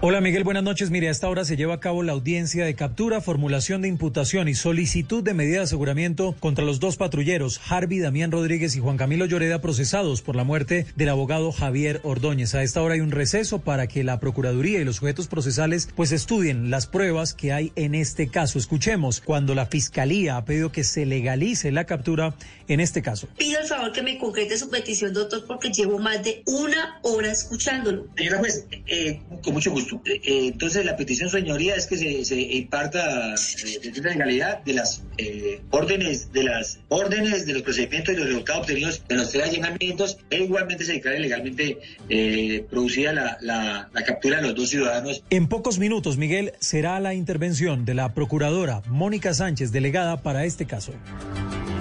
Hola 0.00 0.20
Miguel, 0.20 0.44
buenas 0.44 0.62
noches. 0.62 0.92
Mire, 0.92 1.08
a 1.08 1.10
esta 1.10 1.28
hora 1.28 1.44
se 1.44 1.56
lleva 1.56 1.74
a 1.74 1.80
cabo 1.80 2.04
la 2.04 2.12
audiencia 2.12 2.64
de 2.64 2.76
captura, 2.76 3.20
formulación 3.20 3.82
de 3.82 3.88
imputación 3.88 4.46
y 4.46 4.54
solicitud 4.54 5.24
de 5.24 5.34
medida 5.34 5.56
de 5.56 5.64
aseguramiento 5.64 6.36
contra 6.38 6.64
los 6.64 6.78
dos 6.78 6.96
patrulleros, 6.96 7.60
Harvey 7.68 7.98
Damián 7.98 8.30
Rodríguez 8.30 8.76
y 8.76 8.78
Juan 8.78 8.96
Camilo 8.96 9.26
Lloreda, 9.26 9.60
procesados 9.60 10.22
por 10.22 10.36
la 10.36 10.44
muerte 10.44 10.86
del 10.94 11.08
abogado 11.08 11.50
Javier 11.50 12.00
Ordóñez. 12.04 12.54
A 12.54 12.62
esta 12.62 12.80
hora 12.80 12.94
hay 12.94 13.00
un 13.00 13.10
receso 13.10 13.58
para 13.58 13.88
que 13.88 14.04
la 14.04 14.20
Procuraduría 14.20 14.78
y 14.78 14.84
los 14.84 14.94
sujetos 14.94 15.26
procesales 15.26 15.88
pues 15.96 16.12
estudien 16.12 16.70
las 16.70 16.86
pruebas 16.86 17.34
que 17.34 17.52
hay 17.52 17.72
en 17.74 17.96
este 17.96 18.28
caso. 18.28 18.60
Escuchemos 18.60 19.20
cuando 19.20 19.56
la 19.56 19.66
Fiscalía 19.66 20.36
ha 20.36 20.44
pedido 20.44 20.70
que 20.70 20.84
se 20.84 21.06
legalice 21.06 21.72
la 21.72 21.86
captura 21.86 22.36
en 22.68 22.78
este 22.78 23.02
caso. 23.02 23.26
Pido 23.36 23.58
el 23.58 23.66
favor 23.66 23.90
que 23.90 24.02
me 24.02 24.16
concrete 24.16 24.58
su 24.58 24.70
petición, 24.70 25.12
doctor, 25.12 25.44
porque 25.44 25.70
llevo 25.70 25.98
más 25.98 26.22
de 26.22 26.44
una 26.46 27.00
hora 27.02 27.32
escuchándolo. 27.32 28.06
Señora 28.16 28.38
juez, 28.38 28.64
eh, 28.86 29.20
con 29.42 29.54
mucho 29.54 29.72
gusto. 29.72 29.87
Eh, 30.04 30.20
entonces, 30.46 30.84
la 30.84 30.96
petición, 30.96 31.28
señoría, 31.30 31.74
es 31.74 31.86
que 31.86 31.96
se, 32.24 32.40
imparta 32.40 33.34
eh, 33.34 33.90
de 33.90 34.00
legalidad 34.00 34.62
de 34.64 34.74
las 34.74 35.02
eh, 35.18 35.60
órdenes, 35.70 36.32
de 36.32 36.44
las 36.44 36.80
órdenes, 36.88 37.46
de 37.46 37.54
los 37.54 37.62
procedimientos 37.62 38.14
y 38.14 38.16
los 38.16 38.26
resultados 38.26 38.62
obtenidos 38.62 39.02
de 39.08 39.16
los 39.16 39.30
tres 39.30 39.48
allanamientos, 39.48 40.18
e 40.30 40.44
igualmente 40.44 40.84
se 40.84 40.94
declare 40.94 41.20
legalmente 41.20 41.78
eh, 42.08 42.64
producida 42.70 43.38
la 43.40 43.90
captura 44.06 44.36
de 44.36 44.42
los 44.42 44.54
dos 44.54 44.70
ciudadanos. 44.70 45.22
En 45.30 45.48
pocos 45.48 45.78
minutos, 45.78 46.16
Miguel, 46.16 46.52
será 46.60 47.00
la 47.00 47.14
intervención 47.14 47.84
de 47.84 47.94
la 47.94 48.14
procuradora 48.14 48.82
Mónica 48.86 49.34
Sánchez, 49.34 49.72
delegada 49.72 50.22
para 50.22 50.44
este 50.44 50.66
caso. 50.66 50.92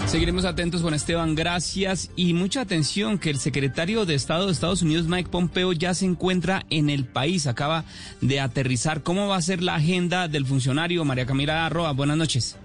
Seguiremos 0.07 0.45
atentos 0.45 0.81
con 0.81 0.93
Esteban, 0.93 1.35
gracias 1.35 2.11
y 2.15 2.33
mucha 2.33 2.61
atención 2.61 3.19
que 3.19 3.29
el 3.29 3.39
secretario 3.39 4.05
de 4.05 4.15
Estado 4.15 4.45
de 4.45 4.53
Estados 4.53 4.81
Unidos, 4.81 5.07
Mike 5.07 5.29
Pompeo, 5.29 5.73
ya 5.73 5.93
se 5.93 6.05
encuentra 6.05 6.65
en 6.69 6.89
el 6.89 7.03
país, 7.03 7.45
acaba 7.45 7.83
de 8.21 8.39
aterrizar. 8.39 9.03
¿Cómo 9.03 9.27
va 9.27 9.35
a 9.35 9.41
ser 9.41 9.61
la 9.61 9.75
agenda 9.75 10.29
del 10.29 10.45
funcionario 10.45 11.03
María 11.03 11.25
Camila 11.25 11.65
Arroa? 11.65 11.91
Buenas 11.91 12.15
noches. 12.15 12.55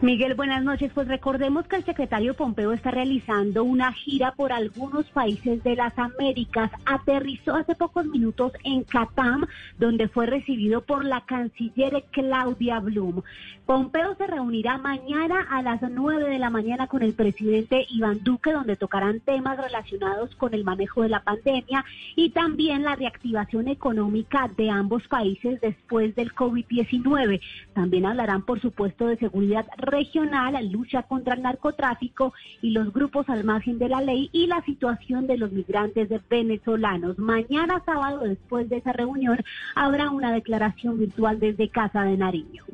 Miguel, 0.00 0.36
buenas 0.36 0.62
noches. 0.62 0.92
Pues 0.94 1.08
recordemos 1.08 1.66
que 1.66 1.74
el 1.74 1.84
secretario 1.84 2.34
Pompeo 2.34 2.72
está 2.72 2.92
realizando 2.92 3.64
una 3.64 3.92
gira 3.92 4.30
por 4.30 4.52
algunos 4.52 5.06
países 5.06 5.64
de 5.64 5.74
las 5.74 5.98
Américas. 5.98 6.70
Aterrizó 6.86 7.56
hace 7.56 7.74
pocos 7.74 8.06
minutos 8.06 8.52
en 8.62 8.84
Catam, 8.84 9.44
donde 9.76 10.06
fue 10.06 10.26
recibido 10.26 10.82
por 10.82 11.04
la 11.04 11.22
canciller 11.22 12.04
Claudia 12.12 12.78
Blum. 12.78 13.22
Pompeo 13.66 14.14
se 14.14 14.26
reunirá 14.26 14.78
mañana 14.78 15.46
a 15.50 15.60
las 15.60 15.82
9 15.82 16.30
de 16.30 16.38
la 16.38 16.48
mañana 16.48 16.86
con 16.86 17.02
el 17.02 17.12
presidente 17.12 17.84
Iván 17.90 18.20
Duque, 18.22 18.52
donde 18.52 18.76
tocarán 18.76 19.20
temas 19.20 19.58
relacionados 19.58 20.34
con 20.36 20.54
el 20.54 20.64
manejo 20.64 21.02
de 21.02 21.10
la 21.10 21.22
pandemia 21.24 21.84
y 22.16 22.30
también 22.30 22.84
la 22.84 22.94
reactivación 22.94 23.68
económica 23.68 24.48
de 24.56 24.70
ambos 24.70 25.06
países 25.08 25.60
después 25.60 26.14
del 26.14 26.34
COVID-19. 26.34 27.40
También 27.74 28.06
hablarán, 28.06 28.42
por 28.42 28.58
supuesto, 28.60 29.06
de 29.06 29.18
seguridad 29.18 29.66
regional, 29.90 30.56
lucha 30.70 31.02
contra 31.02 31.34
el 31.34 31.42
narcotráfico 31.42 32.32
y 32.62 32.70
los 32.70 32.92
grupos 32.92 33.28
al 33.28 33.44
margen 33.44 33.78
de 33.78 33.88
la 33.88 34.00
ley 34.00 34.28
y 34.32 34.46
la 34.46 34.62
situación 34.64 35.26
de 35.26 35.38
los 35.38 35.52
migrantes 35.52 36.08
venezolanos. 36.28 37.18
Mañana 37.18 37.82
sábado, 37.84 38.20
después 38.20 38.68
de 38.68 38.78
esa 38.78 38.92
reunión, 38.92 39.38
habrá 39.74 40.10
una 40.10 40.32
declaración 40.32 40.98
virtual 40.98 41.40
desde 41.40 41.68
Casa 41.68 42.02
de 42.02 42.16
Nariño. 42.16 42.64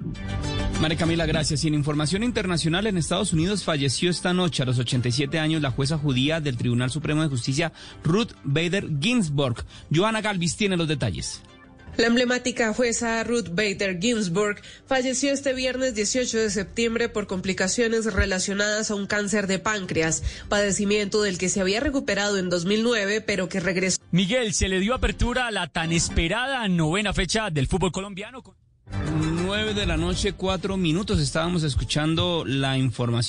María 0.81 0.99
Camila, 0.99 1.25
gracias. 1.25 1.65
Y 1.65 1.69
en 1.69 1.75
información 1.75 2.23
internacional, 2.23 2.87
en 2.87 2.99
Estados 2.99 3.33
Unidos 3.33 3.65
falleció 3.65 4.11
esta 4.11 4.35
noche 4.35 4.63
a 4.63 4.67
los 4.67 4.79
87 4.79 5.39
años 5.39 5.63
la 5.63 5.71
jueza 5.71 5.97
judía 5.97 6.41
del 6.41 6.57
Tribunal 6.57 6.91
Supremo 6.91 7.23
de 7.23 7.29
Justicia, 7.29 7.73
Ruth 8.03 8.33
Bader 8.43 8.89
Ginsburg. 9.01 9.65
Joana 9.95 10.21
Galvis 10.21 10.57
tiene 10.57 10.77
los 10.77 10.89
detalles. 10.89 11.43
La 11.97 12.09
emblemática 12.09 12.75
jueza 12.75 13.23
Ruth 13.23 13.51
Bader 13.51 14.01
Ginsburg 14.01 14.61
falleció 14.87 15.33
este 15.33 15.55
viernes 15.55 15.95
18 15.95 16.39
de 16.39 16.51
septiembre 16.51 17.09
por 17.09 17.29
complicaciones 17.29 18.13
relacionadas 18.13 18.91
a 18.91 18.97
un 18.97 19.07
cáncer 19.07 19.47
de 19.47 19.61
páncreas, 19.61 20.25
padecimiento 20.49 21.23
del 21.23 21.39
que 21.39 21.49
se 21.49 21.61
había 21.61 21.79
recuperado 21.79 22.39
en 22.39 22.51
2009, 22.51 23.21
pero 23.21 23.49
que 23.49 23.61
regresó. 23.61 23.99
Miguel, 24.11 24.55
se 24.55 24.69
le 24.69 24.81
dio 24.81 24.95
apertura 24.95 25.47
a 25.47 25.53
la 25.53 25.69
tan 25.69 25.93
esperada 25.93 26.67
novena 26.67 27.13
fecha 27.13 27.51
del 27.51 27.69
fútbol 27.69 27.93
colombiano. 27.93 28.43
9 29.45 29.75
de 29.75 29.87
la 29.87 29.97
noche, 29.97 30.33
cuatro 30.33 30.77
minutos. 30.77 31.21
Estábamos 31.21 31.63
escuchando 31.63 32.45
la 32.45 32.77
información. 32.77 33.25